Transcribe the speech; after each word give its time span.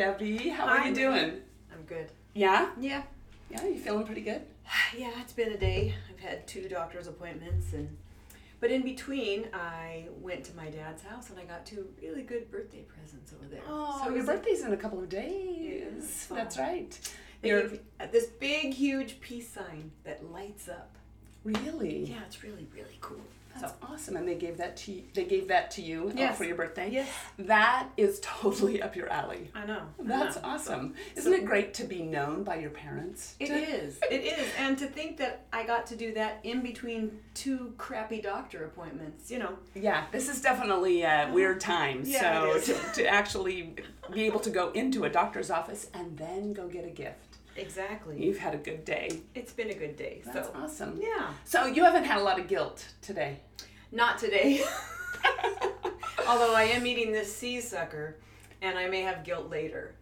Debbie. 0.00 0.50
How 0.50 0.66
are 0.66 0.86
you 0.86 0.94
doing? 0.94 1.40
I'm 1.72 1.82
good. 1.86 2.10
Yeah? 2.34 2.68
Yeah. 2.78 3.02
Yeah, 3.50 3.64
you 3.64 3.78
feeling 3.78 4.04
pretty 4.04 4.20
good? 4.20 4.42
Yeah, 4.96 5.10
it's 5.22 5.32
been 5.32 5.52
a 5.52 5.56
day. 5.56 5.94
I've 6.10 6.20
had 6.20 6.46
two 6.46 6.68
doctor's 6.68 7.06
appointments 7.06 7.72
and 7.72 7.96
but 8.60 8.70
in 8.70 8.82
between 8.82 9.46
I 9.54 10.08
went 10.20 10.44
to 10.44 10.54
my 10.56 10.68
dad's 10.68 11.02
house 11.02 11.30
and 11.30 11.38
I 11.38 11.44
got 11.44 11.64
two 11.64 11.86
really 12.02 12.22
good 12.22 12.50
birthday 12.50 12.82
presents 12.82 13.32
over 13.32 13.48
there. 13.48 13.62
Oh, 13.66 14.02
So 14.04 14.14
your 14.14 14.24
birthday's 14.24 14.62
in 14.64 14.72
a 14.74 14.76
couple 14.76 14.98
of 14.98 15.08
days. 15.08 15.84
it's 15.98 16.26
That's 16.26 16.58
right. 16.58 16.98
They 17.40 17.48
You're- 17.48 17.62
gave 17.68 17.80
uh, 17.98 18.06
this 18.12 18.26
big 18.26 18.74
huge 18.74 19.20
peace 19.20 19.48
sign 19.48 19.92
that 20.04 20.30
lights 20.30 20.68
up. 20.68 20.94
Really? 21.42 22.04
Yeah, 22.04 22.20
it's 22.26 22.42
really 22.44 22.68
really 22.74 22.98
cool. 23.00 23.20
That's 23.60 23.74
awesome. 23.82 24.16
And 24.16 24.28
they 24.28 24.34
gave 24.34 24.56
that 24.58 24.76
to 24.78 24.92
you, 24.92 25.02
they 25.14 25.24
gave 25.24 25.48
that 25.48 25.70
to 25.72 25.82
you 25.82 26.08
uh, 26.08 26.12
Yes. 26.16 26.36
for 26.38 26.44
your 26.44 26.56
birthday. 26.56 26.90
Yes. 26.90 27.08
That 27.38 27.88
is 27.96 28.20
totally 28.22 28.82
up 28.82 28.96
your 28.96 29.08
alley. 29.08 29.50
I 29.54 29.66
know. 29.66 29.82
I 30.00 30.02
That's 30.06 30.36
know. 30.36 30.42
awesome. 30.44 30.94
So- 31.14 31.20
Isn't 31.20 31.32
it 31.34 31.44
great 31.44 31.74
to 31.74 31.84
be 31.84 32.02
known 32.02 32.42
by 32.44 32.56
your 32.56 32.70
parents? 32.70 33.34
It 33.40 33.46
To- 33.48 33.54
is. 33.54 33.98
It 34.10 34.24
is. 34.24 34.48
And 34.58 34.76
to 34.78 34.86
think 34.86 35.16
that 35.18 35.46
I 35.52 35.64
got 35.64 35.86
to 35.88 35.96
do 35.96 36.12
that 36.14 36.40
in 36.44 36.62
between 36.62 37.18
two 37.34 37.74
crappy 37.78 38.20
doctor 38.20 38.64
appointments, 38.64 39.30
you 39.30 39.38
know. 39.38 39.56
Yeah, 39.74 40.04
this 40.12 40.28
is 40.28 40.40
definitely 40.40 41.02
a 41.02 41.30
weird 41.32 41.60
time. 41.60 42.02
Yeah, 42.04 42.20
so 42.60 42.60
to, 42.74 42.92
to 42.94 43.06
actually 43.06 43.74
be 44.12 44.24
able 44.24 44.40
to 44.40 44.50
go 44.50 44.70
into 44.70 45.04
a 45.04 45.08
doctor's 45.08 45.50
office 45.50 45.88
and 45.94 46.16
then 46.16 46.52
go 46.52 46.68
get 46.68 46.84
a 46.84 46.90
gift. 46.90 47.35
Exactly. 47.56 48.24
You've 48.24 48.38
had 48.38 48.54
a 48.54 48.58
good 48.58 48.84
day. 48.84 49.20
It's 49.34 49.52
been 49.52 49.70
a 49.70 49.74
good 49.74 49.96
day. 49.96 50.22
That's 50.24 50.48
so 50.48 50.54
awesome. 50.54 51.00
yeah. 51.00 51.28
So 51.44 51.66
you 51.66 51.84
haven't 51.84 52.04
had 52.04 52.18
a 52.18 52.22
lot 52.22 52.38
of 52.38 52.48
guilt 52.48 52.86
today. 53.02 53.40
Not 53.92 54.18
today. 54.18 54.62
Although 56.28 56.54
I 56.54 56.64
am 56.64 56.86
eating 56.86 57.12
this 57.12 57.34
See's 57.34 57.68
sucker 57.68 58.16
and 58.62 58.78
I 58.78 58.88
may 58.88 59.02
have 59.02 59.24
guilt 59.24 59.50
later. 59.50 59.94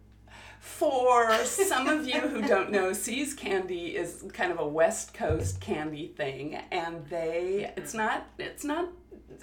For 0.59 1.45
some 1.45 1.87
of 1.87 2.07
you 2.07 2.19
who 2.19 2.41
don't 2.41 2.71
know, 2.71 2.91
See's 2.91 3.35
Candy 3.35 3.95
is 3.95 4.25
kind 4.33 4.51
of 4.51 4.59
a 4.59 4.67
West 4.67 5.13
Coast 5.13 5.61
candy 5.61 6.07
thing, 6.07 6.55
and 6.71 7.05
they 7.05 7.71
it's 7.77 7.93
not 7.93 8.27
it's 8.39 8.63
not 8.63 8.89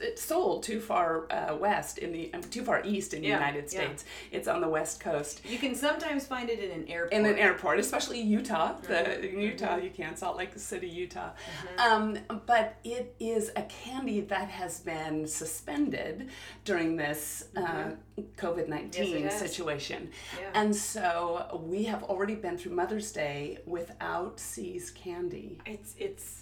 it's 0.01 0.23
sold 0.25 0.63
too 0.63 0.81
far 0.81 1.31
uh, 1.33 1.55
west 1.57 1.99
in 1.99 2.13
the 2.13 2.33
um, 2.35 2.41
too 2.43 2.65
far 2.65 2.83
east 2.85 3.15
in 3.15 3.21
the 3.23 3.29
Yeah, 3.29 3.35
United 3.35 3.65
yeah. 3.65 3.81
States. 3.81 4.05
It's 4.31 4.49
on 4.49 4.61
the 4.61 4.69
West 4.69 5.01
Coast. 5.01 5.43
You 5.45 5.59
can 5.59 5.75
sometimes 5.75 6.27
find 6.27 6.49
it 6.49 6.61
in 6.61 6.71
an 6.71 6.89
airport. 6.89 7.13
in 7.13 7.27
an 7.27 7.37
airport, 7.39 7.79
especially 7.79 8.21
Utah. 8.21 8.75
The 8.83 8.95
Mm-hmm. 8.95 9.25
in 9.25 9.41
Utah, 9.41 9.77
you 9.77 9.91
can 9.91 10.17
Salt 10.17 10.37
Lake 10.37 10.51
City, 10.57 10.89
Utah. 10.89 11.31
Um, 11.79 12.19
but 12.47 12.77
it 12.85 13.15
is 13.21 13.51
a 13.57 13.63
candy 13.63 14.21
that 14.23 14.49
has 14.49 14.81
been 14.81 15.27
suspended 15.27 16.31
during 16.65 16.97
this 16.97 17.49
uh, 17.57 17.91
COVID 18.37 18.69
nineteen 18.69 19.15
Mm-hmm. 19.15 19.25
Yes, 19.25 19.39
situation, 19.41 20.11
Yeah. 20.39 20.51
and 20.55 20.75
so 20.75 21.63
we 21.65 21.85
have 21.85 22.03
already 22.05 22.35
been 22.35 22.57
through 22.57 22.73
Mother's 22.73 23.13
Day 23.13 23.59
without 23.67 24.39
See's 24.41 24.91
candy. 24.91 25.59
It's 25.67 25.95
it's 25.99 26.42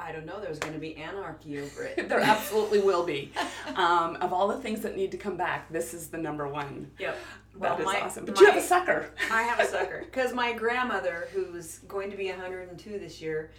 I 0.00 0.12
don't 0.12 0.24
know. 0.26 0.40
There's 0.40 0.58
going 0.58 0.74
to 0.74 0.80
be 0.80 0.96
anarchy 0.96 1.58
over 1.60 1.84
it. 1.84 2.08
There 2.08 2.20
absolutely 2.20 2.80
will 2.80 3.04
be. 3.04 3.32
Um, 3.74 4.16
of 4.16 4.32
all 4.32 4.48
the 4.48 4.58
things 4.58 4.80
that 4.82 4.96
need 4.96 5.10
to 5.10 5.16
come 5.18 5.36
back, 5.36 5.70
this 5.72 5.92
is 5.92 6.08
the 6.08 6.18
number 6.18 6.46
one. 6.48 6.90
Yep. 6.98 7.16
That 7.60 7.80
is 7.80 7.86
my- 7.86 8.00
awesome. 8.00 8.24
But 8.24 8.38
you 8.40 8.46
have 8.46 8.56
a 8.56 8.62
sucker. 8.62 9.10
I 9.30 9.42
have 9.42 9.58
a 9.60 9.66
sucker 9.70 10.02
because 10.04 10.32
my 10.32 10.52
grandmother, 10.52 11.28
who's 11.32 11.78
going 11.80 12.10
to 12.10 12.16
be 12.16 12.28
102 12.28 12.98
this 12.98 13.20
year, 13.20 13.50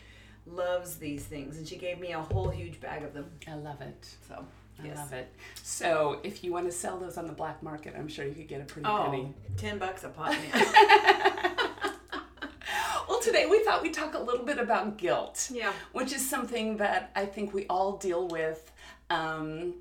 loves 0.47 0.95
these 0.95 1.25
things, 1.25 1.57
and 1.57 1.67
she 1.67 1.75
gave 1.75 1.99
me 1.99 2.13
a 2.13 2.19
whole 2.19 2.49
huge 2.49 2.79
bag 2.79 3.03
of 3.03 3.13
them. 3.13 3.29
I 3.47 3.55
love 3.55 3.81
it. 3.81 4.07
So 4.27 4.45
I 4.81 4.85
yes. 4.87 4.97
love 4.97 5.13
it. 5.13 5.31
So 5.61 6.19
if 6.23 6.43
you 6.43 6.51
want 6.53 6.65
to 6.65 6.71
sell 6.71 6.97
those 6.97 7.17
on 7.17 7.27
the 7.27 7.33
black 7.33 7.61
market, 7.61 7.93
I'm 7.97 8.07
sure 8.07 8.25
you 8.25 8.33
could 8.33 8.47
get 8.47 8.61
a 8.61 8.63
pretty 8.65 8.87
Oh, 8.87 9.03
penny. 9.05 9.33
10 9.57 9.77
bucks 9.77 10.05
a 10.05 10.09
pop. 10.09 10.33
today 13.31 13.45
we 13.45 13.63
thought 13.63 13.83
we'd 13.83 13.93
talk 13.93 14.15
a 14.15 14.19
little 14.19 14.43
bit 14.45 14.57
about 14.57 14.97
guilt, 14.97 15.51
yeah. 15.53 15.71
which 15.93 16.11
is 16.11 16.27
something 16.27 16.77
that 16.77 17.11
I 17.15 17.25
think 17.25 17.53
we 17.53 17.67
all 17.67 17.97
deal 17.97 18.27
with 18.27 18.71
um, 19.11 19.75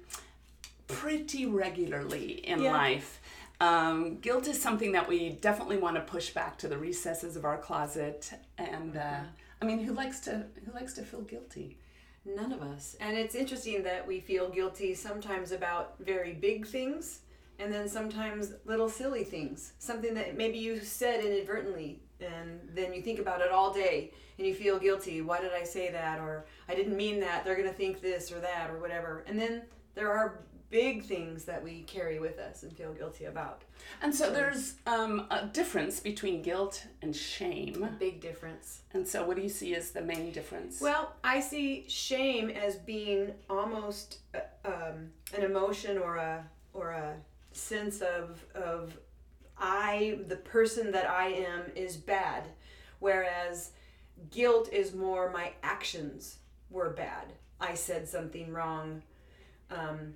pretty 0.87 1.47
regularly 1.47 2.47
in 2.47 2.61
Yeah. 2.61 2.73
life. 2.73 3.21
Um, 3.61 4.19
guilt 4.19 4.47
is 4.47 4.61
something 4.61 4.93
that 4.93 5.09
we 5.09 5.31
definitely 5.31 5.79
want 5.79 5.97
to 5.97 6.03
push 6.03 6.31
back 6.31 6.59
to 6.59 6.69
the 6.69 6.77
recesses 6.77 7.37
of 7.37 7.45
our 7.45 7.57
closet, 7.59 8.31
and 8.59 8.97
uh, 8.97 9.21
I 9.61 9.65
mean, 9.65 9.81
who 9.83 9.93
likes 9.95 10.21
to 10.21 10.45
who 10.65 10.73
likes 10.73 10.93
to 10.95 11.03
feel 11.03 11.23
guilty? 11.23 11.79
None 12.25 12.53
of 12.53 12.61
us. 12.63 12.97
And 13.01 13.17
it's 13.17 13.35
interesting 13.35 13.83
that 13.85 14.07
we 14.07 14.21
feel 14.21 14.51
guilty 14.51 14.95
sometimes 14.95 15.53
about 15.53 15.95
very 15.99 16.35
big 16.35 16.67
things 16.67 17.21
and 17.59 17.73
then 17.73 17.89
sometimes 17.89 18.53
little 18.67 18.89
silly 18.89 19.25
things. 19.25 19.73
Something 19.79 20.15
that 20.15 20.37
maybe 20.37 20.59
you 20.59 20.79
said 20.81 21.25
inadvertently 21.25 22.01
and 22.21 22.61
then 22.75 22.93
you 22.93 23.03
think 23.03 23.19
about 23.19 23.41
it 23.41 23.51
all 23.51 23.73
day 23.73 24.13
and 24.39 24.47
you 24.47 24.55
feel 24.55 24.79
guilty. 24.79 25.21
Why 25.21 25.41
did 25.41 25.53
I 25.53 25.65
say 25.65 25.91
that? 25.91 26.21
Or 26.21 26.47
I 26.69 26.75
didn't 26.75 26.97
mean 26.97 27.21
that. 27.21 27.45
They're 27.45 27.57
going 27.57 27.69
to 27.69 27.75
think 27.75 28.01
this 28.01 28.33
or 28.33 28.41
that 28.41 28.71
or 28.71 28.79
whatever. 28.79 29.25
And 29.27 29.39
then 29.39 29.63
there 29.95 30.13
are 30.13 30.41
big 30.71 31.03
things 31.05 31.45
that 31.45 31.63
we 31.63 31.83
carry 31.83 32.19
with 32.19 32.39
us 32.39 32.63
and 32.63 32.73
feel 32.73 32.93
guilty 32.93 33.25
about. 33.25 33.63
And 34.03 34.15
so 34.15 34.31
there's 34.31 34.75
um, 34.87 35.27
a 35.31 35.47
difference 35.47 36.01
between 36.01 36.43
guilt 36.43 36.87
and 37.03 37.15
shame. 37.15 37.97
Big 37.99 38.21
difference. 38.21 38.83
And 38.93 39.07
so, 39.07 39.25
what 39.27 39.37
do 39.37 39.43
you 39.43 39.49
see 39.49 39.75
as 39.75 39.91
the 39.91 40.03
main 40.03 40.31
difference? 40.31 40.81
Well, 40.81 41.15
I 41.25 41.41
see 41.41 41.85
shame 41.89 42.51
as 42.51 42.77
being 42.77 43.33
almost 43.49 44.19
uh, 44.35 44.41
um, 44.65 45.11
an 45.35 45.43
emotion 45.43 45.99
or 45.99 46.17
a 46.17 46.45
or 46.73 46.91
a 46.91 47.15
sense 47.53 48.03
of 48.03 48.45
of 48.55 48.99
I, 49.61 50.21
the 50.27 50.37
person 50.37 50.93
that 50.93 51.09
I 51.09 51.29
am, 51.29 51.73
is 51.75 51.97
bad, 51.97 52.45
whereas 52.99 53.73
guilt 54.31 54.69
is 54.73 54.95
more 54.95 55.31
my 55.31 55.53
actions 55.63 56.39
were 56.71 56.91
bad. 56.91 57.33
I 57.61 57.75
said 57.75 58.09
something 58.09 58.53
wrong. 58.53 59.03
Um, 59.71 60.15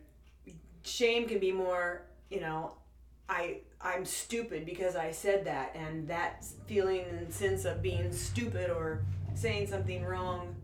shame 0.85 1.29
can 1.29 1.39
be 1.39 1.53
more, 1.53 2.03
you 2.31 2.41
know, 2.41 2.73
I 3.29 3.59
I'm 3.81 4.05
stupid 4.05 4.65
because 4.65 4.95
I 4.95 5.11
said 5.11 5.45
that, 5.47 5.75
and 5.75 6.07
that 6.09 6.45
feeling 6.67 7.05
and 7.11 7.33
sense 7.33 7.65
of 7.65 7.83
being 7.83 8.13
stupid 8.13 8.71
or 8.71 9.03
saying 9.35 9.67
something 9.67 10.05
wrong 10.05 10.55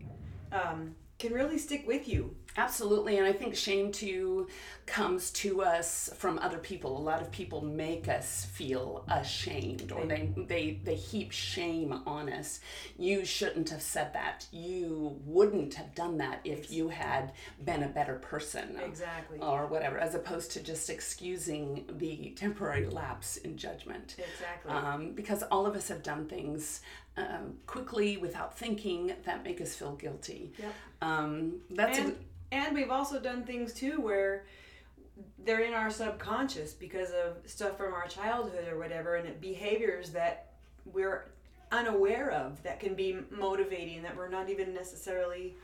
um, 0.51 0.95
can 1.17 1.33
really 1.33 1.57
stick 1.57 1.85
with 1.87 2.07
you. 2.07 2.35
Absolutely, 2.59 3.17
and 3.17 3.25
I 3.25 3.31
think 3.31 3.55
shame 3.55 3.91
too 3.91 4.47
comes 4.85 5.31
to 5.31 5.61
us 5.61 6.09
from 6.17 6.37
other 6.39 6.57
people. 6.57 6.97
A 6.97 6.99
lot 6.99 7.21
of 7.21 7.31
people 7.31 7.61
make 7.63 8.09
us 8.09 8.45
feel 8.51 9.05
ashamed, 9.07 9.93
or 9.93 10.05
they 10.05 10.33
they 10.35 10.79
they 10.83 10.95
heap 10.95 11.31
shame 11.31 12.01
on 12.05 12.27
us. 12.29 12.59
You 12.97 13.23
shouldn't 13.23 13.69
have 13.69 13.81
said 13.81 14.13
that. 14.13 14.45
You 14.51 15.17
wouldn't 15.25 15.75
have 15.75 15.95
done 15.95 16.17
that 16.17 16.41
if 16.43 16.69
you 16.69 16.89
had 16.89 17.31
been 17.63 17.83
a 17.83 17.87
better 17.87 18.15
person, 18.15 18.77
Exactly. 18.83 19.39
or 19.39 19.67
whatever, 19.67 19.97
as 19.97 20.13
opposed 20.13 20.51
to 20.51 20.59
just 20.61 20.89
excusing 20.89 21.85
the 21.97 22.33
temporary 22.35 22.87
lapse 22.87 23.37
in 23.37 23.55
judgment. 23.55 24.17
Exactly. 24.17 24.71
Um, 24.71 25.11
because 25.13 25.43
all 25.43 25.65
of 25.65 25.75
us 25.75 25.87
have 25.87 26.03
done 26.03 26.27
things 26.27 26.81
um, 27.19 27.55
quickly 27.67 28.17
without 28.17 28.57
thinking 28.57 29.13
that 29.25 29.43
make 29.43 29.61
us 29.61 29.75
feel 29.75 29.95
guilty. 29.95 30.53
Yep. 30.57 30.73
Um, 31.01 31.61
that's 31.69 31.97
a, 31.97 32.01
and, 32.01 32.15
and 32.51 32.75
we've 32.75 32.91
also 32.91 33.19
done 33.19 33.43
things 33.43 33.73
too 33.73 33.99
where 34.01 34.45
they're 35.43 35.61
in 35.61 35.73
our 35.73 35.89
subconscious 35.89 36.73
because 36.73 37.11
of 37.11 37.37
stuff 37.45 37.77
from 37.77 37.93
our 37.93 38.07
childhood 38.07 38.67
or 38.67 38.77
whatever 38.77 39.15
and 39.15 39.39
behaviors 39.41 40.11
that 40.11 40.53
we're 40.85 41.25
unaware 41.71 42.31
of 42.31 42.61
that 42.63 42.79
can 42.79 42.95
be 42.95 43.17
motivating 43.29 44.01
that 44.01 44.15
we're 44.15 44.29
not 44.29 44.49
even 44.49 44.73
necessarily 44.73 45.55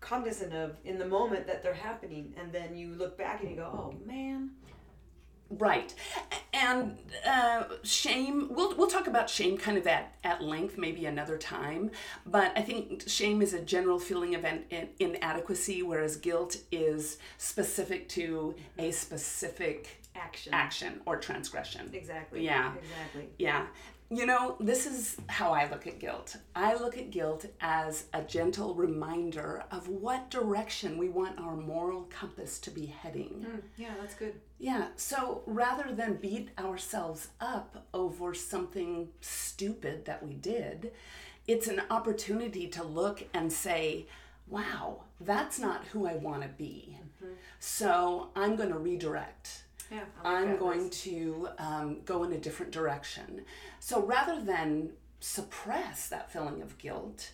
cognizant 0.00 0.52
of 0.52 0.76
in 0.84 0.98
the 0.98 1.06
moment 1.06 1.46
that 1.46 1.62
they're 1.62 1.74
happening 1.74 2.32
and 2.38 2.52
then 2.52 2.76
you 2.76 2.94
look 2.94 3.16
back 3.18 3.40
and 3.40 3.50
you 3.50 3.56
go 3.56 3.64
oh 3.64 3.94
man 4.06 4.50
Right, 5.48 5.94
and 6.52 6.98
uh, 7.24 7.64
shame. 7.84 8.48
We'll 8.50 8.76
we'll 8.76 8.88
talk 8.88 9.06
about 9.06 9.30
shame 9.30 9.56
kind 9.56 9.78
of 9.78 9.86
at, 9.86 10.12
at 10.24 10.42
length, 10.42 10.76
maybe 10.76 11.06
another 11.06 11.38
time. 11.38 11.92
But 12.26 12.52
I 12.56 12.62
think 12.62 13.04
shame 13.08 13.40
is 13.40 13.54
a 13.54 13.60
general 13.60 14.00
feeling 14.00 14.34
of 14.34 14.44
in, 14.44 14.88
inadequacy, 14.98 15.84
whereas 15.84 16.16
guilt 16.16 16.56
is 16.72 17.18
specific 17.38 18.08
to 18.10 18.56
a 18.76 18.90
specific 18.90 20.02
Action. 20.16 20.54
action 20.54 21.00
or 21.06 21.16
transgression. 21.16 21.90
Exactly. 21.92 22.44
Yeah. 22.44 22.72
Exactly. 22.74 23.28
Yeah. 23.38 23.66
You 24.08 24.24
know, 24.24 24.56
this 24.60 24.86
is 24.86 25.16
how 25.26 25.52
I 25.52 25.68
look 25.68 25.86
at 25.86 25.98
guilt. 25.98 26.36
I 26.54 26.74
look 26.74 26.96
at 26.96 27.10
guilt 27.10 27.46
as 27.60 28.04
a 28.12 28.22
gentle 28.22 28.74
reminder 28.74 29.64
of 29.72 29.88
what 29.88 30.30
direction 30.30 30.96
we 30.96 31.08
want 31.08 31.40
our 31.40 31.56
moral 31.56 32.02
compass 32.04 32.60
to 32.60 32.70
be 32.70 32.86
heading. 32.86 33.44
Mm, 33.48 33.62
yeah, 33.76 33.94
that's 34.00 34.14
good. 34.14 34.34
Yeah, 34.58 34.88
so 34.94 35.42
rather 35.46 35.92
than 35.92 36.14
beat 36.14 36.50
ourselves 36.58 37.28
up 37.40 37.86
over 37.92 38.32
something 38.32 39.08
stupid 39.20 40.04
that 40.04 40.24
we 40.24 40.34
did, 40.34 40.92
it's 41.48 41.66
an 41.66 41.82
opportunity 41.90 42.68
to 42.68 42.84
look 42.84 43.24
and 43.34 43.52
say, 43.52 44.06
wow, 44.46 45.02
that's 45.20 45.58
not 45.58 45.84
who 45.86 46.06
I 46.06 46.14
want 46.14 46.42
to 46.42 46.48
be. 46.48 46.98
So 47.58 48.28
I'm 48.36 48.54
going 48.56 48.70
to 48.70 48.78
redirect. 48.78 49.64
Yeah. 49.90 49.98
Like 50.24 50.34
I'm 50.34 50.56
going 50.56 50.90
to 50.90 51.48
um, 51.58 52.00
go 52.04 52.24
in 52.24 52.32
a 52.32 52.38
different 52.38 52.72
direction. 52.72 53.42
So 53.80 54.02
rather 54.02 54.40
than 54.42 54.90
suppress 55.20 56.08
that 56.08 56.30
feeling 56.32 56.62
of 56.62 56.76
guilt, 56.78 57.32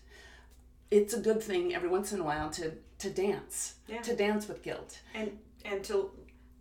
it's 0.91 1.15
a 1.15 1.21
good 1.21 1.43
thing 1.43 1.75
every 1.75 1.89
once 1.89 2.13
in 2.13 2.21
a 2.21 2.25
while 2.25 2.51
to, 2.51 2.73
to 2.99 3.11
dance, 3.11 3.75
Yeah. 3.89 4.03
to 4.03 4.15
dance 4.17 4.49
with 4.49 4.63
guilt 4.63 5.01
and 5.15 5.39
and 5.65 5.83
to 5.85 6.11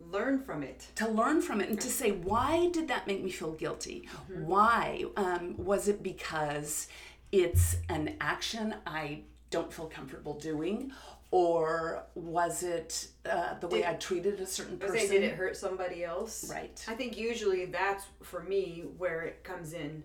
learn 0.00 0.42
from 0.42 0.62
it. 0.62 0.86
to 0.96 1.08
learn 1.08 1.40
from 1.42 1.60
it 1.60 1.68
and 1.68 1.80
to 1.80 1.88
say 1.88 2.10
why 2.12 2.68
did 2.72 2.88
that 2.88 3.06
make 3.06 3.22
me 3.22 3.30
feel 3.30 3.52
guilty 3.52 4.08
why 4.28 5.04
um, 5.16 5.54
was 5.56 5.88
it 5.88 6.02
because 6.02 6.88
it's 7.30 7.76
an 7.88 8.16
action 8.20 8.74
i 8.86 9.20
don't 9.50 9.72
feel 9.72 9.86
comfortable 9.86 10.34
doing 10.38 10.90
or 11.32 12.04
was 12.14 12.62
it 12.62 13.08
uh, 13.28 13.58
the 13.58 13.66
way 13.66 13.78
Did- 13.78 13.86
i 13.86 13.94
treated 13.94 14.38
a 14.38 14.46
certain 14.46 14.78
person 14.78 14.98
saying, 14.98 15.10
did 15.10 15.22
it 15.24 15.34
hurt 15.34 15.56
somebody 15.56 16.04
else? 16.04 16.48
right 16.48 16.84
I 16.86 16.94
think 16.94 17.16
usually 17.18 17.64
that's 17.64 18.04
for 18.22 18.42
me 18.44 18.84
where 18.98 19.22
it 19.22 19.42
comes 19.42 19.72
in. 19.72 20.04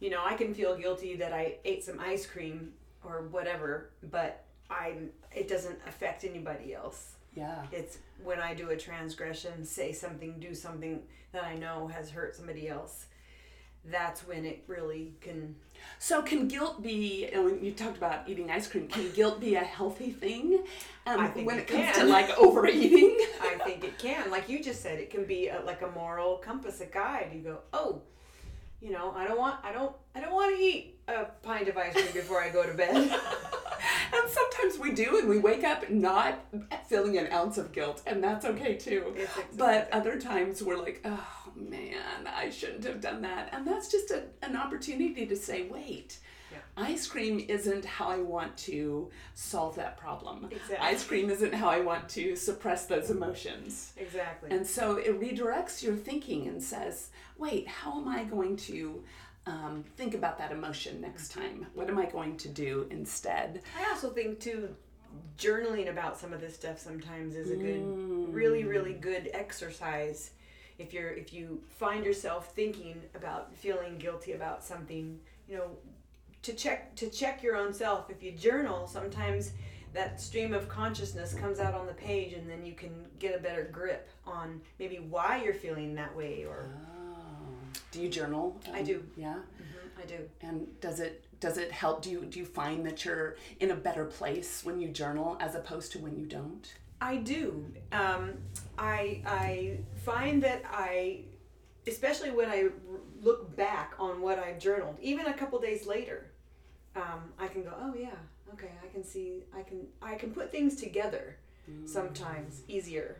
You 0.00 0.10
know, 0.10 0.22
I 0.24 0.34
can 0.34 0.52
feel 0.52 0.76
guilty 0.76 1.14
that 1.16 1.32
I 1.32 1.58
ate 1.64 1.84
some 1.84 2.00
ice 2.00 2.26
cream 2.26 2.72
or 3.04 3.28
whatever, 3.30 3.90
but 4.10 4.44
I 4.68 4.94
it 5.30 5.46
doesn't 5.46 5.78
affect 5.86 6.24
anybody 6.24 6.74
else. 6.74 7.12
yeah 7.36 7.64
It's 7.70 7.98
when 8.24 8.40
I 8.40 8.54
do 8.54 8.70
a 8.70 8.76
transgression, 8.76 9.64
say 9.64 9.92
something, 9.92 10.40
do 10.40 10.54
something 10.54 11.02
that 11.32 11.44
I 11.44 11.54
know 11.54 11.86
has 11.88 12.10
hurt 12.10 12.34
somebody 12.34 12.68
else. 12.68 13.06
That's 13.84 14.26
when 14.26 14.44
it 14.44 14.62
really 14.68 15.12
can. 15.20 15.56
so 15.98 16.22
can 16.22 16.46
guilt 16.46 16.82
be 16.82 17.26
and 17.32 17.44
when 17.44 17.64
you 17.64 17.72
talked 17.72 17.96
about 17.96 18.28
eating 18.28 18.50
ice 18.50 18.68
cream 18.68 18.86
can 18.86 19.10
guilt 19.10 19.40
be 19.40 19.56
a 19.56 19.64
healthy 19.64 20.12
thing 20.12 20.62
um, 21.06 21.18
I 21.18 21.26
think 21.26 21.48
when 21.48 21.58
it 21.58 21.62
it 21.62 21.66
comes 21.66 21.96
to 21.96 22.04
like 22.04 22.30
overeating 22.38 23.18
I 23.42 23.58
think 23.64 23.84
it 23.84 23.98
can, 23.98 24.30
like 24.30 24.48
you 24.48 24.62
just 24.62 24.82
said, 24.82 24.98
it 24.98 25.10
can 25.10 25.24
be 25.24 25.48
a, 25.48 25.60
like 25.62 25.82
a 25.82 25.90
moral 25.90 26.36
compass, 26.36 26.80
a 26.80 26.86
guide. 26.86 27.30
You 27.34 27.40
go, 27.40 27.58
oh, 27.72 28.02
you 28.80 28.90
know, 28.90 29.12
I 29.16 29.26
don't 29.26 29.38
want, 29.38 29.56
I 29.64 29.72
don't, 29.72 29.94
I 30.14 30.20
don't 30.20 30.32
want 30.32 30.56
to 30.56 30.62
eat 30.62 30.98
a 31.08 31.24
pint 31.42 31.68
of 31.68 31.76
ice 31.76 31.92
cream 31.94 32.12
before 32.12 32.42
I 32.42 32.50
go 32.50 32.64
to 32.64 32.74
bed. 32.74 33.20
And 34.12 34.28
sometimes 34.30 34.78
we 34.78 34.92
do, 34.92 35.18
and 35.18 35.28
we 35.28 35.38
wake 35.38 35.64
up 35.64 35.88
not 35.90 36.44
feeling 36.88 37.16
an 37.18 37.32
ounce 37.32 37.58
of 37.58 37.72
guilt, 37.72 38.02
and 38.06 38.22
that's 38.22 38.44
okay 38.44 38.74
too. 38.74 39.14
But 39.56 39.88
other 39.92 40.20
times 40.20 40.62
we're 40.62 40.76
like, 40.76 41.00
oh 41.04 41.26
man, 41.56 42.26
I 42.26 42.50
shouldn't 42.50 42.84
have 42.84 43.00
done 43.00 43.22
that. 43.22 43.50
And 43.52 43.66
that's 43.66 43.90
just 43.90 44.10
a, 44.10 44.24
an 44.42 44.56
opportunity 44.56 45.26
to 45.26 45.36
say, 45.36 45.66
wait, 45.70 46.18
Yeah. 46.52 46.58
ice 46.76 47.06
cream 47.06 47.44
isn't 47.48 47.84
how 47.84 48.08
I 48.08 48.18
want 48.18 48.56
to 48.68 49.10
solve 49.34 49.76
that 49.76 49.96
problem. 49.96 50.48
Exactly. 50.50 50.76
Ice 50.76 51.04
cream 51.04 51.30
isn't 51.30 51.54
how 51.54 51.68
I 51.68 51.80
want 51.80 52.08
to 52.10 52.36
suppress 52.36 52.86
those 52.86 53.10
emotions. 53.10 53.92
exactly. 53.96 54.50
And 54.50 54.66
so 54.66 54.96
it 54.96 55.18
redirects 55.20 55.82
your 55.82 55.96
thinking 55.96 56.48
and 56.48 56.62
says, 56.62 57.08
wait, 57.38 57.66
how 57.68 57.98
am 58.00 58.08
I 58.08 58.24
going 58.24 58.56
to 58.68 59.02
um, 59.46 59.84
think 59.96 60.14
about 60.14 60.38
that 60.38 60.52
emotion 60.52 61.00
next 61.00 61.32
mm-hmm. 61.32 61.40
time? 61.40 61.66
What 61.74 61.88
am 61.88 61.98
I 61.98 62.06
going 62.06 62.36
to 62.38 62.48
do 62.48 62.86
instead? 62.90 63.62
I 63.78 63.90
also 63.90 64.10
think 64.10 64.40
too, 64.40 64.74
journaling 65.38 65.90
about 65.90 66.18
some 66.18 66.32
of 66.32 66.40
this 66.40 66.54
stuff 66.54 66.78
sometimes 66.78 67.34
is 67.34 67.50
a 67.50 67.56
good, 67.56 67.82
mm. 67.82 68.26
really, 68.32 68.64
really 68.64 68.94
good 68.94 69.30
exercise. 69.34 70.30
If 70.78 70.92
you're, 70.92 71.10
if 71.10 71.32
you 71.32 71.62
find 71.68 72.04
yourself 72.04 72.52
thinking 72.54 73.02
about 73.14 73.54
feeling 73.54 73.98
guilty 73.98 74.32
about 74.32 74.64
something, 74.64 75.18
you 75.48 75.56
know, 75.56 75.70
to 76.42 76.52
check 76.52 76.94
to 76.96 77.08
check 77.08 77.42
your 77.42 77.56
own 77.56 77.72
self. 77.72 78.10
If 78.10 78.22
you 78.22 78.32
journal, 78.32 78.86
sometimes 78.86 79.52
that 79.92 80.20
stream 80.20 80.54
of 80.54 80.68
consciousness 80.68 81.34
comes 81.34 81.60
out 81.60 81.74
on 81.74 81.86
the 81.86 81.92
page, 81.92 82.32
and 82.32 82.48
then 82.48 82.64
you 82.64 82.74
can 82.74 82.90
get 83.18 83.38
a 83.38 83.42
better 83.42 83.68
grip 83.70 84.08
on 84.26 84.60
maybe 84.78 84.96
why 84.96 85.42
you're 85.42 85.54
feeling 85.54 85.94
that 85.94 86.14
way. 86.16 86.44
Or 86.44 86.70
Oh. 86.74 86.91
Do 87.92 88.00
you 88.02 88.08
journal? 88.08 88.58
I 88.72 88.80
Um, 88.80 88.84
do. 88.84 89.04
Yeah. 89.16 89.36
I 90.02 90.04
do. 90.06 90.28
And 90.40 90.66
does 90.80 90.98
it 90.98 91.24
does 91.38 91.58
it 91.58 91.70
help? 91.70 92.02
Do 92.02 92.10
you 92.10 92.24
do 92.24 92.38
you 92.40 92.46
find 92.46 92.84
that 92.86 93.04
you're 93.04 93.36
in 93.60 93.70
a 93.70 93.76
better 93.76 94.04
place 94.06 94.64
when 94.64 94.80
you 94.80 94.88
journal 94.88 95.36
as 95.40 95.54
opposed 95.54 95.92
to 95.92 95.98
when 96.00 96.16
you 96.16 96.26
don't? 96.26 96.72
I 97.00 97.16
do. 97.16 97.66
Um, 97.92 98.34
I 98.78 99.22
I 99.26 99.78
find 100.04 100.42
that 100.42 100.62
I, 100.70 101.20
especially 101.86 102.30
when 102.30 102.48
I 102.48 102.68
look 103.20 103.54
back 103.56 103.92
on 103.98 104.20
what 104.22 104.38
I've 104.38 104.58
journaled, 104.58 104.96
even 105.00 105.26
a 105.26 105.34
couple 105.34 105.58
days 105.60 105.86
later, 105.86 106.30
um, 106.96 107.32
I 107.38 107.46
can 107.48 107.62
go, 107.62 107.72
oh 107.78 107.94
yeah, 107.94 108.14
okay, 108.54 108.70
I 108.82 108.88
can 108.92 109.04
see, 109.04 109.44
I 109.54 109.62
can 109.62 109.86
I 110.00 110.14
can 110.14 110.30
put 110.32 110.50
things 110.50 110.76
together 110.76 111.36
sometimes 111.86 112.62
easier. 112.68 113.16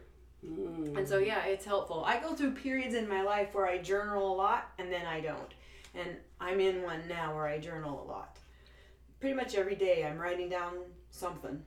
Mm. 0.46 0.96
And 0.96 1.08
so 1.08 1.18
yeah, 1.18 1.44
it's 1.44 1.64
helpful. 1.64 2.04
I 2.04 2.20
go 2.20 2.34
through 2.34 2.52
periods 2.52 2.94
in 2.94 3.08
my 3.08 3.22
life 3.22 3.48
where 3.52 3.66
I 3.66 3.78
journal 3.78 4.34
a 4.34 4.36
lot 4.36 4.70
and 4.78 4.92
then 4.92 5.06
I 5.06 5.20
don't. 5.20 5.54
And 5.94 6.16
I'm 6.40 6.60
in 6.60 6.82
one 6.82 7.06
now 7.08 7.34
where 7.34 7.46
I 7.46 7.58
journal 7.58 8.02
a 8.02 8.06
lot. 8.10 8.38
Pretty 9.20 9.36
much 9.36 9.54
every 9.54 9.76
day 9.76 10.04
I'm 10.04 10.18
writing 10.18 10.48
down 10.48 10.74
something. 11.10 11.62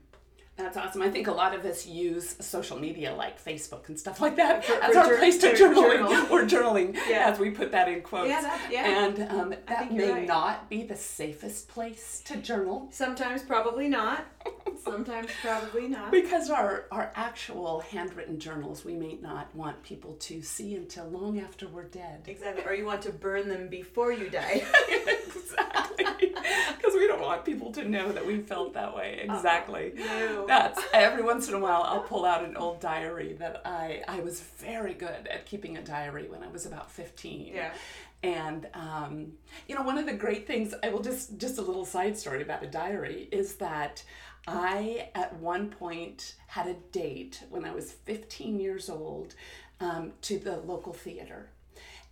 That's 0.56 0.76
awesome. 0.78 1.02
I 1.02 1.10
think 1.10 1.26
a 1.26 1.32
lot 1.32 1.54
of 1.54 1.64
us 1.66 1.86
use 1.86 2.34
social 2.40 2.78
media 2.78 3.12
like 3.14 3.42
Facebook 3.44 3.88
and 3.88 3.98
stuff 4.00 4.20
like 4.22 4.36
that 4.36 4.68
as 4.82 4.96
our 4.96 5.16
place 5.16 5.36
to 5.38 5.48
journaling 5.52 6.08
journal. 6.08 6.26
or 6.30 6.44
journaling, 6.44 6.94
Yeah. 7.06 7.30
as 7.30 7.38
we 7.38 7.50
put 7.50 7.72
that 7.72 7.88
in 7.88 8.00
quotes. 8.00 8.30
Yeah, 8.30 8.40
that- 8.40 8.68
yeah. 8.72 9.04
And 9.04 9.30
um, 9.30 9.54
that 9.68 9.92
may 9.92 10.10
right. 10.10 10.26
not 10.26 10.70
be 10.70 10.82
the 10.82 10.96
safest 10.96 11.68
place 11.68 12.22
to 12.26 12.36
journal 12.38 12.88
Sometimes 12.90 13.42
probably 13.42 13.88
not. 13.88 14.24
Sometimes 14.82 15.28
probably 15.42 15.88
not. 15.88 16.10
because 16.10 16.48
our 16.50 16.86
our 16.90 17.12
actual 17.16 17.80
handwritten 17.80 18.38
journals 18.38 18.84
we 18.84 18.94
may 18.94 19.18
not 19.20 19.54
want 19.54 19.82
people 19.82 20.14
to 20.14 20.40
see 20.42 20.74
until 20.76 21.06
long 21.08 21.38
after 21.38 21.68
we're 21.68 21.84
dead. 21.84 22.22
Exactly. 22.26 22.64
Or 22.64 22.72
you 22.74 22.86
want 22.86 23.02
to 23.02 23.12
burn 23.12 23.48
them 23.48 23.68
before 23.68 24.12
you 24.12 24.30
die. 24.30 24.64
exactly. 24.88 26.05
Because 26.76 26.94
we 26.94 27.06
don't 27.06 27.20
want 27.20 27.44
people 27.44 27.72
to 27.72 27.88
know 27.88 28.12
that 28.12 28.24
we 28.24 28.38
felt 28.38 28.74
that 28.74 28.94
way. 28.94 29.20
Exactly. 29.22 29.92
no. 29.96 30.46
That's 30.46 30.80
every 30.92 31.22
once 31.22 31.48
in 31.48 31.54
a 31.54 31.58
while 31.58 31.82
I'll 31.82 32.02
pull 32.02 32.24
out 32.24 32.44
an 32.44 32.56
old 32.56 32.80
diary 32.80 33.34
that 33.34 33.62
I 33.64 34.02
I 34.06 34.20
was 34.20 34.40
very 34.40 34.94
good 34.94 35.26
at 35.28 35.46
keeping 35.46 35.76
a 35.76 35.82
diary 35.82 36.28
when 36.28 36.42
I 36.42 36.48
was 36.48 36.66
about 36.66 36.90
15. 36.90 37.52
Yeah. 37.54 37.72
And 38.22 38.68
um, 38.74 39.32
you 39.68 39.74
know, 39.74 39.82
one 39.82 39.98
of 39.98 40.06
the 40.06 40.14
great 40.14 40.46
things 40.46 40.74
I 40.82 40.88
will 40.90 41.02
just 41.02 41.38
just 41.38 41.58
a 41.58 41.62
little 41.62 41.84
side 41.84 42.16
story 42.18 42.42
about 42.42 42.62
a 42.62 42.68
diary 42.68 43.28
is 43.32 43.56
that 43.56 44.04
I 44.46 45.08
at 45.14 45.36
one 45.36 45.70
point 45.70 46.36
had 46.46 46.66
a 46.68 46.74
date 46.92 47.42
when 47.50 47.64
I 47.64 47.72
was 47.74 47.92
15 47.92 48.60
years 48.60 48.88
old 48.88 49.34
um, 49.80 50.12
to 50.22 50.38
the 50.38 50.58
local 50.58 50.92
theater. 50.92 51.50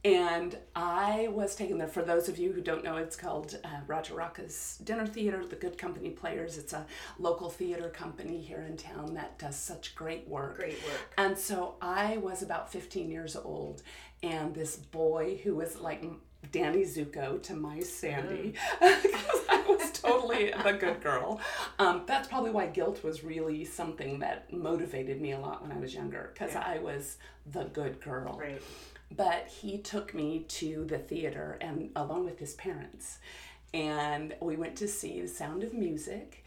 And 0.05 0.59
I 0.77 1.29
was 1.29 1.57
taken 1.57 1.79
there. 1.79 1.89
For 1.89 2.03
those 2.03 2.29
of 2.29 2.39
you 2.39 2.53
who 2.53 2.61
don't 2.61 2.85
know, 2.85 2.99
it's 2.99 3.17
called 3.17 3.59
uh, 3.65 3.69
Roger 3.87 4.15
Rocka's 4.15 4.79
Dinner 4.85 5.07
Theater, 5.07 5.43
the 5.47 5.57
Good 5.57 5.79
Company 5.79 6.11
Players. 6.11 6.59
It's 6.59 6.75
a 6.75 6.85
local 7.19 7.49
theater 7.49 7.89
company 7.89 8.39
here 8.39 8.61
in 8.69 8.77
town 8.77 9.15
that 9.15 9.39
does 9.39 9.57
such 9.57 9.95
great 9.95 10.29
work. 10.29 10.57
Great 10.57 10.83
work. 10.85 11.15
And 11.17 11.39
so 11.39 11.77
I 11.81 12.19
was 12.19 12.43
about 12.43 12.71
15 12.71 13.11
years 13.11 13.35
old, 13.35 13.83
and 14.23 14.55
this 14.55 14.77
boy 14.77 15.41
who 15.43 15.55
was 15.55 15.81
like 15.81 16.05
Danny 16.53 16.83
Zuko 16.85 17.43
to 17.45 17.55
my 17.55 17.81
Sandy, 17.81 18.53
because 18.81 19.45
I 19.49 19.65
was 19.67 19.91
totally 19.93 20.53
the 20.65 20.73
good 20.73 21.03
girl. 21.03 21.41
Um, 21.79 22.03
that's 22.07 22.29
probably 22.29 22.51
why 22.51 22.67
guilt 22.67 23.03
was 23.03 23.25
really 23.25 23.65
something 23.65 24.19
that 24.19 24.53
motivated 24.53 25.23
me 25.23 25.33
a 25.33 25.39
lot 25.41 25.63
when 25.63 25.73
I 25.73 25.79
was 25.81 25.95
younger, 25.95 26.31
because 26.35 26.53
Yeah. 26.53 26.65
I 26.67 26.79
was 26.79 27.17
the 27.51 27.65
good 27.65 28.03
girl 28.03 28.39
Right. 28.39 28.61
But 29.17 29.49
he 29.49 29.79
took 29.79 30.15
me 30.15 30.45
to 30.49 30.85
the 30.87 30.99
theater 30.99 31.59
and 31.61 31.91
along 31.97 32.25
with 32.25 32.39
his 32.39 32.55
parents 32.55 33.19
and 33.73 34.35
we 34.41 34.57
went 34.57 34.77
to 34.77 34.89
see 34.89 35.21
the 35.21 35.29
sound 35.29 35.63
of 35.65 35.73
music 35.75 36.45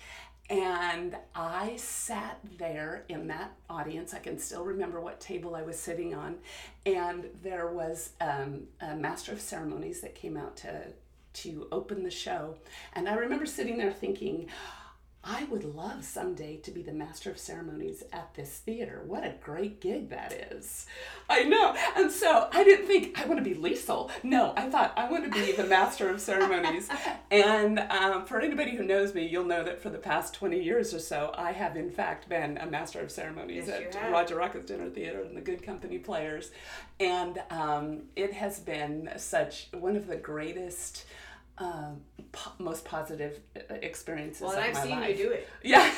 And 0.50 1.18
I 1.36 1.76
sat 1.76 2.40
there 2.58 3.04
in 3.10 3.28
that 3.28 3.52
audience. 3.70 4.14
I 4.14 4.20
can 4.20 4.40
still 4.40 4.64
remember 4.64 5.02
what 5.02 5.20
table 5.20 5.56
I 5.56 5.62
was 5.62 5.78
sitting 5.78 6.16
on. 6.16 6.38
And 6.86 7.26
there 7.44 7.68
was 7.68 8.12
um, 8.22 8.64
a 8.80 8.96
master 8.96 9.34
of 9.34 9.42
ceremonies 9.42 10.00
that 10.02 10.16
came 10.16 10.38
out 10.38 10.56
to, 10.58 10.94
to 11.34 11.68
open 11.72 12.04
the 12.04 12.12
show. 12.12 12.56
And 12.94 13.10
I 13.10 13.16
remember 13.16 13.46
sitting 13.46 13.78
there 13.78 13.92
thinking, 13.92 14.48
I 15.24 15.44
would 15.46 15.66
love 15.66 16.06
someday 16.06 16.56
to 16.58 16.72
be 16.72 16.82
the 16.82 16.94
master 16.94 17.30
of 17.30 17.38
ceremonies 17.38 18.02
at 18.14 18.34
this 18.36 18.60
theater. 18.60 19.02
What 19.06 19.26
a 19.26 19.36
great 19.42 19.82
gig 19.82 20.10
that 20.10 20.32
is. 20.54 20.86
I 21.30 21.44
know. 21.44 21.76
And 21.98 22.10
so 22.10 22.48
I 22.54 22.64
didn't 22.64 22.88
think 22.88 23.20
I 23.20 23.26
want 23.26 23.44
to 23.44 23.44
be 23.44 23.56
Liesl. 23.60 24.10
No, 24.24 24.54
I 24.56 24.70
thought 24.70 24.94
I 24.96 25.10
want 25.12 25.26
to 25.26 25.30
be 25.30 25.52
the 25.52 25.66
master 25.66 26.10
of 26.10 26.22
ceremonies. 26.22 26.88
and 27.32 27.80
um, 27.80 28.26
for 28.26 28.40
anybody 28.40 28.78
who 28.78 28.84
knows 28.84 29.14
me, 29.14 29.28
you'll 29.28 29.44
know 29.44 29.66
that 29.66 29.82
for 29.82 29.90
the 29.90 29.98
past 29.98 30.34
20 30.34 30.64
years 30.64 30.94
or 30.94 31.00
so, 31.00 31.34
I 31.38 31.52
have 31.52 31.76
in 31.76 31.92
fact 31.92 32.30
been 32.30 32.58
a 32.58 32.66
master 32.66 33.02
of 33.02 33.12
ceremonies 33.12 33.68
Yes, 33.68 33.96
at. 33.96 34.12
Roger 34.12 34.36
Rocka's 34.36 34.66
Dinner 34.66 34.90
Theater 34.90 35.24
and 35.24 35.36
the 35.36 35.42
Good 35.42 35.62
Company 35.62 35.98
Players. 35.98 36.52
And 37.02 37.42
um, 37.50 38.04
it 38.16 38.32
has 38.34 38.60
been 38.60 39.10
such 39.18 39.68
one 39.74 39.98
of 39.98 40.08
the 40.08 40.16
greatest. 40.16 41.06
Um, 41.60 42.02
po- 42.32 42.52
most 42.60 42.86
positive 42.86 43.40
uh, 43.56 43.74
experiences 43.82 44.42
Well, 44.44 44.58
I've 44.58 44.78
seen 44.78 45.00
life. 45.00 45.18
you 45.18 45.24
do 45.26 45.32
it. 45.32 45.48
Yeah. 45.64 45.92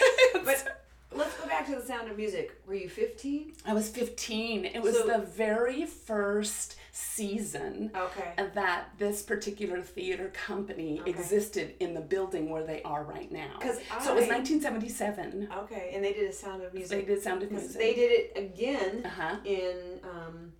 But 0.45 0.85
let's 1.13 1.35
go 1.37 1.47
back 1.47 1.65
to 1.67 1.75
the 1.75 1.81
sound 1.81 2.09
of 2.09 2.15
music. 2.15 2.61
Were 2.65 2.75
you 2.75 2.87
15? 2.87 3.53
I 3.65 3.73
was 3.73 3.89
15. 3.89 4.63
It 4.65 4.81
was 4.81 4.95
So- 4.97 5.07
the 5.07 5.17
very 5.19 5.85
first 5.85 6.77
season 6.93 7.91
Okay. 7.95 8.33
that 8.53 8.85
this 8.97 9.21
particular 9.21 9.81
theater 9.81 10.31
company 10.33 11.01
Okay. 11.01 11.09
existed 11.09 11.75
in 11.79 11.93
the 11.93 12.01
building 12.01 12.49
where 12.49 12.63
they 12.63 12.81
are 12.83 13.03
right 13.03 13.31
now. 13.31 13.57
'Cause 13.59 13.79
so 14.01 14.11
it 14.13 14.19
was 14.21 14.27
1977. 14.27 15.49
Okay, 15.63 15.91
and 15.93 16.03
they 16.03 16.13
did 16.13 16.29
a 16.29 16.33
sound 16.33 16.63
of 16.63 16.73
Music. 16.73 17.05
They 17.05 17.13
did 17.15 17.21
Sound 17.23 17.43
of 17.43 17.51
Music. 17.51 17.77
They 17.77 17.93
did 17.93 18.11
it 18.11 18.31
again 18.37 19.05
Uh-huh. 19.05 19.35
in 19.45 19.99
um, 20.03 20.53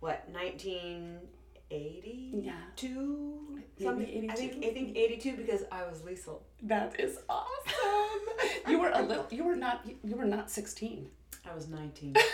what 0.00 0.28
1982? 1.72 3.62
Yeah. 3.78 3.86
Something. 3.88 4.06
Maybe 4.06 4.30
I 4.30 4.34
think 4.34 4.52
82? 4.58 4.68
I 4.68 4.72
think 4.72 4.96
82 4.96 5.36
because 5.36 5.64
I 5.72 5.84
was 5.84 6.00
Liesl. 6.00 6.40
That 6.62 7.00
is 7.00 7.18
awesome. 7.28 7.48
you 8.68 8.78
were 8.78 8.90
a 8.92 9.02
little 9.02 9.26
you 9.30 9.44
were 9.44 9.56
not 9.56 9.84
you 10.04 10.16
were 10.16 10.24
not 10.24 10.50
16. 10.50 11.08
I 11.50 11.54
was 11.54 11.68
19. 11.68 12.14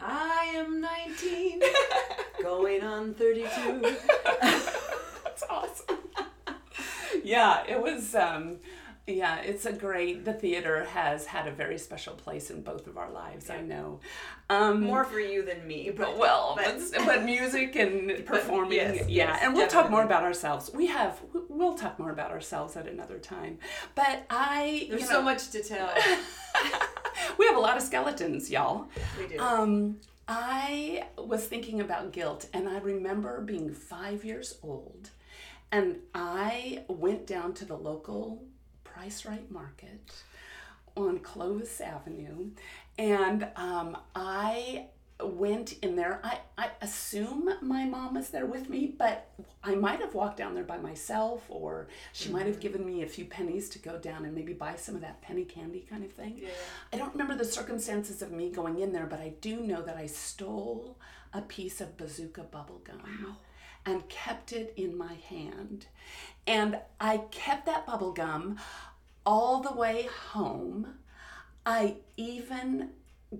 I 0.00 0.52
am 0.54 0.80
19, 0.80 1.60
going 2.42 2.82
on 2.82 3.14
32. 3.14 3.80
That's 4.42 5.44
awesome. 5.48 5.98
yeah, 7.22 7.64
it 7.68 7.80
was. 7.80 8.14
Um, 8.14 8.56
yeah, 9.08 9.40
it's 9.40 9.66
a 9.66 9.72
great. 9.72 10.24
The 10.24 10.32
theater 10.32 10.84
has 10.84 11.26
had 11.26 11.46
a 11.48 11.50
very 11.50 11.78
special 11.78 12.14
place 12.14 12.50
in 12.50 12.62
both 12.62 12.86
of 12.86 12.96
our 12.98 13.10
lives. 13.10 13.48
I 13.50 13.60
know. 13.62 14.00
Um, 14.50 14.82
More 14.82 15.04
for 15.04 15.18
you 15.18 15.44
than 15.44 15.66
me, 15.66 15.90
but 15.90 16.16
well, 16.16 16.54
but- 16.56 16.78
but, 16.94 17.06
but 17.06 17.24
music 17.24 17.74
and 17.76 18.24
performing, 18.26 18.72
yes, 18.78 18.96
yeah, 19.08 19.32
yes, 19.32 19.40
and 19.42 19.54
we'll 19.54 19.66
talk 19.68 19.90
more 19.90 20.02
about 20.04 20.22
ourselves. 20.22 20.70
We 20.72 20.86
have, 20.86 21.20
we'll 21.48 21.74
talk 21.74 21.98
more 21.98 22.10
about 22.10 22.30
ourselves 22.30 22.76
at 22.76 22.86
another 22.86 23.18
time. 23.18 23.58
But 23.94 24.24
I, 24.30 24.86
there's 24.88 25.02
you 25.02 25.06
so 25.08 25.22
much 25.22 25.50
to 25.50 25.62
tell. 25.62 25.92
we 27.38 27.46
have 27.46 27.56
a 27.56 27.60
lot 27.60 27.76
of 27.76 27.82
skeletons, 27.82 28.50
y'all. 28.50 28.88
We 29.18 29.28
do. 29.28 29.38
Um, 29.42 29.96
I 30.26 31.04
was 31.16 31.46
thinking 31.46 31.80
about 31.80 32.12
guilt, 32.12 32.46
and 32.52 32.68
I 32.68 32.78
remember 32.78 33.40
being 33.40 33.72
five 33.72 34.24
years 34.24 34.58
old, 34.62 35.10
and 35.72 35.96
I 36.14 36.84
went 36.88 37.26
down 37.26 37.54
to 37.54 37.64
the 37.64 37.76
local 37.76 38.44
Price 38.98 39.24
Right 39.24 39.48
Market 39.48 40.12
on 40.96 41.20
Clovis 41.20 41.80
Avenue, 41.80 42.50
and 42.98 43.46
um, 43.54 43.96
I 44.16 44.86
went 45.22 45.74
in 45.82 45.94
there. 45.94 46.20
I, 46.24 46.40
I 46.58 46.70
assume 46.82 47.48
my 47.62 47.84
mom 47.84 48.14
was 48.14 48.30
there 48.30 48.44
with 48.44 48.68
me, 48.68 48.92
but 48.98 49.30
I 49.62 49.76
might 49.76 50.00
have 50.00 50.14
walked 50.14 50.36
down 50.38 50.56
there 50.56 50.64
by 50.64 50.78
myself, 50.78 51.44
or 51.48 51.86
she 52.12 52.28
might 52.30 52.46
have 52.46 52.58
given 52.58 52.84
me 52.84 53.04
a 53.04 53.06
few 53.06 53.24
pennies 53.24 53.68
to 53.70 53.78
go 53.78 53.98
down 53.98 54.24
and 54.24 54.34
maybe 54.34 54.52
buy 54.52 54.74
some 54.74 54.96
of 54.96 55.00
that 55.02 55.22
penny 55.22 55.44
candy 55.44 55.86
kind 55.88 56.02
of 56.02 56.10
thing. 56.10 56.42
I 56.92 56.96
don't 56.96 57.12
remember 57.12 57.36
the 57.36 57.44
circumstances 57.44 58.20
of 58.20 58.32
me 58.32 58.50
going 58.50 58.80
in 58.80 58.92
there, 58.92 59.06
but 59.06 59.20
I 59.20 59.34
do 59.40 59.60
know 59.60 59.80
that 59.82 59.96
I 59.96 60.06
stole 60.06 60.98
a 61.32 61.42
piece 61.42 61.80
of 61.80 61.96
bazooka 61.96 62.42
bubble 62.42 62.80
gum 62.82 63.36
and 63.84 64.08
kept 64.08 64.52
it 64.52 64.72
in 64.76 64.96
my 64.96 65.14
hand. 65.14 65.86
And 66.46 66.78
I 67.00 67.18
kept 67.30 67.66
that 67.66 67.86
bubble 67.86 68.12
gum 68.12 68.58
all 69.24 69.60
the 69.60 69.74
way 69.74 70.08
home. 70.30 70.94
I 71.66 71.96
even 72.16 72.90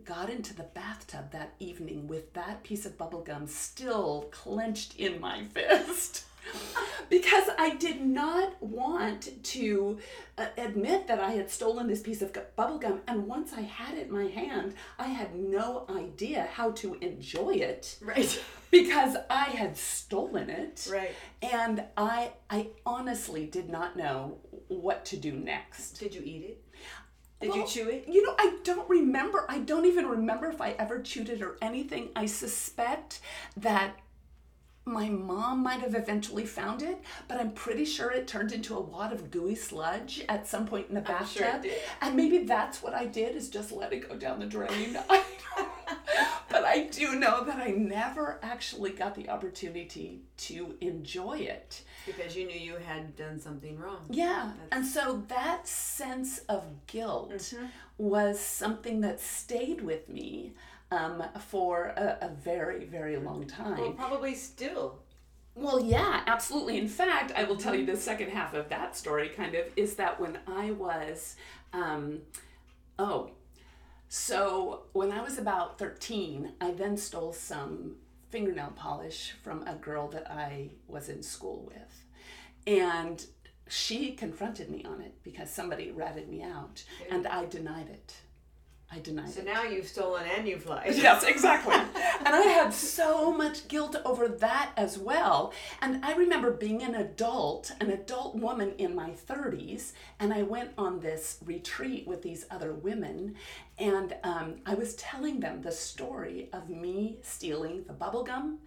got 0.05 0.29
into 0.29 0.55
the 0.55 0.65
bathtub 0.65 1.33
that 1.33 1.55
evening 1.59 2.09
with 2.09 2.35
that 2.35 2.63
piece 2.63 2.85
of 2.85 2.99
bubble 2.99 3.23
gum 3.23 3.47
still 3.47 4.29
clenched 4.31 4.97
in 4.97 5.21
my 5.21 5.45
fist. 5.55 6.25
because 7.09 7.49
I 7.59 7.75
did 7.77 8.01
not 8.01 8.63
want 8.63 9.43
to 9.43 9.99
uh, 10.37 10.47
admit 10.57 11.07
that 11.09 11.21
I 11.21 11.33
had 11.33 11.51
stolen 11.51 11.87
this 11.87 12.01
piece 12.01 12.23
of 12.23 12.37
bubble 12.57 12.79
gum. 12.79 13.01
And 13.09 13.27
once 13.27 13.53
I 13.53 13.63
had 13.63 13.97
it 13.97 14.09
in 14.09 14.13
my 14.13 14.27
hand, 14.27 14.75
I 14.99 15.09
had 15.09 15.35
no 15.35 15.87
idea 15.91 16.49
how 16.53 16.73
to 16.73 16.95
enjoy 17.01 17.55
it 17.55 17.99
right. 18.03 18.43
because 18.71 19.17
I 19.31 19.45
had 19.45 19.77
stolen 19.77 20.51
it. 20.51 20.89
Right. 20.91 21.13
And 21.43 21.85
I 21.97 22.33
I 22.51 22.69
honestly 22.85 23.47
did 23.47 23.69
not 23.69 23.97
know 23.97 24.39
what 24.69 25.05
to 25.07 25.17
do 25.17 25.33
next. 25.33 25.99
Did 25.99 26.15
you 26.15 26.23
eat 26.25 26.43
it? 26.43 26.65
Did 27.41 27.55
you 27.55 27.67
chew 27.67 27.89
it? 27.89 28.07
You 28.09 28.27
know, 28.27 28.35
I 28.37 28.57
don't 28.65 28.89
remember. 28.91 29.47
I 29.49 29.61
don't 29.61 29.85
even 29.87 30.07
remember 30.07 30.49
if 30.49 30.61
I 30.61 30.71
ever 30.73 31.01
chewed 31.01 31.29
it 31.29 31.41
or 31.41 31.57
anything. 31.63 32.09
I 32.17 32.27
suspect 32.27 33.21
that 33.57 33.97
my 34.89 35.09
mom 35.09 35.63
might 35.63 35.81
have 35.81 35.95
eventually 35.95 36.45
found 36.47 36.83
it, 36.83 36.99
but 37.29 37.39
I'm 37.41 37.53
pretty 37.53 37.85
sure 37.85 38.11
it 38.11 38.27
turned 38.27 38.53
into 38.53 38.77
a 38.77 38.81
wad 38.81 39.13
of 39.13 39.31
gooey 39.31 39.55
sludge 39.55 40.25
at 40.29 40.47
some 40.49 40.67
point 40.67 40.89
in 40.89 40.95
the 40.95 41.01
bathtub. 41.01 41.63
sure. 41.65 41.73
And 42.01 42.17
maybe 42.17 42.39
that's 42.39 42.83
what 42.83 42.95
I 42.95 43.07
did 43.07 43.37
is 43.37 43.49
just 43.51 43.71
let 43.73 43.93
it 43.93 44.09
go 44.09 44.17
down 44.17 44.41
the 44.41 44.47
drain. 44.47 44.99
But 46.51 46.65
I 46.65 46.85
do 46.85 47.15
know 47.17 47.45
that 47.45 47.59
I 47.59 47.71
never 47.71 48.39
actually 48.43 48.91
got 48.91 49.15
the 49.15 49.29
opportunity 49.29 50.23
to 50.39 50.75
enjoy 50.81 51.39
it. 51.39 51.83
Because 52.07 52.35
you 52.37 52.47
knew 52.47 52.59
you 52.59 52.77
had 52.77 53.15
done 53.17 53.39
something 53.39 53.79
wrong. 53.79 54.07
Yeah. 54.09 54.53
And 54.73 54.85
so 54.85 55.23
that 55.29 55.69
sense 55.69 56.39
of 56.49 56.65
guilt 56.87 57.31
Mm-hmm. 57.33 57.67
was 57.99 58.41
something 58.41 59.03
that 59.03 59.21
stayed 59.21 59.83
with 59.83 60.09
me 60.09 60.55
um, 60.91 61.23
for 61.49 61.93
a, 61.97 62.19
a 62.23 62.29
very, 62.29 62.85
very 62.85 63.17
long 63.17 63.47
time. 63.47 63.79
Well, 63.79 63.93
probably 63.93 64.35
still. 64.35 65.01
Well, 65.55 65.81
yeah, 65.81 66.23
absolutely. 66.27 66.79
In 66.79 66.89
fact, 66.89 67.33
I 67.35 67.45
will 67.45 67.57
tell 67.57 67.75
you 67.75 67.85
the 67.85 67.97
second 67.97 68.31
half 68.31 68.55
of 68.55 68.69
that 68.69 68.97
story 68.97 69.29
kind 69.29 69.55
of 69.55 69.67
is 69.77 69.97
that 69.97 70.21
when 70.21 70.39
I 70.47 70.71
was, 70.71 71.35
um, 71.73 72.21
oh, 72.99 73.33
so 74.09 74.85
when 74.93 75.11
I 75.11 75.23
was 75.23 75.37
about 75.37 75.79
13, 75.79 76.53
I 76.61 76.71
then 76.71 76.97
stole 76.97 77.33
some 77.33 77.97
fingernail 78.31 78.73
polish 78.77 79.35
from 79.43 79.67
a 79.67 79.75
girl 79.75 80.09
that 80.09 80.31
I 80.31 80.71
was 80.87 81.09
in 81.09 81.23
school 81.23 81.67
with. 81.67 82.05
And 82.67 83.25
she 83.69 84.13
confronted 84.13 84.71
me 84.71 84.85
on 84.85 85.01
it 85.01 85.15
because 85.23 85.51
somebody 85.51 85.91
ratted 85.91 86.29
me 86.29 86.43
out, 86.43 86.85
and 87.11 87.27
I 87.27 87.47
denied 87.47 87.89
it. 87.89 88.15
I 88.91 89.01
denied 89.01 89.29
So 89.31 89.41
it. 89.41 89.47
now 89.47 89.65
you've 89.65 89.87
stolen 89.87 90.25
and 90.27 90.49
you've 90.49 90.67
lied. 90.67 90.95
Yes, 90.97 91.23
exactly. 91.23 91.75
and 92.25 92.29
I 92.35 92.41
had 92.41 92.73
so 92.73 93.31
much 93.31 93.69
guilt 93.69 93.97
over 94.05 94.29
that 94.29 94.71
as 94.79 94.99
well. 94.99 95.53
And 95.83 96.03
I 96.05 96.15
remember 96.15 96.51
being 96.53 96.83
an 96.83 96.95
adult, 96.95 97.71
an 97.81 97.91
adult 97.91 98.35
woman 98.35 98.73
in 98.79 98.95
my 98.95 99.11
30s, 99.11 99.93
and 100.19 100.33
I 100.33 100.43
went 100.43 100.71
on 100.79 101.01
this 101.01 101.39
retreat 101.45 102.07
with 102.09 102.23
these 102.23 102.47
other 102.51 102.73
women, 102.73 103.35
and 103.79 104.17
um, 104.25 104.55
I 104.65 104.75
was 104.75 104.95
telling 104.95 105.41
them 105.41 105.61
the 105.63 105.71
story 105.71 106.49
of 106.55 106.71
me 106.71 107.19
stealing 107.23 107.85
the 107.87 107.93
bubble 107.93 108.25
gum 108.25 108.59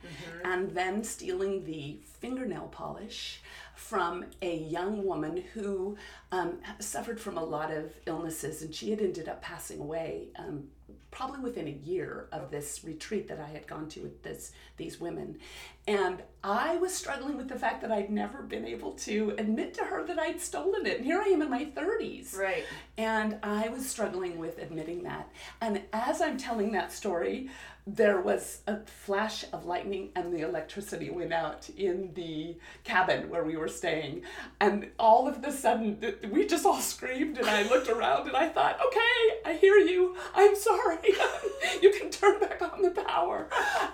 and 0.46 0.70
then 0.72 1.04
stealing 1.04 1.66
the 1.66 2.00
fingernail 2.20 2.70
polish 2.72 3.42
from 3.82 4.24
a 4.42 4.58
young 4.58 5.04
woman 5.04 5.44
who 5.54 5.98
um, 6.32 6.60
suffered 6.80 7.20
from 7.20 7.38
a 7.38 7.44
lot 7.44 7.72
of 7.72 7.92
illnesses 8.06 8.62
and 8.62 8.74
she 8.74 8.92
had 8.92 9.02
ended 9.02 9.28
up 9.28 9.42
passing 9.42 9.80
away 9.80 10.28
um, 10.38 10.64
probably 11.10 11.40
within 11.40 11.68
a 11.68 11.72
year 11.72 12.28
of 12.32 12.52
this 12.52 12.84
retreat 12.86 13.28
that 13.28 13.40
I 13.40 13.48
had 13.48 13.68
gone 13.68 13.90
to 13.90 14.02
with 14.02 14.22
this 14.24 14.54
these 14.78 15.02
women. 15.02 15.40
And 15.88 16.22
I 16.44 16.78
was 16.78 16.94
struggling 16.94 17.38
with 17.38 17.50
the 17.50 17.58
fact 17.58 17.82
that 17.82 17.92
I'd 17.92 18.10
never 18.10 18.42
been 18.44 18.66
able 18.66 18.94
to 18.94 19.36
admit 19.38 19.74
to 19.76 19.84
her 19.84 20.06
that 20.06 20.20
I'd 20.20 20.40
stolen 20.40 20.86
it. 20.86 20.98
And 20.98 21.06
here 21.06 21.22
I 21.22 21.30
am 21.30 21.42
in 21.42 21.50
my 21.50 21.66
30s. 21.66 22.36
Right. 22.38 22.66
And 22.98 23.38
I 23.44 23.70
was 23.70 23.88
struggling 23.88 24.38
with 24.38 24.58
admitting 24.58 25.04
that. 25.04 25.30
And 25.60 25.82
as 25.94 26.22
I'm 26.22 26.38
telling 26.38 26.72
that 26.72 26.92
story, 26.92 27.50
there 27.88 28.22
was 28.22 28.62
a 28.68 28.78
flash 28.86 29.44
of 29.52 29.66
lightning 29.66 30.10
and 30.16 30.32
the 30.34 30.42
electricity 30.42 31.10
went 31.10 31.34
out 31.34 31.70
in 31.70 32.14
the 32.14 32.58
cabin 32.84 33.30
where 33.30 33.44
we 33.44 33.58
were 33.58 33.68
staying. 33.68 34.22
And 34.60 34.90
all 35.00 35.28
of 35.28 35.44
a 35.44 35.52
sudden, 35.52 35.98
we 36.32 36.46
just 36.46 36.66
all 36.66 36.80
screamed, 36.80 37.38
and 37.38 37.48
I 37.48 37.64
looked 37.64 37.90
around 37.90 38.28
and 38.28 38.38
I 38.38 38.50
thought, 38.50 38.80
okay, 38.86 39.42
I 39.46 39.58
hear 39.60 39.78
you. 39.78 40.16
I'm 40.36 40.56
sorry. 40.56 41.00
you 41.82 41.92
can 41.92 42.10
turn 42.12 42.40
back 42.40 42.62
on 42.62 42.82
the 42.82 42.92
power. 42.92 43.48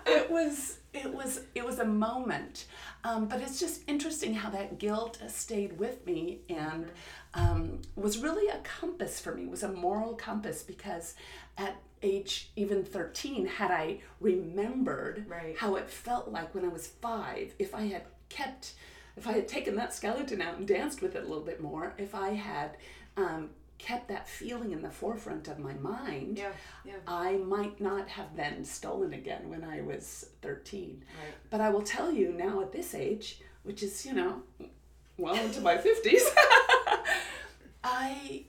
It 0.05 0.29
was, 0.29 0.79
it 0.93 1.13
was, 1.13 1.41
it 1.53 1.65
was 1.65 1.79
a 1.79 1.85
moment. 1.85 2.65
Um, 3.03 3.27
but 3.27 3.41
it's 3.41 3.59
just 3.59 3.81
interesting 3.87 4.33
how 4.33 4.49
that 4.51 4.79
guilt 4.79 5.19
stayed 5.27 5.77
with 5.79 6.05
me 6.05 6.39
and 6.49 6.91
um, 7.33 7.81
was 7.95 8.17
really 8.17 8.47
a 8.49 8.59
compass 8.63 9.19
for 9.19 9.33
me, 9.35 9.45
was 9.45 9.63
a 9.63 9.71
moral 9.71 10.13
compass 10.15 10.63
because 10.63 11.15
at 11.57 11.75
age 12.03 12.51
even 12.55 12.83
13, 12.83 13.45
had 13.47 13.71
I 13.71 13.99
remembered 14.19 15.25
Right. 15.27 15.57
how 15.57 15.75
it 15.75 15.89
felt 15.89 16.29
like 16.29 16.53
when 16.53 16.65
I 16.65 16.69
was 16.69 16.87
five, 16.87 17.53
if 17.59 17.73
I 17.73 17.87
had 17.87 18.03
kept, 18.29 18.73
if 19.15 19.27
I 19.27 19.33
had 19.33 19.47
taken 19.47 19.75
that 19.75 19.93
skeleton 19.93 20.41
out 20.41 20.57
and 20.57 20.67
danced 20.67 21.01
with 21.01 21.15
it 21.15 21.23
a 21.23 21.27
little 21.27 21.43
bit 21.43 21.61
more, 21.61 21.93
if 21.97 22.13
I 22.13 22.29
had 22.29 22.77
um, 23.15 23.49
kept 23.77 24.07
that 24.07 24.27
feeling 24.27 24.71
in 24.71 24.81
the 24.81 24.89
forefront 24.89 25.47
of 25.47 25.59
my 25.59 25.73
mind, 25.75 26.37
Yeah, 26.37 26.51
yeah. 26.85 26.95
I 27.07 27.37
might 27.37 27.79
not 27.79 28.07
have 28.09 28.35
been 28.35 28.65
stolen 28.65 29.13
again 29.13 29.49
when 29.49 29.63
I 29.63 29.81
was 29.81 30.29
13. 30.41 31.03
Right. 31.23 31.33
But 31.49 31.61
I 31.61 31.69
will 31.69 31.83
tell 31.83 32.11
you 32.11 32.33
now 32.33 32.61
at 32.61 32.71
this 32.71 32.95
age, 32.95 33.39
which 33.63 33.83
is, 33.83 34.05
you 34.05 34.13
know, 34.13 34.41
well 35.17 35.35
into 35.35 35.61
my 35.61 35.77
50s, 35.77 36.21
I 37.83 38.43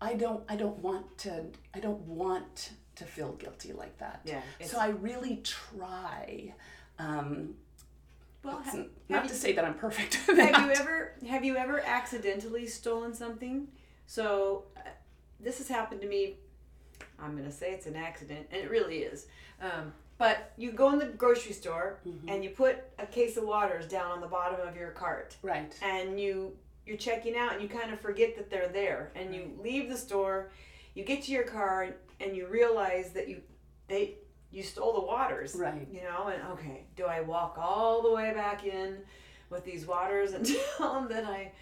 I 0.00 0.14
don't 0.14 0.44
I 0.48 0.56
don't 0.56 0.78
want 0.78 1.18
to 1.18 1.44
I 1.74 1.80
don't 1.80 2.00
want 2.02 2.70
to 2.96 3.04
feel 3.04 3.32
guilty 3.32 3.72
like 3.72 3.96
that. 3.98 4.20
Yeah, 4.24 4.40
So 4.64 4.78
I 4.78 4.88
really 4.88 5.42
try 5.44 6.54
um 6.98 7.54
Well, 8.44 8.62
ha- 8.64 8.84
not 9.08 9.20
have 9.22 9.26
to 9.28 9.34
you- 9.34 9.38
say 9.40 9.52
that 9.52 9.64
I'm 9.64 9.74
perfect. 9.74 10.14
have 10.26 10.38
you 10.66 10.70
ever 10.72 11.14
have 11.28 11.44
you 11.44 11.56
ever 11.56 11.80
accidentally 11.80 12.66
stolen 12.66 13.14
something? 13.14 13.68
So 14.08 14.64
uh, 14.76 14.80
this 15.38 15.58
has 15.58 15.68
happened 15.68 16.00
to 16.00 16.08
me. 16.08 16.38
I'm 17.20 17.36
gonna 17.36 17.52
say 17.52 17.72
it's 17.72 17.86
an 17.86 17.94
accident, 17.94 18.46
and 18.50 18.60
it 18.60 18.70
really 18.70 18.98
is. 19.00 19.26
Um, 19.60 19.92
but 20.16 20.52
you 20.56 20.72
go 20.72 20.90
in 20.92 20.98
the 20.98 21.04
grocery 21.06 21.52
store 21.52 22.00
and 22.26 22.42
you 22.42 22.50
put 22.50 22.78
a 22.98 23.06
case 23.06 23.36
of 23.36 23.44
waters 23.44 23.86
down 23.86 24.10
on 24.10 24.20
the 24.20 24.26
bottom 24.26 24.66
of 24.66 24.74
your 24.76 24.90
cart, 24.90 25.36
Right. 25.42 25.72
and 25.82 26.18
you 26.18 26.56
you're 26.86 26.96
checking 26.96 27.36
out 27.36 27.52
and 27.52 27.62
you 27.62 27.68
kind 27.68 27.92
of 27.92 28.00
forget 28.00 28.34
that 28.36 28.50
they're 28.50 28.68
there, 28.68 29.12
and 29.14 29.34
you 29.34 29.52
leave 29.62 29.88
the 29.90 29.96
store. 29.96 30.50
You 30.94 31.04
get 31.04 31.22
to 31.24 31.32
your 31.32 31.44
car 31.44 31.94
and 32.18 32.34
you 32.36 32.46
realize 32.48 33.10
that 33.12 33.28
you 33.28 33.42
they 33.88 34.14
you 34.50 34.62
stole 34.62 34.94
the 34.94 35.06
waters 35.06 35.54
Right. 35.54 35.86
you 35.92 36.02
know 36.02 36.28
and 36.28 36.42
okay 36.54 36.84
do 36.96 37.04
i 37.04 37.20
walk 37.20 37.56
all 37.60 38.00
the 38.02 38.10
way 38.12 38.32
back 38.34 38.64
in 38.64 38.96
with 39.50 39.62
these 39.64 39.86
waters 39.86 40.32
and 40.36 40.44
tell 40.76 40.94
them 40.94 41.08
that 41.10 41.24
i 41.24 41.52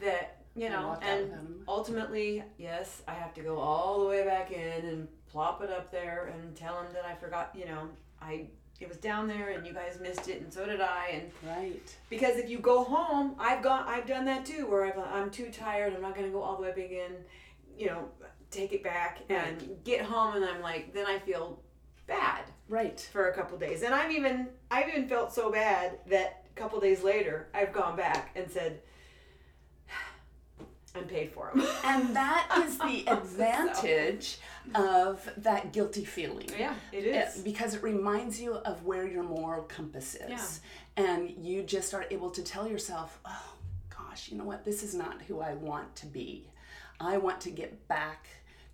that 0.00 0.42
you 0.56 0.68
know 0.70 0.98
and 1.02 1.30
ultimately 1.68 2.42
yes 2.58 3.02
i 3.06 3.12
have 3.12 3.34
to 3.34 3.42
go 3.42 3.58
all 3.58 4.00
the 4.00 4.06
way 4.08 4.24
back 4.24 4.50
in 4.50 4.84
and 4.86 5.08
plop 5.30 5.62
it 5.62 5.70
up 5.70 5.90
there 5.92 6.32
and 6.34 6.56
tell 6.56 6.74
them 6.82 6.86
that 6.92 7.04
i 7.04 7.14
forgot 7.14 7.52
you 7.54 7.66
know 7.66 7.88
i 8.22 8.46
it 8.80 8.88
was 8.88 8.96
down 8.98 9.26
there 9.28 9.50
and 9.50 9.66
you 9.66 9.72
guys 9.72 9.98
missed 10.00 10.28
it 10.28 10.40
and 10.40 10.52
so 10.52 10.64
did 10.66 10.80
i 10.80 11.08
and 11.12 11.30
Right. 11.46 11.96
because 12.10 12.36
if 12.36 12.48
you 12.48 12.58
go 12.58 12.84
home 12.84 13.34
i've 13.38 13.62
gone 13.62 13.84
i've 13.86 14.06
done 14.06 14.24
that 14.26 14.44
too 14.46 14.66
where 14.66 14.84
I've, 14.86 14.98
i'm 14.98 15.30
too 15.30 15.50
tired 15.50 15.94
i'm 15.94 16.02
not 16.02 16.14
going 16.14 16.26
to 16.26 16.32
go 16.32 16.42
all 16.42 16.56
the 16.56 16.62
way 16.62 16.70
back 16.70 16.90
in 16.90 17.12
you 17.78 17.86
know 17.86 18.08
take 18.50 18.72
it 18.72 18.82
back 18.82 19.20
and 19.28 19.76
get 19.84 20.02
home 20.02 20.36
and 20.36 20.44
i'm 20.44 20.62
like 20.62 20.94
then 20.94 21.06
i 21.06 21.18
feel 21.18 21.60
bad 22.06 22.44
Right. 22.68 22.98
for 23.12 23.28
a 23.28 23.32
couple 23.34 23.56
days. 23.58 23.82
And 23.82 23.94
I've 23.94 24.10
even 24.10 24.48
I've 24.72 24.88
even 24.88 25.08
felt 25.08 25.32
so 25.32 25.52
bad 25.52 25.98
that 26.08 26.44
a 26.50 26.58
couple 26.60 26.80
days 26.80 27.04
later 27.04 27.46
I've 27.54 27.72
gone 27.72 27.96
back 27.96 28.30
and 28.34 28.50
said 28.50 28.80
I'm 30.96 31.04
paid 31.04 31.30
for 31.32 31.50
them. 31.54 31.66
And 31.84 32.16
that 32.16 32.62
is 32.64 32.78
the 32.78 33.06
advantage 33.08 34.38
of 34.74 35.28
that 35.38 35.72
guilty 35.72 36.04
feeling. 36.04 36.48
yeah, 36.58 36.74
it 36.92 37.04
It- 37.04 37.28
is. 37.28 37.38
because 37.38 37.74
it 37.74 37.82
reminds 37.82 38.40
you 38.40 38.54
of 38.54 38.84
where 38.84 39.06
your 39.06 39.22
moral 39.22 39.62
compass 39.64 40.14
is. 40.14 40.60
And 40.96 41.30
you 41.46 41.62
just 41.62 41.92
are 41.94 42.06
able 42.10 42.30
to 42.30 42.42
tell 42.42 42.66
yourself, 42.66 43.18
oh 43.26 43.52
gosh, 43.90 44.30
you 44.30 44.38
know 44.38 44.44
what? 44.44 44.64
This 44.64 44.82
is 44.82 44.94
not 44.94 45.22
who 45.22 45.40
I 45.40 45.52
want 45.54 45.94
to 45.96 46.06
be. 46.06 46.50
I 46.98 47.18
want 47.18 47.40
to 47.42 47.50
get 47.50 47.86
back 47.88 48.26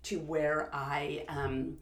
to 0.03 0.19
where 0.19 0.69
I 0.73 1.25
um, 1.27 1.77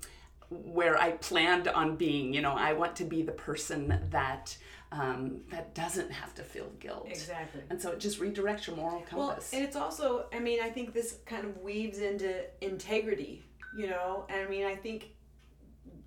where 0.50 0.98
I 1.00 1.12
planned 1.12 1.68
on 1.68 1.96
being. 1.96 2.34
You 2.34 2.42
know, 2.42 2.54
I 2.54 2.74
want 2.74 2.96
to 2.98 3.04
be 3.06 3.22
the 3.22 3.32
person 3.32 4.00
that 4.10 4.58
um, 4.92 5.42
that 5.50 5.74
doesn't 5.74 6.12
have 6.12 6.34
to 6.36 6.44
feel 6.44 6.70
guilt. 6.80 7.08
Exactly. 7.10 7.62
And 7.70 7.82
so 7.82 7.92
it 7.92 8.00
just 8.00 8.20
redirects 8.20 8.68
your 8.68 8.75
moral 8.75 9.01
compass. 9.01 9.51
Well, 9.51 9.60
and 9.60 9.64
it's 9.64 9.75
also 9.75 10.25
I 10.34 10.40
mean 10.40 10.60
I 10.62 10.70
think 10.70 10.94
this 10.94 11.18
kind 11.25 11.46
of 11.46 11.58
weaves 11.62 12.00
into 12.00 12.44
integrity, 12.62 13.44
you 13.77 13.88
know. 13.88 14.25
And 14.30 14.46
I 14.46 14.50
mean 14.50 14.66
I 14.66 14.75
think 14.75 15.12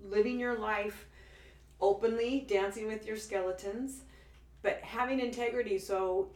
living 0.03 0.39
your 0.39 0.57
life 0.57 1.07
openly, 1.81 2.45
dancing 2.47 2.87
with 2.87 3.05
your 3.05 3.17
skeletons, 3.17 4.01
but 4.61 4.79
having 4.81 5.19
integrity 5.19 5.79
so 5.79 6.29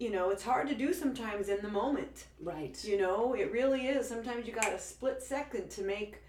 you 0.00 0.10
know, 0.10 0.30
it's 0.30 0.42
hard 0.42 0.68
to 0.68 0.74
do 0.74 0.92
sometimes 0.92 1.48
in 1.48 1.62
the 1.62 1.68
moment. 1.68 2.26
right. 2.42 2.76
You 2.84 2.98
know, 2.98 3.34
it 3.34 3.52
really 3.52 3.86
is. 3.86 4.08
Sometimes 4.08 4.44
you 4.44 4.52
got 4.52 4.72
a 4.72 4.78
split 4.78 5.22
second 5.22 5.70
to 5.70 5.82
make 5.82 6.20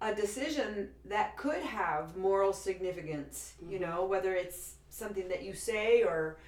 a 0.00 0.14
decision 0.14 0.90
that 1.06 1.36
could 1.36 1.62
have 1.62 2.16
moral 2.16 2.52
significance, 2.52 3.54
you 3.68 3.80
know, 3.80 4.04
whether 4.04 4.34
it's 4.34 4.73
something 4.94 5.28
that 5.28 5.42
you 5.42 5.54
say 5.54 6.02
or 6.02 6.38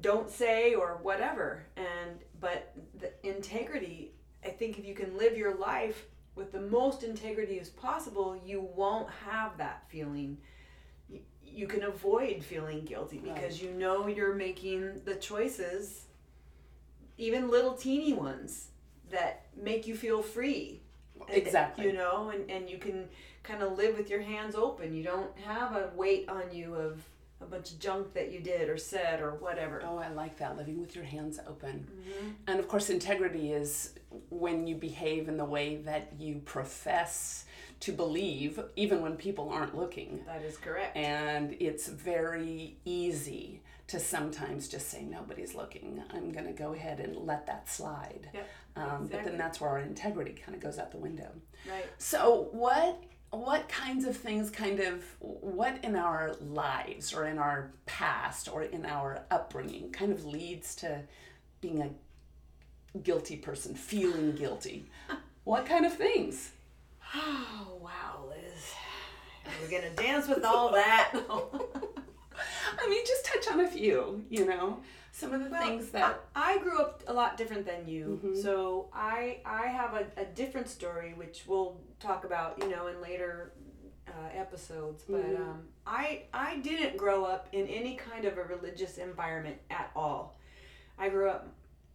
don't 0.00 0.30
say 0.30 0.74
or 0.74 0.98
whatever. 1.02 1.64
And 1.76 2.20
but 2.40 2.72
the 2.98 3.12
integrity, 3.22 4.12
I 4.44 4.48
think 4.48 4.78
if 4.78 4.84
you 4.84 4.94
can 4.94 5.16
live 5.16 5.36
your 5.36 5.54
life 5.56 6.06
with 6.34 6.52
the 6.52 6.60
most 6.60 7.02
integrity 7.02 7.58
as 7.60 7.68
possible, 7.68 8.40
you 8.44 8.66
won't 8.74 9.10
have 9.26 9.58
that 9.58 9.84
feeling. 9.88 10.38
You, 11.08 11.20
you 11.44 11.66
can 11.66 11.82
avoid 11.82 12.42
feeling 12.42 12.84
guilty 12.84 13.18
because 13.18 13.60
you 13.60 13.72
know 13.72 14.06
you're 14.06 14.34
making 14.34 15.02
the 15.04 15.16
choices 15.16 16.04
even 17.18 17.50
little 17.50 17.74
teeny 17.74 18.14
ones 18.14 18.68
that 19.10 19.46
make 19.60 19.86
you 19.86 19.94
feel 19.94 20.22
free. 20.22 20.80
Exactly. 21.28 21.84
You 21.84 21.92
know, 21.92 22.30
and, 22.30 22.50
and 22.50 22.70
you 22.70 22.78
can 22.78 23.06
kind 23.42 23.62
of 23.62 23.76
live 23.76 23.96
with 23.96 24.08
your 24.08 24.22
hands 24.22 24.54
open. 24.54 24.94
You 24.94 25.02
don't 25.02 25.36
have 25.40 25.76
a 25.76 25.90
weight 25.94 26.28
on 26.30 26.44
you 26.50 26.74
of 26.74 27.02
a 27.40 27.46
bunch 27.46 27.72
of 27.72 27.78
junk 27.78 28.12
that 28.14 28.30
you 28.32 28.40
did 28.40 28.68
or 28.68 28.76
said 28.76 29.20
or 29.20 29.32
whatever. 29.34 29.82
Oh, 29.86 29.96
I 29.98 30.08
like 30.10 30.36
that. 30.38 30.56
Living 30.56 30.80
with 30.80 30.94
your 30.94 31.04
hands 31.04 31.38
open. 31.46 31.86
And 32.46 32.60
of 32.60 32.68
course, 32.68 32.90
integrity 32.90 33.52
is 33.52 33.94
when 34.28 34.66
you 34.66 34.74
behave 34.76 35.28
in 35.28 35.36
the 35.36 35.44
way 35.44 35.76
that 35.78 36.12
you 36.18 36.40
profess 36.44 37.46
to 37.80 37.92
believe, 37.92 38.60
even 38.76 39.00
when 39.00 39.16
people 39.16 39.48
aren't 39.48 39.74
looking. 39.74 40.22
That 40.26 40.42
is 40.42 40.58
correct. 40.58 40.96
And 40.96 41.56
it's 41.60 41.88
very 41.88 42.76
easy 42.84 43.62
to 43.86 43.98
sometimes 43.98 44.68
just 44.68 44.88
say, 44.90 45.02
nobody's 45.02 45.54
looking. 45.54 46.02
I'm 46.12 46.30
going 46.30 46.44
to 46.46 46.52
go 46.52 46.74
ahead 46.74 47.00
and 47.00 47.16
let 47.16 47.46
that 47.46 47.68
slide. 47.70 48.28
Yep, 48.34 48.48
Um, 48.76 49.08
But 49.10 49.24
then 49.24 49.36
that's 49.38 49.60
where 49.60 49.70
our 49.70 49.78
integrity 49.80 50.32
kind 50.32 50.54
of 50.54 50.62
goes 50.62 50.78
out 50.78 50.92
the 50.92 50.98
window. 50.98 51.30
right. 51.68 51.86
So 51.98 52.48
what 52.52 53.02
what 53.30 53.68
kinds 53.68 54.04
of 54.04 54.16
things 54.16 54.50
kind 54.50 54.80
of 54.80 55.04
what 55.20 55.78
in 55.84 55.94
our 55.94 56.34
lives 56.40 57.14
or 57.14 57.26
in 57.26 57.38
our 57.38 57.70
past 57.86 58.48
or 58.52 58.64
in 58.64 58.84
our 58.84 59.24
upbringing 59.30 59.92
kind 59.92 60.12
of 60.12 60.24
leads 60.24 60.74
to 60.76 61.02
being 61.60 61.80
a 61.82 62.98
guilty 62.98 63.36
person, 63.36 63.74
feeling 63.74 64.32
guilty? 64.32 64.86
What 65.44 65.66
kind 65.66 65.86
of 65.86 65.94
things? 65.94 66.50
Oh, 67.14 67.78
wow, 67.80 68.24
Liz. 68.28 68.74
We're 69.60 69.70
going 69.70 69.94
to 69.94 70.02
dance 70.02 70.28
with 70.28 70.44
all 70.44 70.72
that. 70.72 71.12
I 72.78 72.88
mean, 72.88 73.04
just 73.06 73.24
touch 73.24 73.48
on 73.52 73.60
a 73.60 73.68
few, 73.68 74.24
you 74.28 74.46
know, 74.46 74.80
some 75.12 75.32
of 75.32 75.42
the 75.44 75.50
Well, 75.50 75.62
things 75.62 75.90
that 75.90 76.20
I, 76.34 76.54
I 76.54 76.58
grew 76.58 76.78
up 76.80 77.02
a 77.06 77.12
lot 77.12 77.36
different 77.36 77.66
than 77.66 77.86
you, 77.88 78.20
Mhm. 78.24 78.42
so 78.42 78.88
I 78.92 79.40
I 79.44 79.66
have 79.66 79.94
a, 79.94 80.06
a 80.20 80.24
different 80.24 80.68
story 80.68 81.14
which 81.14 81.44
we'll 81.46 81.78
talk 81.98 82.24
about, 82.24 82.58
you 82.62 82.68
know, 82.68 82.86
in 82.86 83.00
later 83.00 83.52
uh, 84.08 84.28
episodes. 84.34 85.04
But 85.08 85.24
Mhm. 85.24 85.36
um, 85.40 85.68
I 85.86 86.24
I 86.32 86.58
didn't 86.58 86.96
grow 86.96 87.24
up 87.24 87.48
in 87.52 87.66
any 87.68 87.96
kind 87.96 88.24
of 88.24 88.38
a 88.38 88.44
religious 88.44 88.98
environment 88.98 89.58
at 89.70 89.90
all. 89.94 90.36
I 90.98 91.08
grew 91.08 91.28
up 91.28 91.48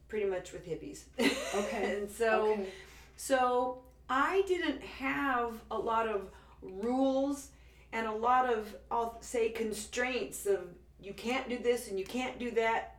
pretty 0.08 0.26
much 0.26 0.52
with 0.54 0.66
hippies. 0.66 1.04
Okay. 1.56 1.98
and 1.98 2.12
so 2.12 2.52
okay. 2.52 2.70
so 3.16 3.82
I 4.10 4.44
didn't 4.48 4.82
have 4.82 5.54
a 5.72 5.78
lot 5.78 6.08
of 6.08 6.30
rules 6.62 7.50
and 7.92 8.08
a 8.08 8.12
lot 8.12 8.52
of 8.52 8.76
I'll 8.92 9.18
say 9.22 9.50
constraints 9.50 10.46
of 10.46 10.60
you 11.00 11.14
can't 11.14 11.48
do 11.50 11.58
this 11.58 11.88
and 11.90 11.98
you 12.00 12.06
can't 12.06 12.38
do 12.40 12.52
that 12.52 12.95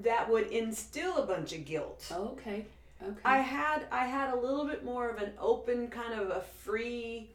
that 0.00 0.28
would 0.30 0.48
instill 0.48 1.16
a 1.18 1.26
bunch 1.26 1.52
of 1.52 1.64
guilt. 1.64 2.04
Okay. 2.12 2.64
Okay. 3.02 3.20
I 3.24 3.38
had 3.38 3.86
I 3.90 4.06
had 4.06 4.32
a 4.32 4.36
little 4.36 4.66
bit 4.66 4.84
more 4.84 5.08
of 5.10 5.18
an 5.20 5.32
open 5.38 5.88
kind 5.88 6.18
of 6.20 6.30
a 6.30 6.40
free 6.64 7.30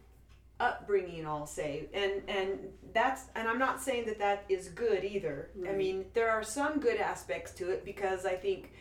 upbringing 0.59 1.25
i'll 1.25 1.47
say 1.47 1.87
and 1.91 2.21
and 2.27 2.59
that's 2.93 3.23
and 3.35 3.47
i'm 3.47 3.57
not 3.57 3.81
saying 3.81 4.05
that 4.05 4.19
that 4.19 4.43
is 4.47 4.67
good 4.67 5.03
either 5.03 5.49
i 5.67 5.71
mean 5.71 6.05
there 6.13 6.29
are 6.29 6.43
some 6.43 6.79
good 6.79 6.97
aspects 6.97 7.51
to 7.51 7.71
it 7.71 7.83
because 7.83 8.27
i 8.27 8.35
think 8.35 8.71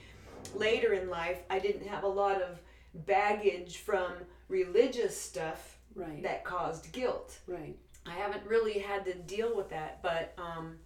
later 0.54 0.92
in 0.92 1.08
life 1.08 1.38
i 1.48 1.58
didn't 1.58 1.86
have 1.86 2.04
a 2.04 2.06
lot 2.06 2.42
of 2.42 2.58
baggage 3.06 3.78
from 3.78 4.12
religious 4.48 5.18
stuff 5.18 5.78
Right. 5.94 6.22
that 6.22 6.44
caused 6.44 6.92
guilt 6.92 7.38
right. 7.46 7.76
I 8.06 8.10
haven't 8.12 8.44
really 8.46 8.78
had 8.78 9.04
to 9.06 9.14
deal 9.14 9.56
with 9.56 9.70
that, 9.70 10.02
but 10.02 10.34
um, 10.38 10.76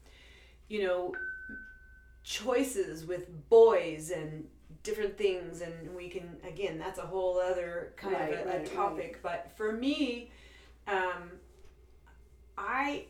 you 0.68 0.84
know, 0.84 1.12
choices 2.24 3.04
with 3.06 3.48
boys 3.48 4.10
and 4.10 4.46
different 4.82 5.16
things, 5.16 5.60
and 5.60 5.94
we 5.94 6.08
can 6.08 6.36
again, 6.46 6.78
that's 6.78 6.98
a 6.98 7.02
whole 7.06 7.38
other 7.38 7.92
kind 7.96 8.14
Right, 8.14 8.32
of 8.34 8.40
a, 8.40 8.44
right, 8.44 8.54
a 8.56 8.58
right. 8.58 8.74
topic. 8.74 9.20
But 9.22 9.52
for 9.56 9.72
me, 9.72 10.30
um, 10.88 11.30
I 12.58 13.06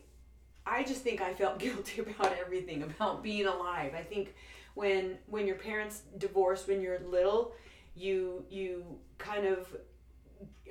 I 0.65 0.83
just 0.83 1.01
think 1.01 1.21
I 1.21 1.33
felt 1.33 1.59
guilty 1.65 2.01
about 2.01 2.33
everything 2.39 2.83
about 2.83 3.23
being 3.23 3.47
alive. 3.47 3.93
I 3.97 4.03
think 4.03 4.35
when 4.75 5.17
when 5.27 5.47
your 5.47 5.57
parents 5.57 6.01
divorce 6.17 6.67
when 6.67 6.81
you're 6.81 6.99
little, 6.99 7.53
you 7.95 8.45
you 8.49 8.83
kind 9.17 9.45
of 9.45 9.67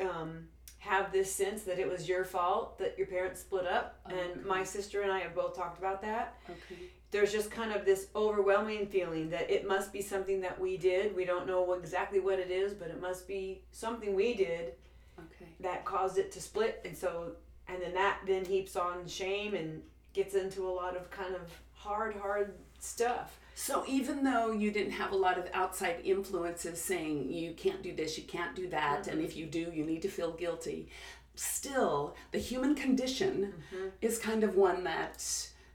um, 0.01 0.49
have 0.79 1.13
this 1.13 1.33
sense 1.33 1.63
that 1.63 1.79
it 1.79 1.89
was 1.89 2.07
your 2.09 2.25
fault 2.25 2.79
that 2.79 2.99
your 2.99 3.07
parents 3.07 3.41
split 3.41 3.67
up. 3.67 4.01
And 4.07 4.45
my 4.45 4.63
sister 4.65 5.01
and 5.03 5.11
I 5.11 5.21
have 5.21 5.35
both 5.35 5.57
talked 5.57 5.79
about 5.79 6.03
that. 6.03 6.37
Okay. 6.51 6.83
There's 7.15 7.31
just 7.31 7.49
kind 7.49 7.71
of 7.71 7.85
this 7.85 8.09
overwhelming 8.17 8.89
feeling 8.89 9.31
that 9.31 9.49
it 9.49 9.69
must 9.69 9.93
be 9.93 10.03
something 10.03 10.41
that 10.41 10.61
we 10.61 10.77
did. 10.77 11.15
We 11.15 11.25
don't 11.25 11.47
know 11.47 11.75
exactly 11.75 12.19
what 12.19 12.41
it 12.41 12.51
is, 12.51 12.75
but 12.75 12.89
it 12.89 13.01
must 13.01 13.29
be 13.29 13.63
something 13.71 14.17
we 14.17 14.35
did 14.35 14.73
Okay. 15.17 15.53
that 15.61 15.85
caused 15.85 16.19
it 16.19 16.33
to 16.33 16.41
split. 16.41 16.81
And 16.85 16.97
so, 16.97 17.37
and 17.69 17.81
then 17.81 17.95
that 17.95 18.19
then 18.27 18.45
heaps 18.45 18.75
on 18.75 19.07
shame 19.07 19.55
and 19.55 19.81
gets 20.13 20.35
into 20.35 20.67
a 20.67 20.75
lot 20.75 20.97
of 20.97 21.09
kind 21.13 21.37
of 21.37 21.43
hard, 21.73 22.17
hard 22.17 22.55
stuff. 22.81 23.39
So 23.55 23.85
even 23.87 24.25
though 24.25 24.51
you 24.51 24.73
didn't 24.73 24.95
have 24.95 25.13
a 25.13 25.17
lot 25.17 25.39
of 25.39 25.49
outside 25.55 26.01
influences 26.03 26.81
saying 26.83 27.31
you 27.31 27.53
can't 27.53 27.81
do 27.85 27.95
this, 27.95 28.19
you 28.19 28.25
can't 28.25 28.57
do 28.57 28.69
that, 28.71 29.07
and 29.07 29.19
mm-hmm. 29.19 29.27
if 29.27 29.37
you 29.37 29.47
do, 29.47 29.71
you 29.73 29.85
need 29.85 30.03
to 30.03 30.09
feel 30.09 30.33
guilty, 30.33 30.89
still 31.37 32.17
the 32.33 32.39
human 32.39 32.75
condition 32.75 33.55
mm-hmm. 33.73 33.87
is 34.01 34.19
kind 34.19 34.43
of 34.43 34.57
one 34.57 34.83
that 34.83 35.25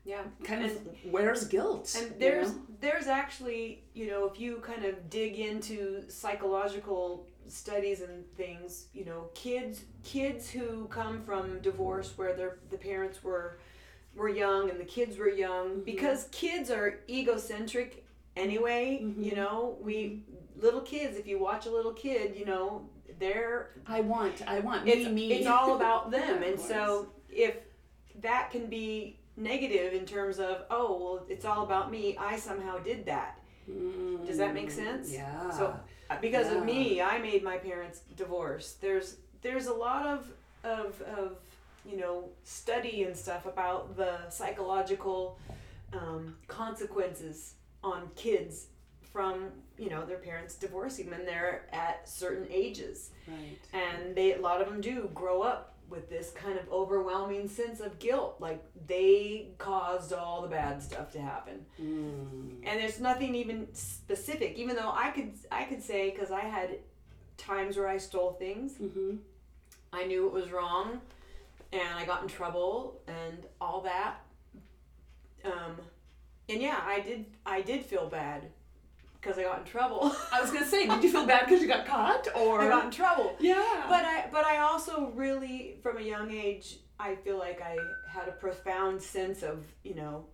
Yeah. 0.05 0.23
kind 0.43 0.65
of 0.65 0.71
wears 1.05 1.45
guilt. 1.45 1.95
And 1.97 2.07
you 2.07 2.15
there's 2.19 2.51
know? 2.51 2.61
there's 2.81 3.07
actually 3.07 3.83
you 3.93 4.07
know 4.07 4.25
if 4.25 4.39
you 4.39 4.57
kind 4.57 4.85
of 4.85 5.09
dig 5.09 5.37
into 5.37 6.09
psychological 6.09 7.27
studies 7.47 8.01
and 8.01 8.25
things 8.35 8.87
you 8.93 9.05
know 9.05 9.29
kids 9.33 9.81
kids 10.03 10.49
who 10.49 10.85
come 10.87 11.23
from 11.23 11.59
divorce 11.59 12.13
where 12.15 12.33
their 12.33 12.59
the 12.69 12.77
parents 12.77 13.23
were 13.23 13.59
were 14.15 14.29
young 14.29 14.69
and 14.69 14.79
the 14.79 14.85
kids 14.85 15.17
were 15.17 15.29
young 15.29 15.69
mm-hmm. 15.69 15.83
because 15.83 16.27
kids 16.31 16.69
are 16.69 16.99
egocentric 17.09 18.05
anyway 18.35 18.99
mm-hmm. 19.01 19.21
you 19.21 19.35
know 19.35 19.77
we 19.81 20.23
little 20.59 20.81
kids 20.81 21.17
if 21.17 21.27
you 21.27 21.39
watch 21.39 21.65
a 21.65 21.71
little 21.71 21.93
kid 21.93 22.35
you 22.35 22.45
know 22.45 22.87
they're 23.19 23.71
I 23.87 24.01
want, 24.01 24.47
I 24.47 24.59
want 24.59 24.87
it's, 24.87 25.07
me, 25.07 25.13
me. 25.13 25.33
it's 25.33 25.47
all 25.47 25.75
about 25.75 26.11
them 26.17 26.43
and 26.43 26.59
so 26.59 27.07
if 27.29 27.55
that 28.21 28.51
can 28.51 28.67
be 28.67 29.19
negative 29.39 29.93
in 29.93 30.05
terms 30.05 30.37
of 30.39 30.63
oh 30.69 30.97
well 31.01 31.25
it's 31.29 31.45
all 31.45 31.63
about 31.63 31.89
me 31.91 32.15
i 32.19 32.35
somehow 32.37 32.77
did 32.79 33.05
that 33.05 33.39
does 34.27 34.37
that 34.37 34.53
make 34.53 34.69
sense 34.69 35.09
Mm, 35.11 35.13
Yeah. 35.13 35.49
so 35.51 35.73
uh, 36.09 36.17
because 36.21 36.47
Yeah. 36.51 36.57
of 36.59 36.65
me 36.65 37.01
i 37.01 37.17
made 37.19 37.41
my 37.43 37.57
parents 37.57 38.01
divorce 38.17 38.73
there's 38.81 39.17
there's 39.41 39.67
a 39.67 39.73
lot 39.73 40.05
of 40.05 40.27
of 40.63 41.01
of 41.17 41.37
you 41.85 41.97
know 41.97 42.25
study 42.43 43.03
and 43.03 43.15
stuff 43.15 43.45
about 43.45 43.95
the 43.95 44.29
psychological 44.29 45.39
um, 45.93 46.35
consequences 46.47 47.53
on 47.83 48.09
kids 48.15 48.67
from 49.13 49.47
you 49.77 49.89
know 49.89 50.05
their 50.05 50.17
parents 50.17 50.55
divorcing 50.55 51.09
when 51.09 51.25
they're 51.25 51.63
at 51.71 52.07
certain 52.07 52.45
ages 52.51 53.11
right. 53.27 53.57
and 53.73 54.15
they 54.15 54.33
a 54.33 54.41
lot 54.41 54.61
of 54.61 54.67
them 54.69 54.81
do 54.81 55.09
grow 55.13 55.41
up 55.41 55.73
with 55.89 56.09
this 56.09 56.31
kind 56.31 56.57
of 56.57 56.69
overwhelming 56.71 57.47
sense 57.47 57.79
of 57.79 57.99
guilt. 57.99 58.35
Like 58.39 58.63
they 58.87 59.49
caused 59.57 60.13
all 60.13 60.41
the 60.41 60.47
bad 60.47 60.81
stuff 60.81 61.11
to 61.13 61.21
happen. 61.21 61.65
Mm. 61.81 62.63
and 62.63 62.79
there's 62.79 62.99
nothing 62.99 63.35
even 63.35 63.67
specific 63.73 64.57
even 64.57 64.75
though 64.75 64.91
i 64.93 65.09
could 65.11 65.31
i 65.51 65.63
could 65.63 65.81
say 65.81 66.09
because 66.11 66.31
i 66.31 66.41
had 66.41 66.77
times 67.37 67.77
where 67.77 67.87
i 67.87 67.97
stole 67.97 68.33
things. 68.33 68.75
Hmm 68.77 69.17
i 69.91 70.05
knew 70.05 70.27
it 70.27 70.33
was 70.33 70.51
wrong 70.51 71.01
and 71.73 71.97
i 71.97 72.05
got 72.05 72.21
in 72.21 72.27
trouble 72.27 73.01
and 73.07 73.37
all 73.59 73.81
that. 73.81 74.17
Um 75.45 75.77
and 76.49 76.61
yeah 76.61 76.79
i 76.85 76.99
did 76.99 77.25
i 77.45 77.61
did 77.61 77.85
feel 77.85 78.07
bad 78.07 78.47
because 79.21 79.37
i 79.37 79.43
got 79.43 79.59
in 79.59 79.65
trouble 79.65 80.15
I 80.31 80.41
was 80.41 80.51
gonna 80.51 80.65
say, 80.65 80.87
did 80.87 81.03
you 81.03 81.11
feel 81.11 81.25
bad 81.33 81.45
because 81.45 81.61
you 81.61 81.67
got 81.67 81.85
caught, 81.85 82.27
or 82.35 82.61
i 82.61 82.67
got 82.69 82.85
in 82.85 82.91
trouble 82.91 83.35
yeah? 83.39 83.85
but 83.87 84.03
I 84.05 84.25
but 84.31 84.45
I 84.45 84.57
also 84.59 85.11
really 85.15 85.77
from 85.83 85.97
a 85.97 86.01
young 86.01 86.31
age 86.31 86.77
I 86.99 87.15
feel 87.15 87.37
like 87.37 87.61
I 87.61 87.77
had 88.07 88.27
a 88.27 88.31
profound 88.33 89.01
sense 89.01 89.43
of 89.43 89.63
you 89.83 89.95
know 89.95 90.25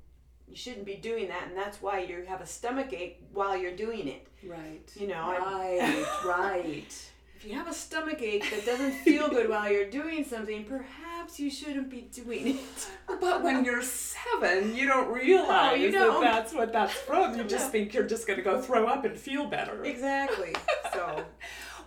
you 0.48 0.56
shouldn't 0.56 0.86
be 0.86 0.96
doing 0.96 1.28
that 1.30 1.48
and 1.48 1.58
that's 1.58 1.82
why 1.82 2.00
you 2.02 2.24
have 2.28 2.42
a 2.42 2.46
stomach 2.46 2.94
ache 2.94 3.20
while 3.34 3.58
you're 3.58 3.76
doing 3.76 4.08
it 4.08 4.28
right. 4.48 4.88
you 4.96 5.08
know 5.08 5.24
I- 5.38 6.06
Right. 6.26 6.26
right. 6.26 7.10
If 7.46 7.52
you 7.52 7.58
have 7.58 7.68
a 7.68 7.74
stomach 7.74 8.22
ache 8.22 8.46
that 8.50 8.66
doesn't 8.66 8.92
feel 8.92 9.30
good 9.30 9.48
while 9.50 9.72
you're 9.72 9.90
doing 9.90 10.24
something 10.24 10.64
perhaps 10.64 11.40
you 11.40 11.50
shouldn't 11.52 11.90
be 11.90 12.02
doing 12.02 12.48
it 12.58 12.88
But 13.22 13.44
when 13.44 13.64
you're 13.64 13.84
seven, 13.84 14.76
you 14.76 14.88
don't 14.88 15.12
realize 15.12 15.80
you 15.80 15.92
that 15.92 16.00
don't. 16.00 16.24
that's 16.24 16.54
what 16.54 16.74
that's 16.74 16.94
from. 16.94 17.38
You 17.38 17.44
just 17.44 17.66
No. 17.66 17.72
think 17.72 17.94
you're 17.94 18.04
just 18.08 18.26
going 18.28 18.38
to 18.38 18.44
go 18.44 18.60
throw 18.62 18.88
up 18.88 19.06
and 19.06 19.16
feel 19.18 19.46
better. 19.46 19.84
exactly 19.84 20.56
so 20.92 21.24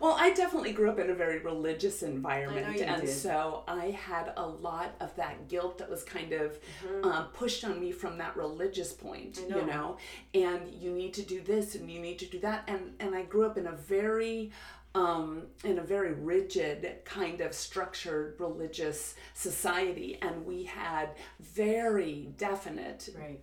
Well, 0.00 0.14
I 0.16 0.30
definitely 0.32 0.70
grew 0.70 0.88
up 0.90 1.00
in 1.00 1.10
a 1.10 1.14
very 1.14 1.40
religious 1.40 2.04
environment, 2.04 2.80
and 2.80 3.00
did. 3.00 3.10
so 3.10 3.64
I 3.66 3.86
had 3.86 4.32
a 4.36 4.46
lot 4.46 4.94
of 5.00 5.12
that 5.16 5.48
guilt 5.48 5.78
that 5.78 5.90
was 5.90 6.04
kind 6.04 6.32
of 6.34 6.56
um, 7.02 7.24
pushed 7.34 7.64
on 7.64 7.80
me 7.80 7.90
from 7.90 8.16
that 8.18 8.36
religious 8.36 8.92
point, 8.92 9.32
Mm-hmm. 9.34 9.54
You 9.58 9.66
know. 9.66 9.66
know. 9.66 9.96
And 10.34 10.68
you 10.72 10.92
need 10.92 11.14
to 11.14 11.22
do 11.22 11.40
this, 11.40 11.74
and 11.74 11.90
you 11.90 11.98
need 11.98 12.20
to 12.20 12.26
do 12.26 12.38
that, 12.40 12.62
and 12.68 12.92
and 13.00 13.12
I 13.12 13.22
grew 13.22 13.44
up 13.44 13.58
in 13.58 13.66
a 13.66 13.72
very 13.72 14.52
um, 14.94 15.42
in 15.64 15.78
a 15.78 15.82
very 15.82 16.12
rigid 16.12 16.96
kind 17.04 17.40
of 17.40 17.52
structured 17.52 18.36
religious 18.38 19.14
society, 19.34 20.18
and 20.22 20.44
we 20.44 20.64
had 20.64 21.10
very 21.40 22.30
definite 22.36 23.08
right 23.18 23.40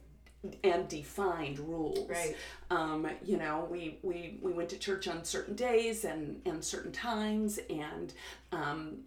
and 0.64 0.88
defined 0.88 1.60
rules. 1.60 2.10
Right. 2.10 2.36
Um, 2.70 3.08
you 3.24 3.38
know, 3.38 3.68
we, 3.70 4.00
we, 4.04 4.38
we 4.42 4.52
went 4.52 4.70
to 4.70 4.78
church 4.78 5.08
on 5.08 5.24
certain 5.24 5.56
days 5.56 6.06
and, 6.06 6.42
and 6.46 6.64
certain 6.64 6.92
times, 6.92 7.60
and 7.70 8.14
um, 8.52 8.98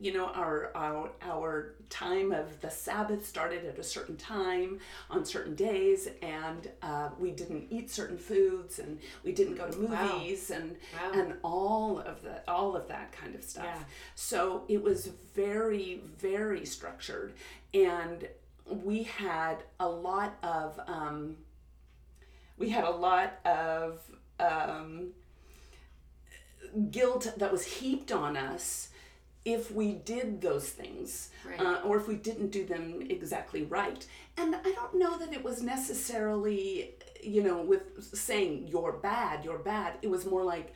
you 0.00 0.14
know, 0.14 0.28
our, 0.28 0.70
our 0.74 1.10
our 1.22 1.74
time 1.90 2.32
of 2.32 2.58
the 2.62 2.70
Sabbath 2.70 3.26
started 3.26 3.66
at 3.66 3.78
a 3.78 3.82
certain 3.82 4.16
time 4.16 4.78
on 5.10 5.26
certain 5.26 5.54
days, 5.54 6.08
and 6.22 6.70
uh, 6.82 7.10
we 7.18 7.30
didn't 7.32 7.66
eat 7.70 7.90
certain 7.90 8.16
foods, 8.16 8.78
and 8.78 8.98
we 9.24 9.32
didn't 9.32 9.56
go 9.56 9.68
to 9.70 9.78
Wow. 9.86 10.16
movies, 10.18 10.50
and 10.50 10.76
Wow. 10.94 11.12
and 11.20 11.34
all 11.44 11.98
of 11.98 12.22
the 12.22 12.40
all 12.50 12.74
of 12.76 12.88
that 12.88 13.12
kind 13.12 13.34
of 13.34 13.44
stuff. 13.44 13.66
Yeah. 13.66 13.82
So 14.14 14.64
it 14.68 14.82
was 14.82 15.10
very 15.34 16.00
very 16.18 16.64
structured, 16.64 17.34
and 17.74 18.26
we 18.66 19.02
had 19.02 19.56
a 19.78 19.88
lot 19.88 20.38
of 20.42 20.80
um, 20.86 21.36
we 22.56 22.70
had 22.70 22.84
a 22.84 22.90
lot 22.90 23.38
of 23.44 24.00
um, 24.38 25.08
guilt 26.90 27.32
that 27.36 27.52
was 27.52 27.64
heaped 27.66 28.12
on 28.12 28.36
us 28.36 28.88
if 29.44 29.70
we 29.72 29.92
did 29.94 30.40
those 30.40 30.68
things 30.68 31.30
Right. 31.48 31.60
uh, 31.60 31.80
or 31.84 31.96
if 31.96 32.06
we 32.08 32.16
didn't 32.16 32.50
do 32.50 32.64
them 32.66 33.00
exactly 33.08 33.62
right 33.64 34.06
and 34.36 34.54
i 34.54 34.72
don't 34.72 34.94
know 34.94 35.18
that 35.18 35.32
it 35.32 35.42
was 35.42 35.62
necessarily 35.62 36.94
you 37.22 37.42
know 37.42 37.62
with 37.62 37.82
saying 38.14 38.68
you're 38.68 38.92
bad 38.92 39.44
you're 39.44 39.58
bad 39.58 39.94
it 40.02 40.10
was 40.10 40.26
more 40.26 40.44
like 40.44 40.74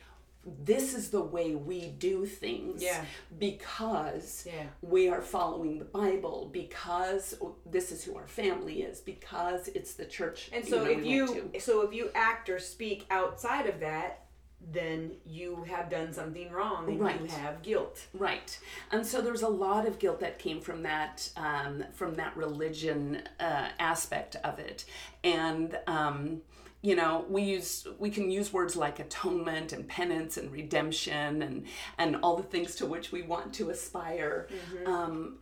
this 0.63 0.93
is 0.93 1.09
the 1.09 1.21
way 1.21 1.55
we 1.55 1.87
do 1.87 2.25
things 2.25 2.83
Yeah. 2.83 3.03
because 3.39 4.45
Yeah. 4.47 4.65
we 4.81 5.07
are 5.09 5.21
following 5.21 5.79
the 5.79 5.85
bible 5.85 6.49
because 6.51 7.35
this 7.65 7.91
is 7.91 8.03
who 8.03 8.15
our 8.15 8.27
family 8.27 8.81
is 8.83 8.99
because 8.99 9.69
it's 9.69 9.93
the 9.95 10.05
church 10.05 10.49
And 10.53 10.63
so 10.65 10.83
know, 10.83 10.89
if 10.91 11.05
you 11.05 11.51
so 11.59 11.81
if 11.81 11.93
you 11.93 12.11
act 12.13 12.49
or 12.49 12.59
speak 12.59 13.05
outside 13.09 13.65
of 13.67 13.79
that, 13.79 14.24
then 14.71 15.11
you 15.25 15.63
have 15.67 15.89
done 15.89 16.11
something 16.13 16.51
wrong 16.51 16.89
and 16.89 16.97
you 17.21 17.27
have 17.37 17.61
guilt. 17.61 18.05
Right, 18.13 18.57
and 18.91 19.05
so 19.05 19.21
there's 19.21 19.43
a 19.43 19.47
lot 19.47 19.87
of 19.87 19.99
guilt 19.99 20.19
that 20.21 20.39
came 20.39 20.61
from 20.61 20.83
that 20.83 21.29
um, 21.37 21.83
from 21.93 22.15
that 22.15 22.35
religion 22.35 23.21
uh, 23.39 23.69
aspect 23.79 24.35
of 24.43 24.59
it, 24.59 24.85
and 25.23 25.77
um, 25.87 26.41
you 26.81 26.95
know 26.95 27.25
we 27.29 27.41
use 27.43 27.87
we 27.99 28.09
can 28.09 28.29
use 28.29 28.53
words 28.53 28.75
like 28.75 28.99
atonement 28.99 29.73
and 29.73 29.87
penance 29.87 30.37
and 30.37 30.51
redemption 30.51 31.41
and 31.41 31.65
and 31.97 32.15
all 32.17 32.35
the 32.37 32.43
things 32.43 32.75
to 32.75 32.85
which 32.85 33.11
we 33.11 33.21
want 33.23 33.53
to 33.53 33.69
aspire 33.69 34.47
Mm-hmm. 34.55 34.87
um, 34.91 35.37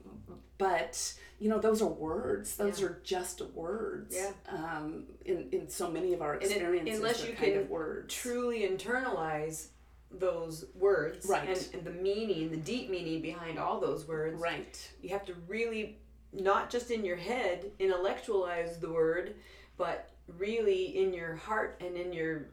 but 0.58 1.14
you 1.44 1.50
know 1.50 1.60
those 1.60 1.82
are 1.82 1.90
words 1.90 2.56
those 2.56 2.82
are 2.82 3.02
just 3.04 3.42
words 3.54 4.16
Yeah. 4.16 4.32
um, 4.48 5.04
in, 5.26 5.50
in 5.52 5.70
so 5.70 5.92
many 5.92 6.14
of 6.14 6.22
our 6.22 6.36
experiences 6.36 6.98
unless 7.00 7.20
they're 7.20 7.32
you 7.32 7.36
kind 7.36 7.68
can 7.68 8.06
truly 8.08 8.62
internalize 8.62 9.68
those 10.10 10.66
words 10.74 11.26
Right. 11.26 11.50
and, 11.50 11.68
and 11.74 11.84
the 11.84 11.92
meaning, 12.02 12.50
the 12.50 12.56
deep 12.58 12.90
meaning 12.90 13.22
behind 13.22 13.60
all 13.60 13.82
those 13.82 14.08
words. 14.08 14.40
right 14.40 14.76
You 15.02 15.10
have 15.10 15.26
to 15.26 15.34
really, 15.48 15.98
not 16.32 16.70
just 16.70 16.92
in 16.92 17.04
your 17.04 17.18
head, 17.18 17.72
intellectualize 17.80 18.78
the 18.80 18.92
word, 18.92 19.36
but 19.76 20.12
really 20.38 20.98
in 20.98 21.14
your 21.14 21.36
heart 21.36 21.82
and 21.86 21.98
in 21.98 22.14
your 22.14 22.46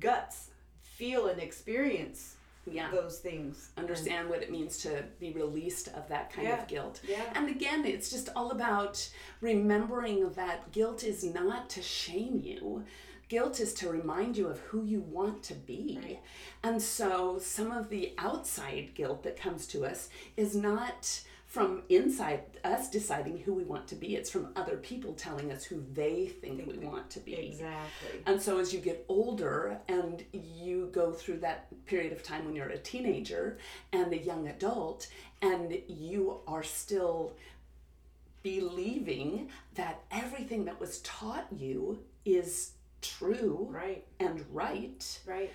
guts, 0.00 0.50
feel 0.80 1.26
and 1.26 1.40
experience 1.42 2.36
yeah 2.72 2.90
those 2.90 3.18
things. 3.18 3.70
understand 3.76 4.28
what 4.28 4.42
it 4.42 4.50
means 4.50 4.78
to 4.78 5.04
be 5.20 5.32
released 5.32 5.88
of 5.88 6.08
that 6.08 6.30
kind 6.32 6.48
Yeah. 6.48 6.62
of 6.62 6.68
guilt. 6.68 7.00
Yeah. 7.06 7.22
And 7.34 7.48
again, 7.48 7.84
it's 7.84 8.10
just 8.10 8.28
all 8.36 8.50
about 8.50 9.08
remembering 9.40 10.30
that 10.32 10.70
guilt 10.72 11.02
is 11.04 11.24
not 11.24 11.68
to 11.70 11.82
shame 11.82 12.40
you. 12.44 12.84
Guilt 13.28 13.60
is 13.60 13.74
to 13.74 13.90
remind 13.90 14.36
you 14.38 14.46
of 14.48 14.58
who 14.60 14.84
you 14.84 15.00
want 15.00 15.42
to 15.44 15.54
be. 15.54 15.98
Right. 16.02 16.20
And 16.62 16.80
so 16.80 17.38
some 17.38 17.70
of 17.72 17.90
the 17.90 18.14
outside 18.16 18.90
guilt 18.94 19.22
that 19.24 19.36
comes 19.38 19.66
to 19.68 19.84
us 19.84 20.08
is 20.36 20.56
not 20.56 21.20
from 21.58 21.82
inside 21.88 22.42
us 22.62 22.88
deciding 22.88 23.36
who 23.38 23.52
we 23.52 23.64
want 23.64 23.88
to 23.88 23.96
be. 23.96 24.14
It's 24.14 24.30
from 24.30 24.50
other 24.54 24.76
people 24.76 25.12
telling 25.14 25.50
us 25.50 25.64
who 25.64 25.82
they 25.92 26.26
think 26.26 26.64
we 26.68 26.78
want 26.78 27.10
to 27.10 27.18
be. 27.18 27.34
Exactly. 27.34 28.20
And 28.26 28.40
so 28.40 28.60
as 28.60 28.72
you 28.72 28.78
get 28.78 29.04
older 29.08 29.76
and 29.88 30.22
you 30.32 30.88
go 30.92 31.10
through 31.10 31.38
that 31.38 31.66
period 31.84 32.12
of 32.12 32.22
time 32.22 32.44
when 32.44 32.54
you're 32.54 32.68
a 32.68 32.78
teenager 32.78 33.58
and 33.92 34.12
a 34.12 34.18
young 34.18 34.46
adult 34.46 35.08
and 35.42 35.76
you 35.88 36.38
are 36.46 36.62
still 36.62 37.32
believing 38.44 39.48
that 39.74 39.98
everything 40.12 40.64
that 40.66 40.78
was 40.78 41.00
taught 41.00 41.48
you 41.50 41.98
is 42.24 42.70
true 43.02 43.66
Right, 43.68 44.04
and 44.20 44.44
right 44.52 45.20
right. 45.26 45.50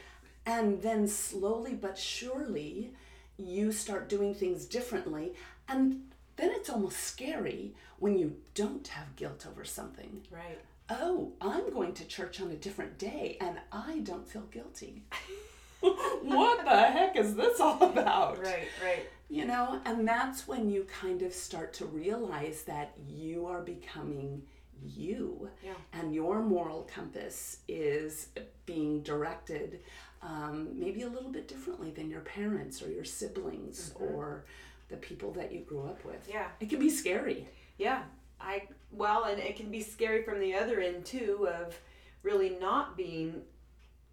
and 0.45 0.81
then 0.81 1.07
slowly 1.07 1.73
but 1.75 1.97
surely 1.97 2.91
you 3.37 3.71
start 3.71 4.09
doing 4.09 4.33
things 4.35 4.65
differently 4.65 5.33
and 5.67 6.01
then 6.35 6.49
it's 6.51 6.69
almost 6.69 6.99
scary 6.99 7.73
when 7.99 8.17
you 8.17 8.35
don't 8.55 8.87
have 8.89 9.15
guilt 9.15 9.45
over 9.49 9.63
something 9.63 10.21
Right. 10.31 10.59
oh, 10.89 11.31
I'm 11.41 11.71
going 11.71 11.93
to 11.93 12.05
church 12.05 12.41
on 12.41 12.51
a 12.51 12.55
different 12.55 12.97
day 12.97 13.37
and 13.39 13.57
I 13.71 13.99
don't 13.99 14.27
feel 14.27 14.43
guilty. 14.51 15.03
what 15.81 16.63
the 16.63 16.69
heck 16.91 17.15
is 17.15 17.35
this 17.35 17.59
all 17.59 17.81
about? 17.83 18.39
Right, 18.43 18.67
right. 18.83 19.05
You 19.29 19.45
know, 19.45 19.79
and 19.85 20.07
that's 20.07 20.47
when 20.47 20.69
you 20.69 20.85
kind 21.01 21.21
of 21.23 21.33
start 21.33 21.73
to 21.75 21.85
realize 21.85 22.63
that 22.63 22.93
you 23.07 23.45
are 23.47 23.61
becoming 23.61 24.43
you 24.85 25.49
Yeah. 25.63 25.73
and 25.93 26.13
your 26.13 26.41
moral 26.41 26.89
compass 26.93 27.59
is 27.67 28.27
being 28.65 29.01
directed 29.01 29.79
um, 30.21 30.69
maybe 30.79 31.01
a 31.03 31.07
little 31.09 31.31
bit 31.31 31.47
differently 31.47 31.91
than 31.91 32.09
your 32.09 32.21
parents 32.21 32.81
or 32.81 32.89
your 32.89 33.03
siblings 33.05 33.93
or 33.95 34.45
the 34.93 34.99
people 34.99 35.31
that 35.31 35.51
you 35.51 35.61
grew 35.61 35.81
up 35.81 36.05
with. 36.05 36.29
Yeah. 36.29 36.47
It 36.59 36.69
can 36.69 36.79
be 36.79 36.89
scary. 36.89 37.47
Yeah, 37.79 38.03
I 38.39 38.67
well, 38.91 39.23
and 39.23 39.39
it 39.39 39.55
can 39.55 39.71
be 39.71 39.81
scary 39.81 40.21
from 40.21 40.39
the 40.39 40.53
other 40.53 40.79
end 40.79 41.03
too 41.03 41.49
of 41.51 41.75
really 42.21 42.51
not 42.61 42.95
being 42.95 43.41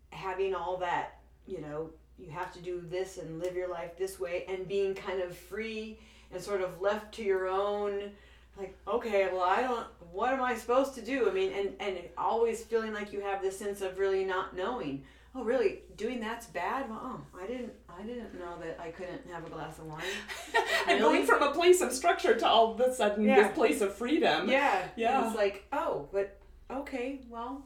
having 0.09 0.55
all 0.55 0.79
that, 0.79 1.21
you 1.47 1.61
know, 1.61 1.91
you 2.19 2.31
have 2.31 2.53
to 2.55 2.61
do 2.61 2.83
this 2.91 3.19
and 3.19 3.39
live 3.39 3.55
your 3.55 3.69
life 3.69 3.97
this 3.99 4.19
way 4.19 4.45
and 4.49 4.67
being 4.67 4.95
kind 4.95 5.21
of 5.21 5.37
free 5.37 5.99
and 6.33 6.43
sort 6.43 6.63
of 6.63 6.81
left 6.81 7.13
to 7.15 7.23
your 7.23 7.49
own 7.49 8.11
like 8.59 8.77
okay 8.87 9.29
well 9.33 9.43
i 9.43 9.63
don't 9.63 9.87
what 10.13 10.33
am 10.33 10.43
i 10.43 10.55
supposed 10.55 10.95
to 10.95 11.01
do 11.01 11.29
i 11.29 11.33
mean 11.33 11.53
and 11.53 11.71
and 11.79 11.99
always 12.19 12.63
feeling 12.65 12.93
like 12.93 13.13
you 13.13 13.21
have 13.21 13.41
this 13.41 13.57
sense 13.57 13.81
of 13.81 13.99
really 13.99 14.25
not 14.25 14.55
knowing 14.57 15.03
oh 15.35 15.45
really 15.45 15.81
doing 15.97 16.19
that's 16.21 16.47
bad 16.47 16.89
well 16.91 17.01
oh 17.03 17.39
i 17.41 17.47
didn't 17.47 17.73
i 17.89 18.03
didn't 18.03 18.37
know 18.39 18.55
that 18.61 18.79
i 18.81 18.91
couldn't 18.91 19.21
have 19.33 19.47
a 19.47 19.51
glass 19.51 19.79
of 19.79 19.87
wine 19.87 20.03
and 20.89 20.99
Really? 20.99 21.01
going 21.01 21.27
from 21.27 21.43
a 21.43 21.53
place 21.53 21.81
of 21.81 21.93
structure 21.93 22.35
to 22.35 22.47
all 22.47 22.75
of 22.75 22.81
a 22.81 22.93
sudden 22.95 23.25
Yeah. 23.25 23.43
this 23.49 23.55
place 23.55 23.81
of 23.81 23.95
freedom. 23.95 24.49
Yeah. 24.49 24.83
Yeah. 24.97 25.19
And 25.19 25.27
it's 25.29 25.37
like, 25.37 25.67
oh, 25.73 26.09
but 26.13 26.39
okay, 26.71 27.21
well, 27.29 27.65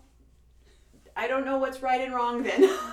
I 1.16 1.28
don't 1.28 1.44
know 1.46 1.58
what's 1.58 1.80
right 1.82 2.00
and 2.00 2.12
wrong 2.14 2.42
then. 2.42 2.68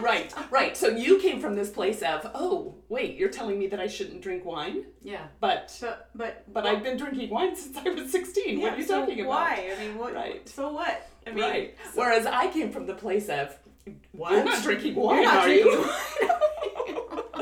Right, 0.00 0.30
right. 0.50 0.76
So 0.76 0.88
you 0.88 1.18
came 1.20 1.40
from 1.40 1.54
this 1.54 1.70
place 1.70 2.02
of, 2.02 2.30
oh, 2.34 2.74
wait, 2.90 3.16
you're 3.16 3.30
telling 3.30 3.58
me 3.58 3.66
that 3.68 3.80
I 3.80 3.86
shouldn't 3.86 4.20
drink 4.20 4.44
wine? 4.44 4.84
yeah. 5.02 5.28
But 5.40 5.74
But 5.80 6.10
but 6.14 6.52
but 6.52 6.66
I've 6.66 6.82
been 6.82 6.98
drinking 6.98 7.30
wine 7.30 7.56
since 7.62 7.78
I 7.78 7.88
was 7.88 8.12
16. 8.12 8.60
what 8.60 8.74
are 8.74 8.76
you 8.76 8.84
so 8.84 9.00
talking 9.00 9.20
about? 9.20 9.30
Why? 9.30 9.72
I 9.74 9.80
mean, 9.82 9.96
what? 9.96 10.12
Right. 10.12 10.46
So 10.46 10.70
what? 10.70 11.08
I 11.26 11.30
mean, 11.30 11.42
right. 11.42 11.76
Whereas 11.94 12.26
I 12.26 12.48
came 12.48 12.70
from 12.72 12.84
the 12.86 12.92
place 12.92 13.30
of, 13.30 13.58
What? 14.12 14.32
you're 14.32 14.44
not 14.44 14.62
drinking 14.62 14.94
wine, 14.94 15.24
not 15.24 15.44
are 15.44 15.46
drinking 15.46 15.72
you? 15.72 15.90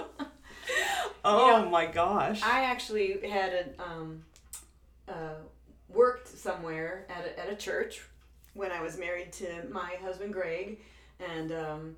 oh 1.24 1.68
my 1.70 1.86
gosh. 1.86 2.42
I 2.42 2.64
actually 2.64 3.26
had 3.26 3.52
a 3.52 3.82
um, 3.82 4.22
uh, 5.08 5.36
worked 5.88 6.28
somewhere 6.28 7.06
at 7.08 7.24
a, 7.24 7.40
at 7.40 7.50
a 7.50 7.56
church 7.56 8.02
when 8.54 8.70
I 8.70 8.82
was 8.82 8.98
married 8.98 9.32
to 9.34 9.66
my 9.70 9.96
husband 10.02 10.32
Greg, 10.32 10.80
and 11.18 11.52
um, 11.52 11.96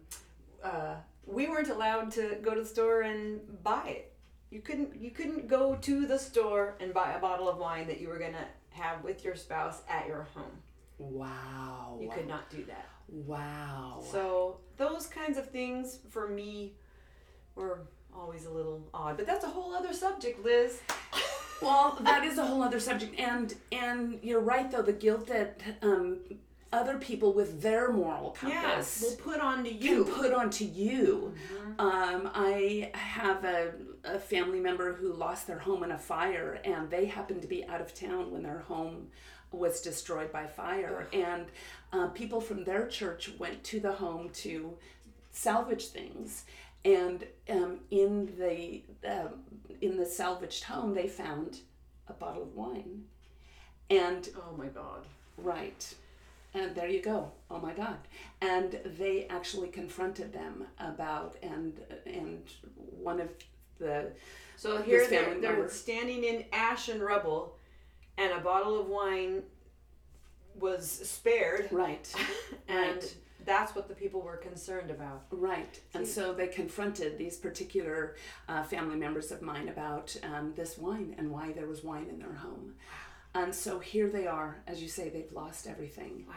uh, 0.63 0.95
we 1.27 1.49
weren't 1.49 1.69
allowed 1.69 2.13
to 2.13 2.39
go 2.43 2.55
to 2.55 2.61
the 2.61 2.67
store 2.67 3.03
and 3.03 3.41
buy 3.65 3.89
it. 3.89 4.13
You 4.51 4.61
couldn't 4.61 4.95
you 4.97 5.11
couldn't 5.11 5.49
go 5.49 5.75
to 5.75 6.07
the 6.07 6.19
store 6.19 6.77
and 6.81 6.95
buy 6.95 7.13
a 7.13 7.19
bottle 7.19 7.49
of 7.49 7.59
wine 7.59 7.89
that 7.89 8.01
you 8.01 8.09
were 8.09 8.19
gonna 8.19 8.47
have 8.71 9.03
with 9.03 9.25
your 9.25 9.35
spouse 9.35 9.83
at 9.89 10.07
your 10.07 10.29
home. 10.35 10.63
wow. 10.99 11.99
You 12.01 12.11
could 12.11 12.29
not 12.29 12.49
do 12.51 12.65
that. 12.65 12.89
Wow. 13.09 14.03
So 14.11 14.59
those 14.77 15.07
kinds 15.07 15.39
of 15.39 15.51
things 15.51 15.99
for 16.11 16.29
me 16.29 16.75
were 17.55 17.81
always 18.15 18.47
a 18.47 18.51
little 18.51 18.89
odd. 18.93 19.17
But 19.17 19.27
that's 19.27 19.45
a 19.45 19.49
whole 19.49 19.75
other 19.75 19.93
subject, 19.93 20.45
Liz. 20.45 20.81
Well, 21.63 21.97
that 22.03 22.23
is 22.23 22.37
a 22.37 22.45
whole 22.45 22.63
other 22.63 22.79
subject, 22.79 23.19
and 23.19 23.55
and 23.73 24.19
you're 24.23 24.41
right 24.43 24.71
though. 24.71 24.83
The 24.83 24.93
guilt 24.93 25.27
that 25.29 25.59
um, 25.81 26.19
other 26.71 26.99
people 26.99 27.33
with 27.33 27.63
their 27.63 27.91
moral 27.91 28.33
compass 28.33 29.01
Yes, 29.01 29.03
will 29.03 29.17
put 29.17 29.41
on 29.41 29.65
to 29.65 29.71
can 29.71 29.81
you. 29.81 30.05
put 30.05 30.35
onto 30.35 30.67
you. 30.67 31.33
Um, 31.79 32.31
I 32.35 32.91
have 32.93 33.43
a, 33.47 33.73
a 34.05 34.19
family 34.19 34.61
member 34.61 34.93
who 34.93 35.15
lost 35.15 35.47
their 35.47 35.59
home 35.59 35.83
in 35.83 35.93
a 35.93 35.99
fire, 35.99 36.61
and 36.63 36.91
they 36.91 37.07
happened 37.07 37.41
to 37.41 37.49
be 37.49 37.65
out 37.67 37.81
of 37.81 37.95
town 37.95 38.31
when 38.33 38.43
their 38.43 38.59
home 38.59 39.07
was 39.57 39.81
destroyed 39.81 40.33
by 40.33 40.47
fire. 40.47 41.09
And 41.13 41.47
uh, 41.93 42.09
people 42.09 42.41
from 42.41 42.65
their 42.65 42.87
church 42.87 43.31
went 43.39 43.65
to 43.65 43.81
the 43.81 43.93
home 43.93 44.31
to 44.35 44.75
salvage 45.31 45.89
things. 45.89 46.45
And 46.85 47.25
um, 47.51 47.81
in 47.91 48.33
the 48.39 48.83
um 49.07 49.41
in 49.81 49.97
the 49.97 50.07
salvaged 50.07 50.65
home, 50.65 50.95
they 50.95 51.09
found 51.09 51.61
a 52.09 52.13
bottle 52.13 52.43
of 52.43 52.55
wine. 52.55 53.05
And 53.91 54.29
Oh 54.37 54.57
my 54.57 54.67
god. 54.67 55.07
Right. 55.37 55.95
And 56.55 56.75
there 56.75 56.89
you 56.89 57.03
go. 57.03 57.33
Oh 57.51 57.59
my 57.59 57.73
God. 57.73 57.99
And 58.41 58.79
they 58.99 59.27
actually 59.29 59.69
confronted 59.69 60.33
them 60.33 60.67
about 60.79 61.37
and 61.43 61.79
and 62.07 62.43
one 63.03 63.21
of 63.21 63.29
the 63.79 64.13
So 64.57 64.81
here 64.83 65.07
they're, 65.07 65.39
they're 65.41 65.69
standing 65.69 66.25
in 66.25 66.45
ash 66.53 66.89
and 66.89 67.03
rubble, 67.03 67.56
and 68.19 68.33
a 68.33 68.41
bottle 68.41 68.81
of 68.81 68.87
wine 68.89 69.43
was 70.59 70.91
spared, 70.91 71.69
right 71.71 72.13
and 72.69 72.97
Right. 72.97 73.15
that's 73.45 73.75
what 73.75 73.89
the 73.89 73.95
people 73.95 74.23
were 74.23 74.37
concerned 74.39 74.91
about. 74.91 75.25
right 75.31 75.79
and 75.95 76.07
so 76.07 76.33
they 76.33 76.47
confronted 76.49 77.19
these 77.19 77.37
particular 77.37 78.17
uh, 78.49 78.63
family 78.65 78.97
members 78.97 79.31
of 79.31 79.43
mine 79.43 79.69
about 79.69 80.17
um, 80.23 80.53
this 80.57 80.79
wine 80.79 81.15
and 81.19 81.31
why 81.31 81.53
there 81.53 81.67
was 81.67 81.85
wine 81.85 82.07
in 82.09 82.19
their 82.19 82.33
home 82.33 82.75
and 83.35 83.55
so 83.55 83.79
here 83.79 84.09
they 84.09 84.27
are 84.27 84.63
as 84.67 84.81
you 84.83 84.89
say 84.89 85.09
they've 85.11 85.33
lost 85.33 85.67
everything 85.67 86.25
Wow. 86.27 86.35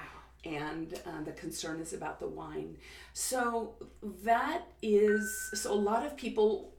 and 0.51 0.93
uh, 1.07 1.23
the 1.23 1.31
concern 1.31 1.79
is 1.79 1.93
about 1.93 2.19
the 2.19 2.27
wine. 2.27 2.75
So 3.13 3.75
that 4.23 4.63
is 4.81 5.49
so 5.53 5.73
a 5.73 5.81
lot 5.91 6.05
of 6.05 6.17
people 6.17 6.73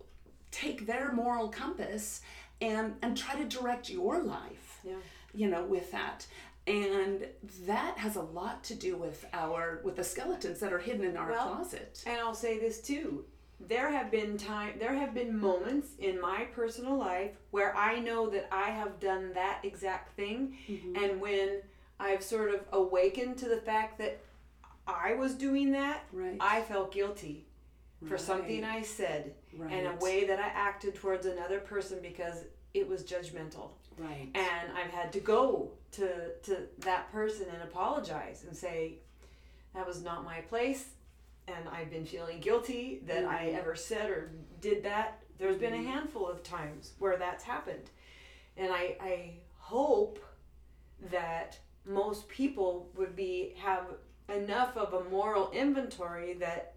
take 0.51 0.87
their 0.87 1.13
moral 1.13 1.49
compass 1.49 2.21
and 2.61 2.87
and 3.03 3.17
try 3.17 3.35
to 3.43 3.47
direct 3.59 3.89
your 3.89 4.23
life, 4.23 4.60
Yeah. 4.85 4.97
you 5.35 5.49
know, 5.49 5.65
with 5.65 5.91
that. 5.93 6.27
And 6.67 7.27
that 7.67 7.99
has 7.99 8.17
a 8.17 8.23
lot 8.23 8.63
to 8.65 8.75
do 8.75 8.97
with 8.97 9.25
our 9.33 9.81
with 9.83 9.97
the 9.97 10.05
skeletons 10.05 10.61
that 10.61 10.73
are 10.73 10.79
hidden 10.79 11.05
in 11.05 11.17
our 11.17 11.31
Well, 11.31 11.55
closet. 11.55 12.03
And 12.07 12.19
I'll 12.21 12.35
say 12.35 12.59
this 12.59 12.81
too. 12.81 13.25
There 13.59 13.91
have 13.91 14.11
been 14.11 14.37
time 14.39 14.75
there 14.79 14.95
have 14.95 15.13
been 15.15 15.37
moments 15.39 15.89
in 15.99 16.21
my 16.21 16.45
personal 16.55 16.97
life 16.97 17.33
where 17.51 17.77
I 17.77 17.99
know 17.99 18.29
that 18.31 18.49
I 18.53 18.71
have 18.71 19.01
done 19.01 19.33
that 19.35 19.61
exact 19.65 20.17
thing 20.17 20.57
mm-hmm. 20.69 20.97
and 20.97 21.21
when 21.21 21.61
I've 21.99 22.23
sort 22.23 22.55
of 22.55 22.61
awakened 22.73 23.37
to 23.39 23.49
the 23.49 23.61
fact 23.61 23.99
that 23.99 24.21
I 24.87 25.15
was 25.15 25.35
doing 25.35 25.73
that, 25.73 26.05
Right. 26.13 26.37
I 26.41 26.63
felt 26.63 26.93
guilty 26.93 27.47
for 28.07 28.17
something 28.17 28.65
I 28.65 28.81
said 28.81 29.35
right. 29.57 29.71
and 29.71 29.87
a 29.89 29.97
way 30.03 30.25
that 30.27 30.39
I 30.39 30.47
acted 30.49 30.95
towards 30.95 31.27
another 31.27 31.61
person 31.61 31.99
because 32.01 32.45
it 32.73 32.89
was 32.89 33.03
judgmental. 33.05 33.73
Right. 34.01 34.31
And 34.35 34.73
I've 34.77 34.91
had 34.91 35.13
to 35.13 35.21
go 35.21 35.73
to 35.93 36.31
to 36.45 36.67
that 36.79 37.13
person 37.13 37.47
and 37.53 37.63
apologize 37.63 38.45
and 38.47 38.57
say 38.57 38.95
that 39.75 39.87
was 39.87 40.03
not 40.03 40.25
my 40.25 40.41
place 40.41 40.91
and 41.47 41.69
I've 41.69 41.91
been 41.91 42.07
feeling 42.07 42.41
guilty 42.41 43.03
that 43.07 43.25
I 43.25 43.49
Mhm. 43.49 43.59
ever 43.59 43.75
said 43.77 44.09
or 44.09 44.31
did 44.61 44.85
that. 44.85 45.23
There's 45.39 45.57
been 45.57 45.75
a 45.75 45.79
Mhm. 45.79 45.85
handful 45.85 46.27
of 46.27 46.43
times 46.43 46.95
where 46.99 47.17
that's 47.17 47.45
happened. 47.45 47.91
And 48.57 48.73
I 48.73 48.97
I 49.01 49.35
hope 49.59 50.19
that 51.01 51.59
most 51.85 52.29
people 52.29 52.91
would 52.95 53.15
be 53.17 53.55
have 53.55 53.99
enough 54.29 54.77
of 54.77 54.95
a 54.95 55.05
moral 55.11 55.51
inventory 55.51 56.35
that 56.35 56.77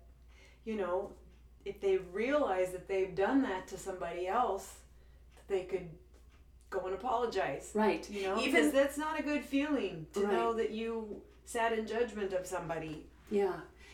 you 0.65 0.75
know 0.75 1.13
if 1.65 1.79
they 1.79 1.97
realize 1.97 2.71
that 2.71 2.87
they've 2.87 3.15
done 3.15 3.41
that 3.43 3.67
to 3.67 3.77
somebody 3.77 4.27
else 4.27 4.79
that 5.35 5.47
they 5.47 5.63
could 5.63 5.89
go 6.73 6.85
and 6.85 6.95
apologize 6.95 7.71
right. 7.75 8.09
you 8.09 8.23
know 8.23 8.37
Even- 8.39 8.51
because 8.51 8.71
that's 8.71 8.97
not 8.97 9.19
a 9.19 9.23
good 9.23 9.43
feeling 9.45 10.07
to 10.13 10.21
Right. 10.21 10.33
know 10.33 10.53
that 10.53 10.71
you 10.71 11.21
sat 11.45 11.71
in 11.77 11.85
judgment 11.85 12.33
of 12.33 12.45
somebody 12.47 13.05
Yeah. 13.29 13.53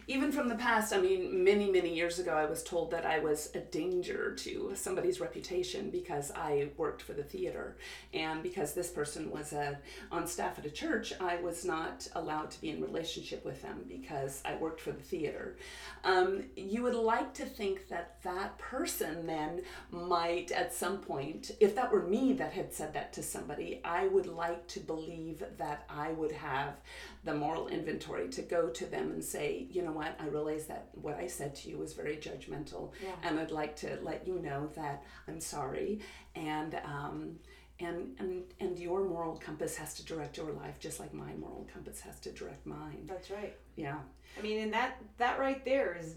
Even 0.10 0.32
from 0.32 0.50
the 0.50 0.56
past, 0.56 0.92
I 0.92 1.00
mean, 1.00 1.44
many, 1.44 1.70
many 1.70 1.94
years 1.94 2.18
ago, 2.18 2.34
I 2.34 2.46
was 2.46 2.64
told 2.64 2.90
that 2.90 3.06
I 3.06 3.20
was 3.20 3.52
a 3.54 3.60
danger 3.60 4.34
to 4.38 4.72
somebody's 4.74 5.20
reputation 5.20 5.92
because 5.92 6.32
I 6.32 6.70
worked 6.78 7.04
for 7.04 7.14
the 7.14 7.22
theater. 7.22 7.78
And 8.12 8.42
because 8.42 8.74
this 8.74 8.90
person 8.90 9.30
was 9.30 9.54
a, 9.54 9.78
on 10.12 10.26
staff 10.26 10.58
at 10.58 10.66
a 10.66 10.72
church, 10.72 11.14
I 11.22 11.36
was 11.36 11.64
not 11.64 12.08
allowed 12.16 12.50
to 12.50 12.60
be 12.60 12.72
in 12.72 12.82
relationship 12.82 13.46
with 13.46 13.62
them 13.62 13.86
because 13.88 14.42
I 14.44 14.56
worked 14.56 14.82
for 14.82 14.92
the 14.94 15.00
theater. 15.04 15.58
Um, 16.04 16.46
you 16.56 16.82
would 16.82 16.96
like 16.96 17.36
to 17.36 17.46
think 17.46 17.88
that 17.90 18.18
that 18.24 18.58
person 18.58 19.28
then 19.28 19.62
might, 19.92 20.52
at 20.52 20.74
some 20.74 20.98
point, 20.98 21.52
if 21.60 21.76
that 21.76 21.92
were 21.92 22.02
me 22.02 22.34
that 22.34 22.54
had 22.54 22.74
said 22.74 22.96
that 22.96 23.14
to 23.14 23.22
somebody, 23.22 23.80
I 23.86 24.08
would 24.08 24.26
like 24.26 24.66
to 24.70 24.80
believe 24.80 25.44
that 25.60 25.86
I 25.88 26.14
would 26.14 26.32
have 26.32 26.78
the 27.26 27.36
moral 27.36 27.68
inventory 27.68 28.28
to 28.30 28.42
go 28.42 28.70
to 28.70 28.88
them 28.88 29.12
and 29.12 29.24
say, 29.24 29.68
you 29.70 29.84
know 29.84 29.99
what, 30.00 30.16
I 30.20 30.28
realize 30.28 30.66
that 30.68 30.88
what 30.94 31.16
I 31.16 31.28
said 31.28 31.52
to 31.58 31.70
you 31.70 31.78
was 31.78 31.92
very 31.94 32.16
judgmental, 32.16 32.92
Yeah. 33.04 33.16
and 33.24 33.38
I'd 33.40 33.52
like 33.52 33.76
to 33.78 34.00
let 34.02 34.26
you 34.26 34.40
know 34.40 34.70
that 34.76 35.04
I'm 35.28 35.42
sorry, 35.42 36.00
and 36.36 36.72
um, 36.86 37.36
and 37.82 37.98
and 38.20 38.44
and 38.62 38.80
your 38.80 39.02
moral 39.04 39.36
compass 39.48 39.76
has 39.82 39.94
to 39.96 40.06
direct 40.06 40.38
your 40.38 40.52
life 40.64 40.76
just 40.80 41.00
like 41.00 41.14
my 41.14 41.34
moral 41.36 41.68
compass 41.74 42.00
has 42.02 42.18
to 42.22 42.32
direct 42.32 42.66
mine. 42.66 43.04
that's 43.12 43.30
right 43.32 43.56
Yeah. 43.76 44.00
i 44.38 44.42
mean 44.42 44.60
and 44.64 44.74
that 44.74 44.92
that 45.18 45.40
right 45.40 45.64
there 45.72 45.98
is 46.02 46.16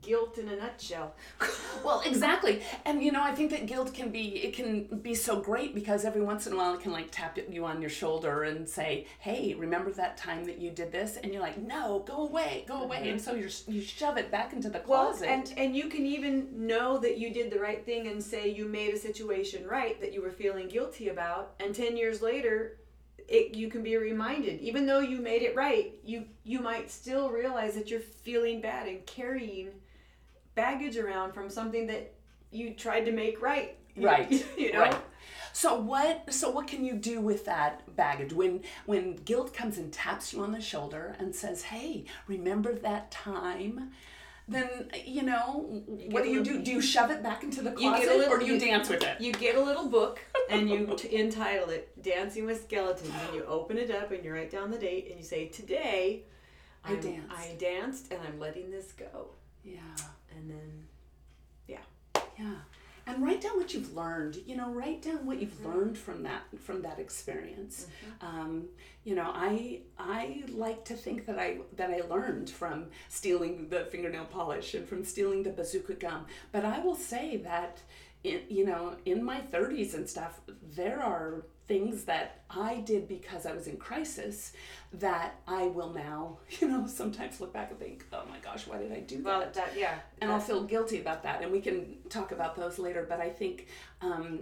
guilt 0.00 0.38
in 0.38 0.48
a 0.48 0.56
nutshell 0.56 1.14
Well, 1.84 2.02
exactly. 2.06 2.62
And 2.84 3.02
you 3.02 3.12
know, 3.12 3.22
I 3.22 3.34
think 3.34 3.50
that 3.50 3.66
guilt 3.66 3.92
can 3.92 4.10
be 4.10 4.36
it 4.44 4.54
can 4.54 4.84
be 5.00 5.14
so 5.14 5.40
great 5.40 5.74
because 5.74 6.04
every 6.04 6.20
once 6.20 6.46
in 6.46 6.52
a 6.52 6.56
while 6.56 6.74
it 6.74 6.80
can 6.80 6.92
like 6.92 7.08
tap 7.10 7.38
you 7.50 7.64
on 7.64 7.80
your 7.80 7.90
shoulder 7.90 8.44
and 8.44 8.68
say, 8.68 9.06
"Hey, 9.18 9.54
remember 9.54 9.90
that 9.92 10.16
time 10.16 10.44
that 10.44 10.58
you 10.58 10.70
did 10.70 10.92
this?" 10.92 11.16
And 11.16 11.32
you're 11.32 11.42
like, 11.42 11.58
"No, 11.58 12.04
go 12.06 12.26
away, 12.26 12.64
go 12.68 12.82
away." 12.82 13.08
And 13.10 13.20
mm-hmm. 13.20 13.30
so 13.30 13.34
you 13.34 13.48
you 13.74 13.82
shove 13.82 14.16
it 14.16 14.30
back 14.30 14.52
into 14.52 14.68
the 14.68 14.78
closet. 14.78 15.26
well 15.26 15.36
closet. 15.36 15.56
and 15.58 15.58
and 15.58 15.76
you 15.76 15.88
can 15.88 16.06
even 16.06 16.66
know 16.66 16.98
that 16.98 17.18
you 17.18 17.32
did 17.32 17.50
the 17.50 17.58
right 17.58 17.84
thing 17.84 18.06
and 18.06 18.22
say 18.22 18.48
you 18.48 18.66
made 18.66 18.94
a 18.94 18.98
situation 18.98 19.66
right 19.66 20.00
that 20.00 20.12
you 20.12 20.22
were 20.22 20.30
feeling 20.30 20.68
guilty 20.68 21.08
about 21.08 21.54
and 21.58 21.74
10 21.74 21.96
years 21.96 22.22
later 22.22 22.78
it, 23.28 23.54
you 23.54 23.68
can 23.68 23.82
be 23.82 23.96
reminded 23.96 24.60
even 24.60 24.86
though 24.86 25.00
you 25.00 25.18
made 25.20 25.42
it 25.42 25.54
right 25.56 25.94
you 26.04 26.24
you 26.44 26.60
might 26.60 26.90
still 26.90 27.30
realize 27.30 27.74
that 27.74 27.90
you're 27.90 28.00
feeling 28.00 28.60
bad 28.60 28.86
and 28.88 29.04
carrying 29.06 29.68
baggage 30.54 30.96
around 30.96 31.32
from 31.32 31.48
something 31.48 31.86
that 31.86 32.12
you 32.50 32.74
tried 32.74 33.04
to 33.04 33.12
make 33.12 33.40
right 33.40 33.76
You- 33.94 34.06
right. 34.06 34.46
you 34.58 34.72
know 34.72 34.80
Right. 34.80 34.96
So 35.54 35.78
what 35.78 36.32
so 36.32 36.50
what 36.50 36.66
can 36.66 36.82
you 36.84 36.94
do 36.94 37.20
with 37.20 37.44
that 37.44 37.94
baggage 37.94 38.32
when 38.32 38.62
when 38.86 39.16
guilt 39.16 39.52
comes 39.52 39.76
and 39.76 39.92
taps 39.92 40.32
you 40.32 40.42
on 40.42 40.52
the 40.52 40.62
shoulder 40.62 41.14
and 41.18 41.34
says, 41.34 41.62
"Hey, 41.64 42.06
remember 42.26 42.72
that 42.74 43.10
time?" 43.10 43.90
Then 44.52 44.90
you 45.04 45.22
know 45.22 45.82
what 46.10 46.22
do 46.24 46.28
you 46.30 46.42
do? 46.44 46.62
Do 46.62 46.70
you 46.70 46.80
shove 46.80 47.10
it 47.10 47.22
back 47.22 47.42
into 47.42 47.62
the 47.62 47.70
You 47.70 47.90
closet, 47.90 48.16
little- 48.16 48.34
or 48.34 48.38
do 48.38 48.46
you 48.46 48.54
you- 48.54 48.60
dance 48.60 48.88
with 48.88 49.02
it? 49.02 49.20
You 49.20 49.32
get 49.32 49.54
a 49.56 49.60
little 49.60 49.88
book 49.88 50.20
and 50.50 50.68
you 50.68 50.94
t- 50.96 51.14
entitle 51.16 51.70
it 51.70 52.02
"Dancing 52.02 52.44
with 52.46 52.62
Skeletons," 52.64 53.10
and 53.26 53.34
you 53.34 53.44
open 53.46 53.78
it 53.78 53.90
up 53.90 54.10
and 54.12 54.24
you 54.24 54.32
write 54.32 54.50
down 54.50 54.70
the 54.70 54.78
date 54.78 55.06
and 55.08 55.18
you 55.18 55.24
say, 55.24 55.48
"Today, 55.48 56.24
I 56.84 56.90
I'm- 56.92 57.00
danced." 57.00 57.30
I 57.36 57.54
danced, 57.58 58.12
and 58.12 58.20
I'm 58.26 58.38
letting 58.38 58.70
this 58.70 58.92
go." 58.92 59.30
Yeah. 59.64 59.78
And 60.36 60.50
then, 60.50 60.88
yeah. 61.66 61.84
Yeah. 62.38 62.56
And 63.06 63.22
write 63.22 63.40
down 63.40 63.56
what 63.56 63.74
you've 63.74 63.94
learned. 63.94 64.38
You 64.46 64.56
know, 64.56 64.70
write 64.70 65.02
down 65.02 65.26
what 65.26 65.40
you've 65.40 65.64
learned 65.64 65.98
from 65.98 66.22
that 66.22 66.42
from 66.60 66.82
that 66.82 66.98
experience. 66.98 67.88
Um, 68.20 68.66
you 69.04 69.14
know, 69.14 69.30
I 69.34 69.80
I 69.98 70.44
like 70.48 70.84
to 70.86 70.94
think 70.94 71.26
that 71.26 71.38
I 71.38 71.58
that 71.76 71.90
I 71.90 72.02
learned 72.08 72.48
from 72.50 72.86
stealing 73.08 73.68
the 73.68 73.84
fingernail 73.86 74.26
polish 74.26 74.74
and 74.74 74.88
from 74.88 75.04
stealing 75.04 75.42
the 75.42 75.50
bazooka 75.50 75.94
gum. 75.94 76.26
But 76.52 76.64
I 76.64 76.78
will 76.78 76.94
say 76.94 77.38
that 77.38 77.80
in 78.22 78.40
you 78.48 78.64
know 78.64 78.96
in 79.04 79.24
my 79.24 79.40
30s 79.40 79.94
and 79.94 80.08
stuff, 80.08 80.40
there 80.76 81.02
are 81.02 81.44
things 81.68 82.04
that 82.04 82.42
I 82.50 82.76
did 82.80 83.06
because 83.08 83.46
I 83.46 83.52
was 83.52 83.66
in 83.66 83.76
crisis 83.76 84.52
that 84.94 85.36
I 85.46 85.66
will 85.68 85.90
now, 85.92 86.38
you 86.60 86.68
know, 86.68 86.86
sometimes 86.86 87.40
look 87.40 87.52
back 87.52 87.70
and 87.70 87.78
think, 87.78 88.04
oh 88.12 88.24
my 88.28 88.38
gosh, 88.38 88.66
why 88.66 88.78
did 88.78 88.92
I 88.92 89.00
do 89.00 89.22
well, 89.22 89.40
that? 89.40 89.54
that 89.54 89.72
yeah, 89.78 89.94
and 90.20 90.30
I'll 90.32 90.40
feel 90.40 90.64
guilty 90.64 91.00
about 91.00 91.22
that. 91.22 91.42
And 91.42 91.52
we 91.52 91.60
can 91.60 91.96
talk 92.08 92.32
about 92.32 92.56
those 92.56 92.78
later. 92.78 93.06
But 93.08 93.20
I 93.20 93.30
think 93.30 93.68
um, 94.00 94.40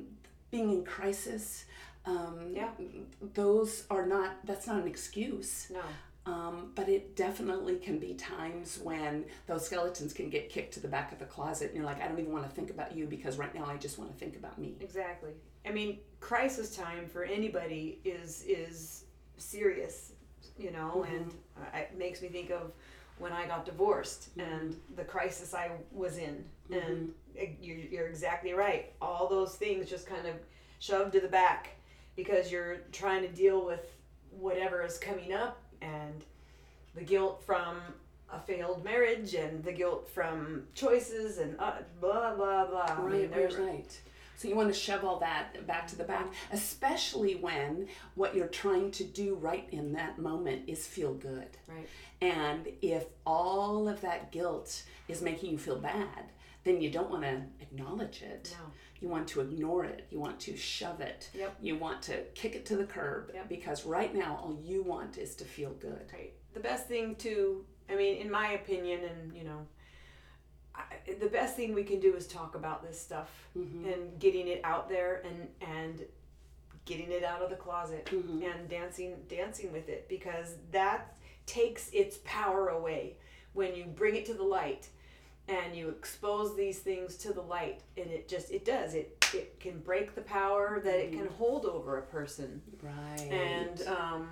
being 0.51 0.71
in 0.71 0.85
crisis, 0.85 1.67
um, 2.07 2.53
Yeah. 2.55 2.71
those 3.35 3.85
are 3.91 4.07
not. 4.07 4.37
That's 4.45 4.67
not 4.67 4.81
an 4.81 4.89
excuse. 4.89 5.71
no, 5.71 5.83
Um, 6.33 6.73
but 6.75 6.89
it 6.89 7.17
definitely 7.17 7.77
can 7.77 7.99
be 7.99 8.15
times 8.15 8.79
when 8.83 9.27
those 9.47 9.67
skeletons 9.67 10.13
can 10.15 10.31
get 10.31 10.49
kicked 10.49 10.75
to 10.75 10.81
the 10.81 10.89
back 10.89 11.13
of 11.13 11.19
the 11.19 11.27
closet, 11.27 11.67
and 11.69 11.77
you're 11.77 11.85
like, 11.85 12.01
I 12.03 12.09
don't 12.09 12.19
even 12.19 12.33
want 12.33 12.49
to 12.49 12.55
think 12.55 12.71
about 12.71 12.97
you 12.97 13.07
because 13.07 13.37
right 13.39 13.55
now 13.55 13.67
I 13.67 13.77
just 13.77 13.99
want 13.99 14.11
to 14.11 14.17
think 14.19 14.37
about 14.37 14.59
me. 14.59 14.75
exactly. 14.81 15.33
I 15.67 15.71
mean, 15.71 15.99
crisis 16.21 16.75
time 16.77 17.07
for 17.09 17.25
anybody 17.25 18.01
is 18.05 18.45
is 18.47 19.05
serious, 19.37 20.13
you 20.59 20.71
know, 20.71 21.05
and 21.09 21.33
uh, 21.59 21.79
it 21.79 21.97
makes 21.99 22.23
me 22.23 22.29
think 22.29 22.51
of 22.51 22.73
when 23.19 23.33
I 23.33 23.47
got 23.47 23.65
divorced 23.67 24.29
and 24.39 24.77
the 24.97 25.05
crisis 25.05 25.53
I 25.55 25.71
was 25.93 26.17
in. 26.19 26.45
And 26.71 27.13
uh, 27.39 27.45
you're, 27.61 27.77
you're 27.77 28.07
exactly 28.07 28.53
right. 28.55 28.93
All 29.03 29.29
those 29.29 29.57
things 29.57 29.89
just 29.91 30.07
kind 30.07 30.27
of 30.27 30.35
shoved 30.79 31.13
to 31.13 31.21
the 31.21 31.29
back 31.29 31.71
because 32.17 32.51
you're 32.51 32.79
trying 32.93 33.21
to 33.23 33.29
deal 33.29 33.65
with 33.67 33.85
whatever 34.31 34.83
is 34.83 34.97
coming 34.99 35.33
up 35.35 35.61
and 35.83 36.25
the 36.95 37.03
guilt 37.03 37.43
from 37.45 37.77
a 38.33 38.39
failed 38.41 38.83
marriage 38.85 39.35
and 39.35 39.63
the 39.65 39.73
guilt 39.73 40.09
from 40.09 40.63
choices 40.75 41.39
and 41.39 41.57
uh, 41.59 41.73
blah 42.01 42.35
blah 42.35 42.65
blah. 42.67 42.83
I 42.87 42.97
mean, 43.01 43.05
Right, 43.05 43.21
right, 43.23 43.35
there's- 43.35 43.55
right. 43.57 44.01
So 44.41 44.49
you 44.49 44.57
want 44.57 44.73
to 44.73 44.81
shove 44.81 45.05
all 45.05 45.19
that 45.21 45.67
back 45.67 45.87
to 45.89 45.97
the 45.97 46.05
back, 46.05 46.33
especially 46.51 47.35
when 47.35 47.89
what 48.15 48.35
you're 48.35 48.47
trying 48.47 48.91
to 48.93 49.05
do 49.05 49.35
right 49.35 49.69
in 49.71 49.93
that 49.93 50.19
moment 50.19 50.63
is 50.67 50.87
feel 50.87 51.13
good. 51.13 51.59
Right. 51.69 51.87
And 52.23 52.67
if 52.81 53.05
all 53.27 53.87
of 53.87 54.01
that 54.01 54.33
guilt 54.33 54.83
is 55.09 55.21
making 55.21 55.51
you 55.51 55.59
feel 55.59 55.79
bad, 55.79 56.33
then 56.65 56.81
you 56.81 56.89
don't 56.91 57.11
want 57.11 57.25
to 57.25 57.43
acknowledge 57.61 58.23
it. 58.23 58.57
No. 58.59 58.73
You 59.03 59.09
want 59.09 59.29
to 59.29 59.43
ignore 59.43 59.85
it. 59.85 60.07
You 60.09 60.21
want 60.21 60.41
to 60.41 60.57
shove 60.57 61.03
it. 61.03 61.29
Yep. 61.35 61.57
You 61.61 61.77
want 61.77 62.01
to 62.05 62.23
kick 62.35 62.55
it 62.55 62.65
to 62.67 62.77
the 62.79 62.85
curb 62.85 63.33
Yep. 63.35 63.47
because 63.51 63.85
right 63.85 64.15
now 64.15 64.41
all 64.43 64.59
you 64.65 64.83
want 64.83 65.19
is 65.19 65.35
to 65.37 65.45
feel 65.45 65.73
good. 65.73 66.07
Right. 66.15 66.33
The 66.55 66.61
best 66.61 66.89
thing 66.89 67.15
to, 67.17 67.63
I 67.91 67.95
mean, 67.95 68.17
in 68.17 68.31
my 68.31 68.53
opinion, 68.53 69.01
and 69.05 69.37
you 69.37 69.45
know, 69.45 69.67
I, 70.81 71.15
the 71.15 71.27
best 71.27 71.57
thing 71.57 71.75
we 71.75 71.85
can 71.85 72.01
do 72.01 72.15
is 72.15 72.27
talk 72.27 72.55
about 72.55 72.83
this 72.83 73.01
stuff 73.01 73.31
mm-hmm. 73.57 73.85
and 73.87 74.19
getting 74.19 74.49
it 74.49 74.61
out 74.65 74.89
there 74.89 75.23
and 75.25 75.49
and 75.77 76.03
getting 76.85 77.11
it 77.11 77.23
out 77.23 77.43
of 77.43 77.51
the 77.51 77.57
closet 77.57 78.07
mm-hmm. 78.07 78.43
and 78.43 78.69
dancing 78.69 79.17
dancing 79.29 79.73
with 79.73 79.89
it 79.89 80.09
because 80.09 80.57
that 80.73 81.17
takes 81.47 81.91
its 81.91 82.19
power 82.25 82.69
away 82.69 83.17
when 83.53 83.75
you 83.75 83.85
bring 83.85 84.17
it 84.17 84.25
to 84.27 84.35
the 84.35 84.43
light 84.43 84.89
and 85.49 85.75
you 85.75 85.89
expose 85.89 86.57
these 86.57 86.79
things 86.79 87.17
to 87.17 87.33
the 87.33 87.41
light 87.41 87.81
and 87.97 88.11
it 88.11 88.29
just 88.29 88.51
it 88.51 88.65
does 88.65 88.95
it 88.95 89.25
it 89.35 89.59
can 89.61 89.79
break 89.81 90.15
the 90.15 90.21
power 90.21 90.81
that 90.83 90.95
it 90.95 91.11
mm-hmm. 91.11 91.25
can 91.25 91.33
hold 91.35 91.65
over 91.65 91.99
a 91.99 92.03
person. 92.03 92.61
Right. 92.83 93.29
and 93.31 93.83
um 93.87 94.29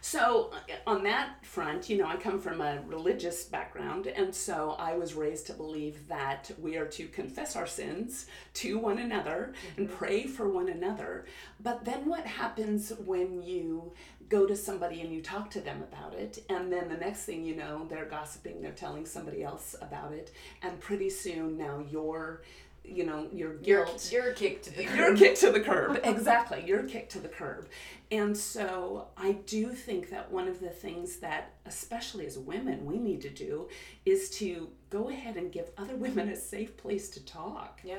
So, 0.00 0.52
uh, 0.52 0.90
on 0.90 1.02
that 1.04 1.44
front, 1.44 1.88
you 1.90 1.98
know, 1.98 2.06
I 2.06 2.16
come 2.16 2.40
from 2.40 2.60
a 2.60 2.80
religious 2.86 3.44
background, 3.44 4.06
and 4.06 4.34
so 4.34 4.76
I 4.78 4.96
was 4.96 5.14
raised 5.14 5.46
to 5.48 5.52
believe 5.52 6.06
that 6.08 6.50
we 6.60 6.76
are 6.76 6.86
to 6.86 7.08
confess 7.08 7.56
our 7.56 7.66
sins 7.66 8.26
to 8.54 8.78
one 8.78 8.98
another 8.98 9.52
and 9.76 9.90
pray 9.90 10.26
for 10.26 10.48
one 10.48 10.68
another. 10.68 11.26
But 11.60 11.84
then 11.84 12.06
what 12.06 12.26
happens 12.26 12.92
when 13.04 13.42
you 13.42 13.92
go 14.28 14.46
to 14.46 14.56
somebody 14.56 15.00
and 15.00 15.12
you 15.12 15.22
talk 15.22 15.50
to 15.50 15.60
them 15.60 15.82
about 15.82 16.14
it, 16.14 16.44
and 16.48 16.72
then 16.72 16.88
the 16.88 16.96
next 16.96 17.24
thing 17.24 17.44
you 17.44 17.56
know, 17.56 17.86
they're 17.88 18.06
gossiping, 18.06 18.60
they're 18.60 18.72
telling 18.72 19.06
somebody 19.06 19.42
else 19.42 19.74
about 19.80 20.12
it, 20.12 20.32
and 20.62 20.78
pretty 20.80 21.10
soon 21.10 21.56
now 21.56 21.84
you're 21.90 22.42
you 22.88 23.04
know 23.04 23.26
your 23.32 23.54
guilt 23.54 24.08
You're, 24.12 24.24
you're 24.26 24.32
kicked 24.34 24.64
to 24.66 24.74
the 24.76 24.84
you're 24.84 25.16
kicked 25.16 25.40
to 25.40 25.50
the 25.50 25.60
curb 25.60 26.00
exactly 26.04 26.64
you're 26.66 26.84
kicked 26.84 27.12
to 27.12 27.18
the 27.18 27.28
curb 27.28 27.68
and 28.10 28.36
so 28.36 29.08
i 29.16 29.32
do 29.46 29.70
think 29.72 30.10
that 30.10 30.30
one 30.30 30.48
of 30.48 30.60
the 30.60 30.68
things 30.70 31.16
that 31.16 31.54
especially 31.66 32.26
as 32.26 32.38
women 32.38 32.84
we 32.86 32.98
need 32.98 33.20
to 33.22 33.30
do 33.30 33.68
is 34.04 34.30
to 34.30 34.68
go 34.90 35.08
ahead 35.08 35.36
and 35.36 35.52
give 35.52 35.70
other 35.78 35.96
women 36.06 36.28
a 36.28 36.36
safe 36.36 36.76
place 36.76 37.08
to 37.10 37.24
talk 37.24 37.80
Yeah. 37.84 37.96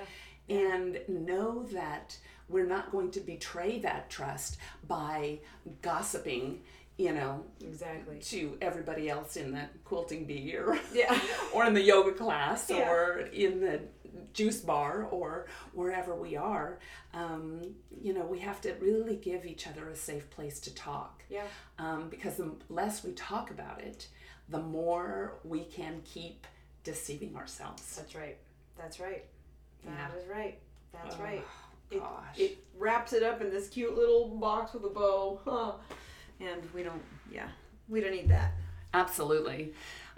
and 0.50 1.00
know 1.08 1.64
that 1.74 2.18
we're 2.50 2.66
not 2.68 2.92
going 2.92 3.12
to 3.12 3.20
betray 3.20 3.80
that 3.80 4.10
trust 4.10 4.58
by 4.88 5.40
gossiping 5.82 6.62
you 6.98 7.12
know 7.14 7.44
Exactly. 7.62 8.18
to 8.20 8.58
everybody 8.60 9.08
else 9.10 9.38
in 9.38 9.52
the 9.52 9.62
quilting 9.86 10.26
bee 10.26 10.56
or 10.56 10.80
Yeah. 10.94 11.20
or 11.54 11.66
in 11.66 11.74
the 11.76 11.82
yoga 11.82 12.12
class 12.12 12.70
Yeah. 12.70 12.90
or 12.90 13.20
in 13.32 13.60
the 13.60 13.82
juice 14.38 14.60
bar 14.62 15.08
or 15.10 15.48
wherever 15.74 16.14
we 16.16 16.36
are 16.38 16.78
um, 17.16 17.60
you 18.02 18.14
know 18.14 18.24
we 18.26 18.38
have 18.40 18.62
to 18.62 18.72
really 18.80 19.16
give 19.16 19.46
each 19.46 19.66
other 19.68 19.90
a 19.90 19.96
safe 19.96 20.30
place 20.30 20.60
to 20.60 20.74
talk 20.76 21.24
Yeah. 21.30 21.44
um, 21.80 22.08
because 22.10 22.36
the 22.38 22.52
less 22.70 23.04
we 23.04 23.14
talk 23.14 23.50
about 23.50 23.82
it 23.82 24.08
the 24.50 24.60
more 24.62 25.34
we 25.44 25.62
can 25.66 26.02
keep 26.06 26.46
deceiving 26.84 27.36
ourselves 27.36 27.96
That's 27.98 28.16
right. 28.16 28.38
That's 28.78 29.00
right. 29.00 29.26
That 29.84 30.12
Yeah. 30.14 30.20
is 30.22 30.28
right. 30.28 30.60
That's 30.94 31.16
Oh, 31.20 31.24
right. 31.24 31.44
It, 31.90 32.00
gosh. 32.00 32.38
it 32.40 32.58
wraps 32.78 33.12
it 33.14 33.24
up 33.24 33.42
in 33.42 33.50
this 33.50 33.68
cute 33.70 33.96
little 33.98 34.28
box 34.30 34.74
with 34.74 34.84
a 34.86 34.90
bow. 34.90 35.42
Huh. 35.46 35.72
And 36.40 36.62
we 36.76 36.84
don't, 36.84 37.02
yeah, 37.32 37.50
we 37.90 38.00
don't 38.02 38.12
need 38.12 38.30
that. 38.30 38.52
Absolutely. 38.94 39.74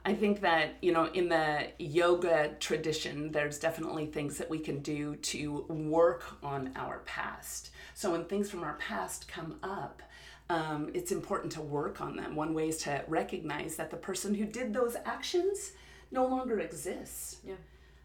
I 0.06 0.14
think 0.14 0.42
that, 0.42 0.76
you 0.82 0.92
know, 0.92 1.06
in 1.14 1.30
the 1.30 1.68
yoga 1.78 2.54
tradition, 2.60 3.32
there's 3.32 3.60
definitely 3.60 4.06
things 4.08 4.38
that 4.38 4.50
we 4.50 4.60
can 4.60 4.80
do 4.80 5.16
to 5.18 5.66
work 5.70 6.24
on 6.42 6.72
our 6.76 7.00
past. 7.00 7.72
So 7.94 8.12
when 8.12 8.26
things 8.26 8.50
from 8.50 8.64
our 8.64 8.76
past 8.76 9.28
come 9.28 9.58
up, 9.62 10.02
um, 10.50 10.90
it's 10.94 11.12
important 11.12 11.52
to 11.54 11.62
work 11.62 12.02
on 12.02 12.16
them. 12.16 12.36
One 12.36 12.54
way 12.54 12.70
is 12.70 12.78
to 12.80 13.04
recognize 13.08 13.76
that 13.76 13.92
the 13.92 13.98
person 13.98 14.34
who 14.34 14.46
did 14.46 14.74
those 14.74 14.96
actions 15.06 15.74
no 16.12 16.26
longer 16.26 16.60
exists. 16.60 17.38
Yeah. 17.46 17.56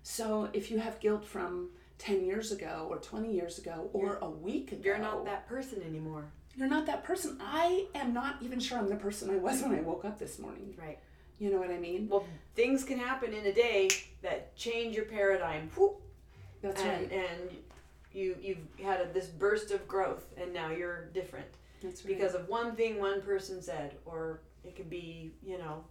So 0.02 0.50
if 0.52 0.70
you 0.70 0.78
have 0.80 1.00
guilt 1.00 1.24
from 1.24 1.70
10 1.98 2.26
years 2.26 2.52
ago 2.52 2.86
or 2.90 2.98
20 2.98 3.32
years 3.32 3.58
ago 3.58 3.88
or 3.94 4.18
a 4.20 4.28
week 4.28 4.72
ago, 4.72 4.82
You're 4.84 4.98
not 4.98 5.24
that 5.24 5.48
person 5.48 5.80
anymore. 5.82 6.24
you're 6.56 6.68
not 6.68 6.84
that 6.86 7.04
person. 7.04 7.38
I 7.40 7.86
am 7.94 8.12
not 8.12 8.36
even 8.42 8.60
sure 8.60 8.78
I'm 8.78 8.88
the 8.90 8.96
person 8.96 9.30
I 9.30 9.36
was 9.36 9.62
when 9.62 9.72
I 9.74 9.80
woke 9.80 10.04
up 10.04 10.18
this 10.18 10.38
morning. 10.38 10.74
Right. 10.78 10.98
You 11.38 11.50
know 11.50 11.58
what 11.58 11.70
I 11.70 11.78
mean? 11.78 12.08
Well, 12.08 12.26
things 12.54 12.84
can 12.84 12.98
happen 12.98 13.32
in 13.32 13.44
a 13.46 13.52
day 13.52 13.90
that 14.22 14.54
change 14.56 14.94
your 14.96 15.04
paradigm. 15.06 15.70
Whoop, 15.76 16.00
That's 16.62 16.80
and, 16.80 17.10
right. 17.10 17.12
and 17.12 17.50
you 18.12 18.36
you've 18.40 18.58
had 18.82 19.00
a, 19.00 19.12
this 19.12 19.26
burst 19.26 19.70
of 19.72 19.86
growth, 19.88 20.24
and 20.36 20.52
now 20.52 20.70
you're 20.70 21.06
different 21.06 21.46
That's 21.82 22.04
right. 22.04 22.14
because 22.14 22.34
of 22.34 22.48
one 22.48 22.76
thing 22.76 22.98
one 22.98 23.20
person 23.20 23.60
said, 23.60 23.96
or 24.04 24.40
it 24.64 24.76
could 24.76 24.88
be 24.88 25.32
you 25.44 25.58
know, 25.58 25.84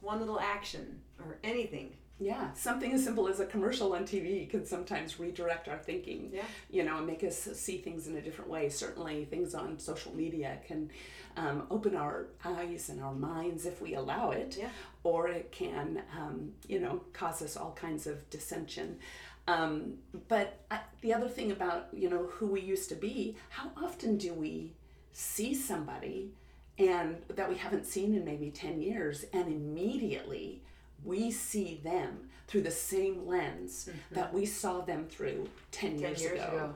one 0.00 0.20
little 0.20 0.40
action 0.40 1.00
or 1.18 1.38
anything. 1.42 1.92
Yeah, 2.20 2.52
something 2.54 2.92
as 2.92 3.04
simple 3.04 3.28
as 3.28 3.38
a 3.38 3.46
commercial 3.46 3.94
on 3.94 4.04
TV 4.04 4.48
can 4.50 4.66
sometimes 4.66 5.20
redirect 5.20 5.68
our 5.68 5.78
thinking. 5.78 6.30
Yeah. 6.32 6.42
You 6.70 6.84
know, 6.84 6.98
and 6.98 7.06
make 7.06 7.22
us 7.22 7.38
see 7.38 7.78
things 7.78 8.08
in 8.08 8.16
a 8.16 8.20
different 8.20 8.50
way. 8.50 8.68
Certainly, 8.68 9.26
things 9.26 9.54
on 9.54 9.78
social 9.78 10.14
media 10.14 10.58
can 10.66 10.90
um, 11.36 11.66
open 11.70 11.94
our 11.94 12.26
eyes 12.44 12.88
and 12.88 13.00
our 13.02 13.14
minds 13.14 13.66
if 13.66 13.80
we 13.80 13.94
allow 13.94 14.30
it. 14.30 14.56
Yeah. 14.58 14.70
Or 15.04 15.28
it 15.28 15.52
can, 15.52 16.02
um, 16.18 16.52
you 16.66 16.80
know, 16.80 17.02
cause 17.12 17.40
us 17.40 17.56
all 17.56 17.72
kinds 17.72 18.06
of 18.08 18.28
dissension. 18.30 18.98
Um, 19.46 19.94
but 20.28 20.58
I, 20.70 20.80
the 21.00 21.14
other 21.14 21.28
thing 21.28 21.52
about 21.52 21.88
you 21.92 22.10
know 22.10 22.26
who 22.32 22.48
we 22.48 22.60
used 22.60 22.88
to 22.88 22.96
be, 22.96 23.36
how 23.50 23.70
often 23.76 24.18
do 24.18 24.34
we 24.34 24.72
see 25.12 25.54
somebody 25.54 26.32
and 26.78 27.16
that 27.28 27.48
we 27.48 27.56
haven't 27.56 27.86
seen 27.86 28.14
in 28.14 28.24
maybe 28.24 28.50
10 28.50 28.80
years 28.80 29.24
and 29.32 29.48
immediately 29.48 30.62
we 31.04 31.30
see 31.30 31.80
them 31.84 32.28
through 32.46 32.62
the 32.62 32.70
same 32.70 33.26
lens 33.26 33.88
that 34.12 34.32
we 34.32 34.46
saw 34.46 34.80
them 34.80 35.06
through 35.08 35.48
10, 35.70 35.90
Ten 35.92 35.98
years, 36.00 36.22
years 36.22 36.40
ago. 36.40 36.74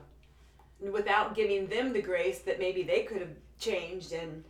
ago. 0.81 0.91
Without 0.91 1.33
giving 1.35 1.67
them 1.67 1.93
the 1.93 2.01
grace 2.01 2.39
that 2.39 2.59
maybe 2.59 2.83
they 2.83 3.03
could 3.03 3.19
have 3.21 3.35
changed 3.59 4.11
and 4.11 4.43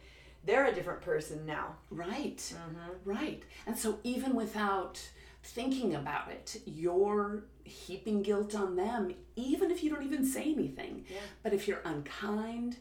they're 0.46 0.66
a 0.66 0.74
different 0.74 1.02
person 1.02 1.46
now. 1.46 1.76
Right, 1.90 2.38
Mm-hmm. 2.38 3.10
right. 3.10 3.44
And 3.66 3.78
so, 3.78 4.00
even 4.04 4.34
without 4.36 5.00
thinking 5.44 5.96
about 5.96 6.32
it, 6.32 6.62
you're 6.66 7.44
heaping 7.64 8.22
guilt 8.24 8.56
on 8.56 8.76
them, 8.76 9.14
even 9.38 9.72
if 9.72 9.84
you 9.84 9.90
don't 9.90 10.04
even 10.04 10.26
say 10.26 10.52
anything. 10.54 11.06
Yeah. 11.10 11.18
But 11.44 11.54
if 11.54 11.68
you're 11.68 11.82
unkind, 11.86 12.78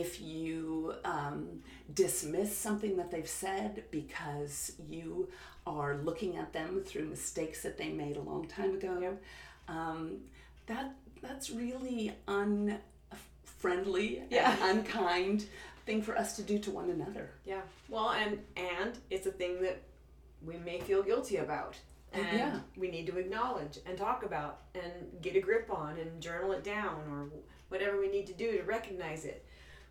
if 0.00 0.20
you 0.20 0.94
um, 1.04 1.60
dismiss 1.92 2.56
something 2.56 2.96
that 2.96 3.10
they've 3.10 3.28
said 3.28 3.84
because 3.90 4.72
you 4.88 5.28
are 5.66 5.96
looking 5.96 6.36
at 6.36 6.52
them 6.52 6.80
through 6.84 7.04
mistakes 7.06 7.62
that 7.62 7.76
they 7.76 7.90
made 7.90 8.16
a 8.16 8.20
long 8.22 8.46
time 8.48 8.74
ago, 8.74 9.16
um, 9.68 10.18
that 10.66 10.94
that's 11.20 11.50
really 11.50 12.12
unfriendly 12.26 14.22
Yeah. 14.30 14.56
and 14.62 14.78
unkind 14.86 15.44
thing 15.86 16.00
for 16.02 16.16
us 16.16 16.36
to 16.36 16.42
do 16.42 16.58
to 16.60 16.70
one 16.70 16.90
another. 16.90 17.30
Yeah. 17.44 17.62
Well, 17.88 18.10
and 18.12 18.38
and 18.56 18.98
it's 19.10 19.26
a 19.26 19.32
thing 19.32 19.60
that 19.62 19.82
we 20.44 20.56
may 20.58 20.80
feel 20.80 21.02
guilty 21.02 21.36
about. 21.36 21.76
And 22.14 22.26
Yeah. 22.38 22.60
we 22.76 22.90
need 22.90 23.06
to 23.06 23.16
acknowledge 23.18 23.78
and 23.86 23.96
talk 23.96 24.22
about 24.24 24.60
and 24.74 24.92
get 25.22 25.34
a 25.36 25.40
grip 25.40 25.68
on 25.70 25.96
and 25.98 26.20
journal 26.20 26.52
it 26.52 26.62
down 26.62 27.00
or 27.10 27.30
whatever 27.68 27.98
we 27.98 28.08
need 28.08 28.26
to 28.26 28.34
do 28.34 28.52
to 28.58 28.62
recognize 28.64 29.24
it. 29.24 29.44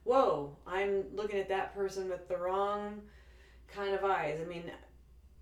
Whoa, 0.04 0.56
I'm 0.66 1.04
looking 1.16 1.40
at 1.40 1.50
that 1.50 1.76
person 1.76 2.10
with 2.10 2.28
the 2.28 2.38
wrong 2.38 3.02
kind 3.74 3.94
of 3.94 4.04
eyes. 4.04 4.40
I 4.42 4.46
mean, 4.46 4.64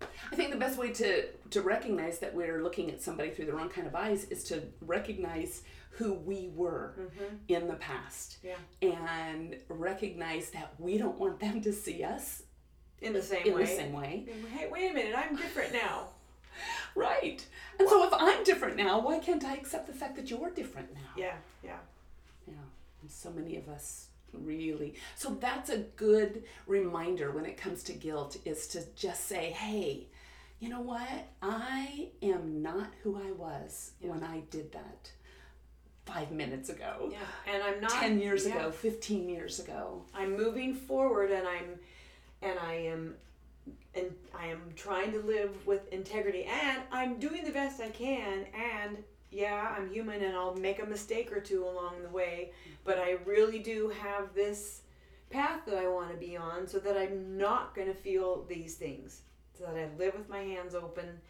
I 0.00 0.36
think 0.36 0.50
the 0.50 0.58
best 0.58 0.78
way 0.78 0.92
to, 0.92 1.26
to 1.50 1.62
recognize 1.62 2.18
that 2.20 2.34
we're 2.34 2.62
looking 2.62 2.90
at 2.90 3.02
somebody 3.02 3.30
through 3.30 3.46
the 3.46 3.52
wrong 3.52 3.68
kind 3.68 3.86
of 3.86 3.94
eyes 3.94 4.24
is 4.24 4.44
to 4.44 4.62
recognize 4.80 5.62
who 5.90 6.14
we 6.14 6.50
were 6.54 6.94
mm-hmm. 6.98 7.34
in 7.48 7.68
the 7.68 7.74
past 7.74 8.38
yeah, 8.42 8.54
and 8.80 9.56
recognize 9.68 10.50
that 10.50 10.72
we 10.78 10.96
don't 10.96 11.18
want 11.18 11.40
them 11.40 11.60
to 11.60 11.72
see 11.72 12.04
us 12.04 12.44
in 13.00 13.12
the 13.12 13.22
same 13.22 13.46
in 13.46 13.54
way. 13.54 13.60
the 13.62 13.66
same 13.66 13.92
way. 13.92 14.26
Hey, 14.52 14.68
wait 14.70 14.90
a 14.90 14.94
minute, 14.94 15.14
I'm 15.16 15.36
different 15.36 15.72
now. 15.72 16.08
Right. 16.96 17.46
And 17.78 17.88
so 17.88 18.04
if 18.04 18.12
I'm 18.12 18.42
different 18.42 18.76
now, 18.76 18.98
why 19.00 19.20
can't 19.20 19.44
I 19.44 19.54
accept 19.54 19.86
the 19.86 19.92
fact 19.92 20.16
that 20.16 20.28
you're 20.28 20.50
different 20.50 20.92
now? 20.92 21.12
Yeah, 21.16 21.36
yeah. 21.62 21.78
Yeah. 22.46 22.54
And 23.00 23.10
so 23.10 23.30
many 23.30 23.56
of 23.56 23.68
us 23.68 24.08
really. 24.32 24.94
So 25.16 25.36
that's 25.40 25.70
a 25.70 25.78
good 25.96 26.44
reminder 26.66 27.30
when 27.30 27.44
it 27.46 27.56
comes 27.56 27.82
to 27.84 27.92
guilt 27.92 28.36
is 28.44 28.66
to 28.68 28.82
just 28.96 29.26
say, 29.26 29.50
hey, 29.50 30.06
you 30.58 30.68
know 30.68 30.80
what? 30.80 31.28
I 31.42 32.08
am 32.22 32.62
not 32.62 32.90
who 33.02 33.16
I 33.16 33.32
was 33.32 33.92
when 34.00 34.22
I 34.22 34.40
did 34.50 34.72
that 34.72 35.10
five 36.06 36.30
minutes 36.32 36.68
ago, 36.68 37.10
Yeah, 37.10 37.18
and 37.52 37.62
I'm 37.62 37.80
not 37.80 37.90
10 37.92 38.18
years 38.20 38.46
yeah. 38.46 38.56
ago, 38.56 38.70
15 38.70 39.28
years 39.28 39.60
ago. 39.60 40.02
I'm 40.14 40.36
moving 40.36 40.74
forward 40.74 41.30
and 41.30 41.46
I'm 41.46 41.78
and 42.42 42.58
I 42.58 42.74
am 42.74 43.14
and 43.94 44.06
I 44.34 44.46
am 44.46 44.60
trying 44.76 45.12
to 45.12 45.20
live 45.20 45.66
with 45.66 45.92
integrity 45.92 46.44
and 46.44 46.82
I'm 46.90 47.18
doing 47.18 47.44
the 47.44 47.50
best 47.50 47.80
I 47.80 47.88
can 47.90 48.46
and 48.54 48.98
yeah, 49.30 49.74
I'm 49.76 49.90
human 49.90 50.22
and 50.22 50.36
I'll 50.36 50.56
make 50.56 50.82
a 50.82 50.86
mistake 50.86 51.32
or 51.32 51.40
two 51.40 51.64
along 51.64 52.02
the 52.02 52.08
way, 52.08 52.52
but 52.84 52.98
I 52.98 53.18
really 53.24 53.60
do 53.60 53.92
have 54.02 54.34
this 54.34 54.82
path 55.30 55.60
that 55.66 55.78
I 55.78 55.88
want 55.88 56.10
to 56.10 56.16
be 56.16 56.36
on 56.36 56.66
so 56.66 56.78
that 56.80 56.96
I'm 56.96 57.38
not 57.38 57.74
going 57.74 57.88
to 57.88 57.94
feel 57.94 58.44
these 58.48 58.74
things. 58.74 59.22
So 59.56 59.64
that 59.64 59.76
I 59.76 59.88
live 59.98 60.14
with 60.14 60.28
my 60.28 60.40
hands 60.40 60.74
open 60.74 61.20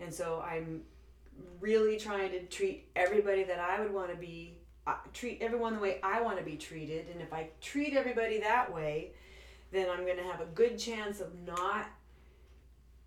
and 0.00 0.12
so 0.12 0.42
I'm 0.46 0.82
really 1.60 1.96
trying 1.96 2.30
to 2.32 2.44
treat 2.46 2.88
everybody 2.96 3.44
that 3.44 3.58
I 3.58 3.80
would 3.80 3.92
want 3.92 4.10
to 4.10 4.16
be 4.16 4.56
uh, 4.86 4.94
treat 5.12 5.38
everyone 5.40 5.74
the 5.74 5.80
way 5.80 6.00
I 6.02 6.20
want 6.22 6.38
to 6.38 6.44
be 6.44 6.56
treated 6.56 7.06
and 7.12 7.20
if 7.20 7.32
I 7.32 7.48
treat 7.60 7.94
everybody 7.94 8.40
that 8.40 8.72
way 8.72 9.12
then 9.72 9.88
I'm 9.90 10.04
going 10.04 10.16
to 10.16 10.24
have 10.24 10.40
a 10.40 10.46
good 10.46 10.78
chance 10.78 11.20
of 11.20 11.28
not 11.46 11.86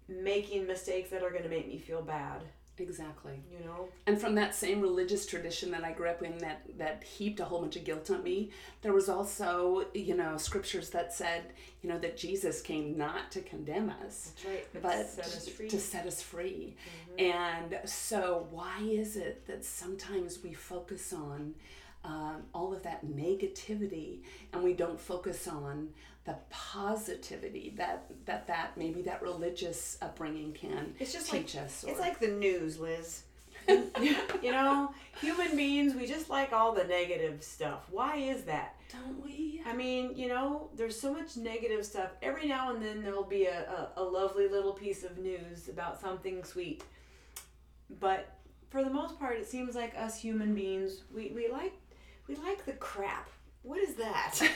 making 0.07 0.67
mistakes 0.67 1.09
that 1.09 1.23
are 1.23 1.31
going 1.31 1.43
to 1.43 1.49
make 1.49 1.67
me 1.67 1.77
feel 1.77 2.01
bad 2.01 2.43
Exactly. 2.80 3.39
You 3.51 3.65
know. 3.65 3.88
And 4.07 4.19
from 4.19 4.36
that 4.36 4.55
same 4.55 4.82
religious 4.82 5.26
tradition 5.26 5.69
that 5.71 5.84
I 5.84 5.91
grew 5.91 6.09
up 6.09 6.24
in 6.24 6.38
that 6.39 6.61
that 6.78 7.03
heaped 7.03 7.39
a 7.39 7.45
whole 7.45 7.61
bunch 7.61 7.76
of 7.76 7.84
guilt 7.84 8.09
on 8.09 8.24
me, 8.24 8.49
there 8.82 8.93
was 8.93 9.09
also, 9.09 9.86
you 9.93 10.15
know, 10.15 10.38
scriptures 10.38 10.89
that 10.89 11.13
said, 11.13 11.43
you 11.82 11.89
know, 11.89 11.99
that 11.99 12.17
Jesus 12.17 12.61
came 12.61 12.97
not 12.97 13.32
to 13.32 13.41
condemn 13.41 13.91
us, 14.03 14.32
right. 14.47 14.65
But, 14.74 14.82
but 14.82 15.07
set 15.07 15.26
us 15.26 15.45
to- 15.45 15.51
free. 15.51 15.69
to 15.69 15.80
set 15.80 16.07
us 16.07 16.21
free. 16.21 16.76
And 17.19 17.80
so, 17.86 18.47
why 18.49 18.80
is 18.82 19.17
it 19.17 19.45
that 19.45 19.63
sometimes 19.63 20.39
we 20.43 20.53
focus 20.53 21.13
on 21.13 21.53
um, 22.03 22.43
all 22.53 22.74
of 22.74 22.84
that 22.84 23.05
negativity 23.05 24.19
and 24.51 24.63
we 24.63 24.74
don't 24.74 24.99
focus 24.99 25.47
on 25.47 25.89
the 26.26 26.36
positivity 26.49 27.74
that 27.78 28.05
that 28.26 28.47
that 28.47 28.78
maybe 28.78 29.01
that 29.01 29.21
religious 29.21 29.97
upbringing 30.01 30.53
can 30.53 30.95
It's 30.99 31.11
just 31.13 31.32
like 31.32 31.41
teach 31.47 31.57
us? 31.57 31.84
it's 31.88 31.99
like 31.99 32.19
the 32.19 32.30
news, 32.30 32.80
Liz. 32.80 33.24
you 33.69 34.51
know, 34.51 34.93
human 35.21 35.55
beings, 35.55 35.95
we 35.95 36.05
just 36.05 36.30
like 36.30 36.51
all 36.51 36.74
the 36.74 36.84
negative 36.84 37.41
stuff. 37.41 37.86
Why 37.89 38.17
is 38.17 38.43
that? 38.43 38.76
don't 38.93 39.24
we? 39.24 39.61
I 39.65 39.74
mean, 39.74 40.15
you 40.15 40.28
know, 40.28 40.69
there's 40.76 40.99
so 40.99 41.11
much 41.11 41.36
negative 41.36 41.86
stuff. 41.86 42.11
Every 42.21 42.47
now 42.47 42.74
and 42.74 42.84
then 42.84 43.01
there'll 43.01 43.24
be 43.24 43.45
a, 43.45 43.89
a, 43.97 44.01
a 44.01 44.03
lovely 44.03 44.47
little 44.47 44.74
piece 44.74 45.03
of 45.03 45.17
news 45.17 45.67
about 45.67 45.99
something 45.99 46.43
sweet. 46.43 46.84
But 47.99 48.38
for 48.69 48.84
the 48.84 48.89
most 48.89 49.19
part, 49.19 49.38
it 49.38 49.47
seems 49.47 49.76
like 49.76 49.95
us 49.97 50.19
human 50.19 50.53
beings, 50.53 51.03
we, 51.13 51.32
we 51.36 51.47
like 51.51 51.74
we 52.28 52.36
like 52.36 52.65
the 52.65 52.74
crap. 52.74 53.30
What 53.63 53.80
is 53.80 53.95
that? 53.95 54.39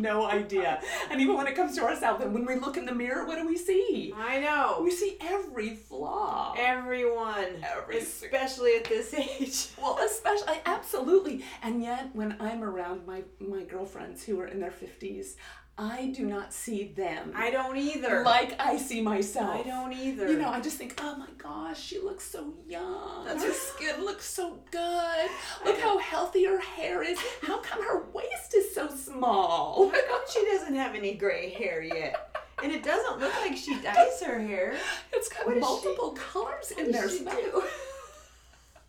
no 0.00 0.26
idea. 0.26 0.80
And 1.10 1.20
even 1.20 1.36
when 1.36 1.46
it 1.46 1.54
comes 1.54 1.74
to 1.76 1.82
ourselves, 1.82 2.22
and 2.24 2.32
when 2.32 2.46
we 2.46 2.56
look 2.56 2.76
in 2.76 2.84
the 2.86 2.94
mirror, 2.94 3.26
what 3.26 3.38
do 3.38 3.46
we 3.46 3.56
see? 3.56 4.12
I 4.16 4.40
know. 4.40 4.80
We 4.82 4.90
see 4.90 5.16
every 5.20 5.74
flaw. 5.74 6.54
Everyone, 6.58 7.62
Every 7.62 7.98
especially 7.98 8.76
at 8.76 8.84
this 8.84 9.12
age. 9.14 9.68
Well, 9.80 9.98
especially 10.04 10.60
absolutely. 10.66 11.44
And 11.62 11.82
yet, 11.82 12.10
when 12.14 12.36
I'm 12.40 12.62
around 12.62 13.06
my 13.06 13.22
my 13.40 13.62
girlfriends 13.62 14.24
who 14.24 14.40
are 14.40 14.46
in 14.46 14.60
their 14.60 14.70
fifties, 14.70 15.36
I 15.80 16.06
do 16.14 16.26
not 16.26 16.52
see 16.52 16.92
them 16.96 17.32
I 17.36 17.50
don't 17.52 17.76
either. 17.76 18.24
like 18.24 18.54
I 18.60 18.76
see 18.76 19.00
myself. 19.00 19.64
I 19.64 19.68
don't 19.68 19.92
either. 19.92 20.28
You 20.28 20.36
know, 20.38 20.48
I 20.48 20.60
just 20.60 20.76
think, 20.76 20.94
oh 21.00 21.16
my 21.16 21.28
gosh, 21.38 21.80
she 21.80 22.00
looks 22.00 22.24
so 22.24 22.52
young. 22.68 23.26
Her 23.26 23.52
skin 23.52 24.04
looks 24.04 24.24
so 24.28 24.58
good. 24.72 25.30
Look 25.64 25.78
how 25.78 25.98
healthy 25.98 26.44
her 26.46 26.58
hair 26.58 27.04
is. 27.04 27.18
How 27.42 27.58
come 27.60 27.80
her 27.84 28.06
waist 28.12 28.54
is 28.56 28.74
so 28.74 28.88
small? 28.88 29.88
How 29.90 30.06
come 30.08 30.22
she 30.32 30.44
doesn't 30.46 30.74
have 30.74 30.96
any 30.96 31.14
gray 31.14 31.50
hair 31.50 31.80
yet? 31.80 32.40
And 32.60 32.72
it 32.72 32.82
doesn't 32.82 33.20
look 33.20 33.32
like 33.36 33.56
she 33.56 33.80
dyes 33.80 34.20
her 34.26 34.40
hair. 34.40 34.74
It's 35.12 35.28
got 35.28 35.46
What 35.46 35.58
multiple 35.60 36.10
colors 36.10 36.72
in 36.72 36.90
there. 36.90 37.08
she 37.08 37.20
do? 37.20 37.62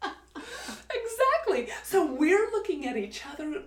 exactly. 0.91 1.67
So 1.83 2.05
we're 2.13 2.49
looking 2.51 2.87
at 2.87 2.97
each 2.97 3.21
other, 3.31 3.63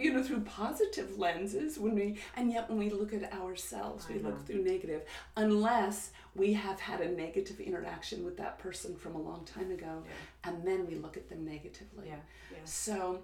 you 0.00 0.12
know, 0.12 0.22
through 0.22 0.40
positive 0.40 1.18
lenses 1.18 1.78
when 1.78 1.94
we, 1.94 2.18
and 2.36 2.50
yet 2.50 2.68
when 2.68 2.78
we 2.78 2.90
look 2.90 3.12
at 3.12 3.32
ourselves, 3.32 4.08
we 4.08 4.16
I 4.16 4.18
look 4.18 4.46
through 4.46 4.62
negative, 4.64 5.02
unless 5.36 6.10
we 6.34 6.52
have 6.54 6.80
had 6.80 7.00
a 7.00 7.10
negative 7.10 7.60
interaction 7.60 8.24
with 8.24 8.36
that 8.38 8.58
person 8.58 8.96
from 8.96 9.14
a 9.14 9.20
long 9.20 9.44
time 9.44 9.70
ago, 9.70 10.02
and 10.44 10.66
then 10.66 10.86
we 10.86 10.94
look 10.96 11.16
at 11.16 11.28
them 11.28 11.44
negatively. 11.44 12.06
Yeah, 12.06 12.16
yeah. 12.50 12.58
So. 12.64 13.20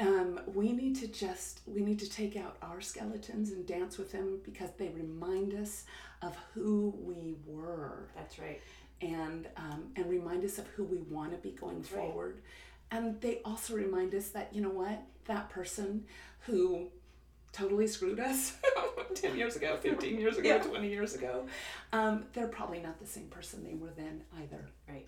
Um, 0.00 0.40
we 0.46 0.72
need 0.72 0.96
to 0.96 1.06
just 1.06 1.60
we 1.66 1.82
need 1.82 1.98
to 1.98 2.10
take 2.10 2.34
out 2.34 2.56
our 2.62 2.80
skeletons 2.80 3.52
and 3.52 3.64
dance 3.66 3.98
with 3.98 4.10
them 4.10 4.40
because 4.42 4.70
they 4.78 4.88
remind 4.88 5.52
us 5.54 5.84
of 6.22 6.34
who 6.54 6.94
we 6.98 7.36
were 7.46 8.08
That's 8.16 8.38
right. 8.38 8.60
and 9.02 9.46
um, 9.56 9.92
and 9.94 10.06
remind 10.08 10.44
us 10.44 10.58
of 10.58 10.66
who 10.68 10.84
we 10.84 11.02
want 11.02 11.32
to 11.32 11.38
be 11.38 11.50
going 11.50 11.82
right. 11.82 11.86
forward. 11.86 12.40
And 12.92 13.20
they 13.20 13.40
also 13.44 13.74
remind 13.74 14.14
us 14.14 14.28
that 14.28 14.50
you 14.54 14.60
know 14.60 14.68
what 14.68 15.02
that 15.24 15.48
person 15.50 16.04
who 16.40 16.88
totally 17.52 17.86
screwed 17.86 18.20
us 18.20 18.56
10 19.14 19.36
years 19.36 19.56
ago 19.56 19.76
15 19.76 20.18
years 20.18 20.38
ago 20.38 20.48
Yeah. 20.48 20.62
20 20.62 20.88
years 20.88 21.14
ago 21.14 21.46
um, 21.92 22.24
they're 22.32 22.48
probably 22.48 22.80
not 22.80 22.98
the 22.98 23.06
same 23.06 23.26
person 23.28 23.62
they 23.62 23.74
were 23.74 23.90
then 23.96 24.22
either 24.40 24.68
Right. 24.88 25.06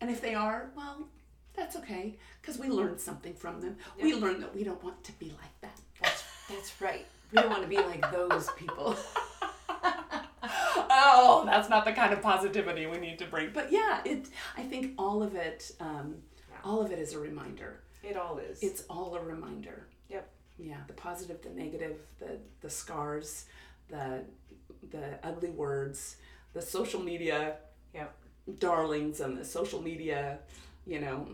and 0.00 0.10
if 0.10 0.20
they 0.22 0.34
are 0.34 0.70
well 0.76 1.06
that's 1.54 1.76
okay 1.76 2.16
because 2.40 2.58
we 2.58 2.68
learned 2.68 2.98
something 2.98 3.34
from 3.34 3.60
them 3.60 3.76
we 4.02 4.14
learned 4.14 4.42
that 4.42 4.54
we 4.54 4.64
don't 4.64 4.82
want 4.82 5.04
to 5.04 5.12
be 5.12 5.26
like 5.42 5.60
that 5.60 5.78
That's 6.02 6.24
that's 6.48 6.80
right. 6.80 7.06
We 7.30 7.40
don't 7.40 7.50
want 7.50 7.62
to 7.62 7.68
be 7.68 7.76
like 7.76 8.10
those 8.12 8.48
people. 8.58 8.94
oh, 10.42 11.42
that's 11.46 11.68
not 11.70 11.84
the 11.84 11.92
kind 11.92 12.12
of 12.12 12.20
positivity 12.20 12.86
we 12.86 12.98
need 12.98 13.18
to 13.20 13.26
bring. 13.26 13.50
But 13.52 13.72
yeah, 13.72 14.00
it. 14.04 14.28
I 14.56 14.62
think 14.62 14.92
all 14.98 15.22
of 15.22 15.34
it, 15.34 15.70
um, 15.80 16.16
all 16.64 16.80
of 16.80 16.90
it 16.92 16.98
is 16.98 17.12
a 17.14 17.18
reminder. 17.18 17.80
It 18.02 18.16
all 18.16 18.38
is. 18.38 18.62
It's 18.62 18.82
all 18.90 19.14
a 19.14 19.20
reminder. 19.22 19.86
Yep. 20.08 20.28
Yeah, 20.58 20.78
the 20.86 20.92
positive, 20.94 21.40
the 21.42 21.50
negative, 21.50 21.96
the 22.18 22.38
the 22.60 22.70
scars, 22.70 23.46
the 23.88 24.20
the 24.90 25.18
ugly 25.22 25.50
words, 25.50 26.16
the 26.52 26.62
social 26.62 27.00
media 27.00 27.56
Yep. 27.94 28.14
darlings 28.58 29.20
and 29.20 29.36
the 29.36 29.44
social 29.44 29.80
media, 29.82 30.38
you 30.86 30.98
know, 31.00 31.26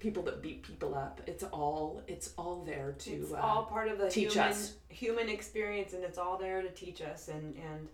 people 0.00 0.22
that 0.24 0.42
beat 0.42 0.62
people 0.62 0.94
up. 0.94 1.20
It's 1.26 1.44
all 1.44 2.02
it's 2.06 2.32
all 2.38 2.64
there 2.64 2.94
to 3.00 3.10
It's 3.10 3.32
uh, 3.32 3.36
all 3.36 3.64
part 3.64 3.88
of 3.88 3.98
the 3.98 4.08
teach 4.08 4.32
human 4.34 4.50
us. 4.50 4.74
human 4.88 5.28
experience, 5.28 5.92
and 5.92 6.02
it's 6.02 6.18
all 6.18 6.36
there 6.38 6.62
to 6.62 6.70
teach 6.70 7.00
us. 7.02 7.28
And 7.28 7.54
and 7.56 7.88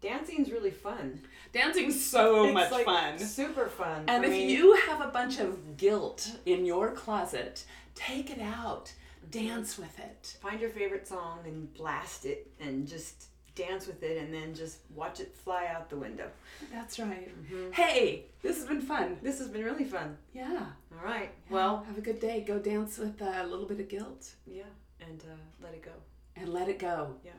dancing's 0.00 0.50
really 0.52 0.70
fun. 0.70 1.20
dancing's 1.52 2.04
so 2.04 2.44
It's, 2.44 2.54
much 2.54 2.70
like, 2.70 2.84
fun. 2.84 3.18
Super 3.18 3.66
fun. 3.66 4.04
And 4.08 4.24
if 4.24 4.30
mean, 4.30 4.48
you 4.50 4.74
have 4.86 5.00
a 5.00 5.08
bunch 5.08 5.38
of 5.40 5.76
guilt 5.76 6.30
in 6.46 6.64
your 6.64 6.92
closet, 6.92 7.64
take 7.94 8.30
it 8.30 8.40
out, 8.40 8.92
dance 9.30 9.76
with 9.78 9.98
it. 9.98 10.36
find 10.40 10.60
your 10.60 10.70
favorite 10.70 11.06
song 11.06 11.40
and 11.44 11.72
blast 11.74 12.24
it, 12.24 12.50
and 12.60 12.86
just 12.86 13.26
dance 13.54 13.88
with 13.88 14.02
it, 14.04 14.16
and 14.22 14.32
then 14.32 14.54
just 14.54 14.78
watch 14.94 15.18
it 15.18 15.34
fly 15.34 15.66
out 15.66 15.90
the 15.90 15.96
window. 15.96 16.28
That's 16.72 16.98
right. 17.00 17.28
Hey, 17.72 18.26
this 18.40 18.56
has 18.56 18.66
been 18.66 18.80
fun. 18.80 19.16
This 19.20 19.38
has 19.40 19.48
been 19.48 19.64
really 19.64 19.84
fun. 19.84 20.16
Yeah. 20.32 20.66
All 20.92 21.04
right. 21.04 21.30
Well, 21.50 21.74
Well, 21.74 21.84
have 21.84 21.98
a 21.98 22.00
good 22.00 22.20
day. 22.20 22.44
Go 22.46 22.60
dance 22.60 22.98
with 22.98 23.20
uh, 23.20 23.32
a 23.42 23.46
little 23.46 23.66
bit 23.66 23.80
of 23.80 23.88
guilt 23.88 24.32
yeah, 24.46 24.62
and 25.00 25.20
uh, 25.22 25.34
let 25.64 25.74
it 25.74 25.82
go. 25.82 25.90
and 26.36 26.48
let 26.50 26.68
it 26.68 26.78
go. 26.78 27.14
Yeah. 27.24 27.32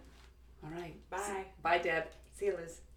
All 0.61 0.71
right. 0.71 0.93
Bye. 1.09 1.45
Bye, 1.63 1.77
Deb. 1.77 2.03
See 2.39 2.45
you, 2.45 2.55
Liz. 2.55 2.88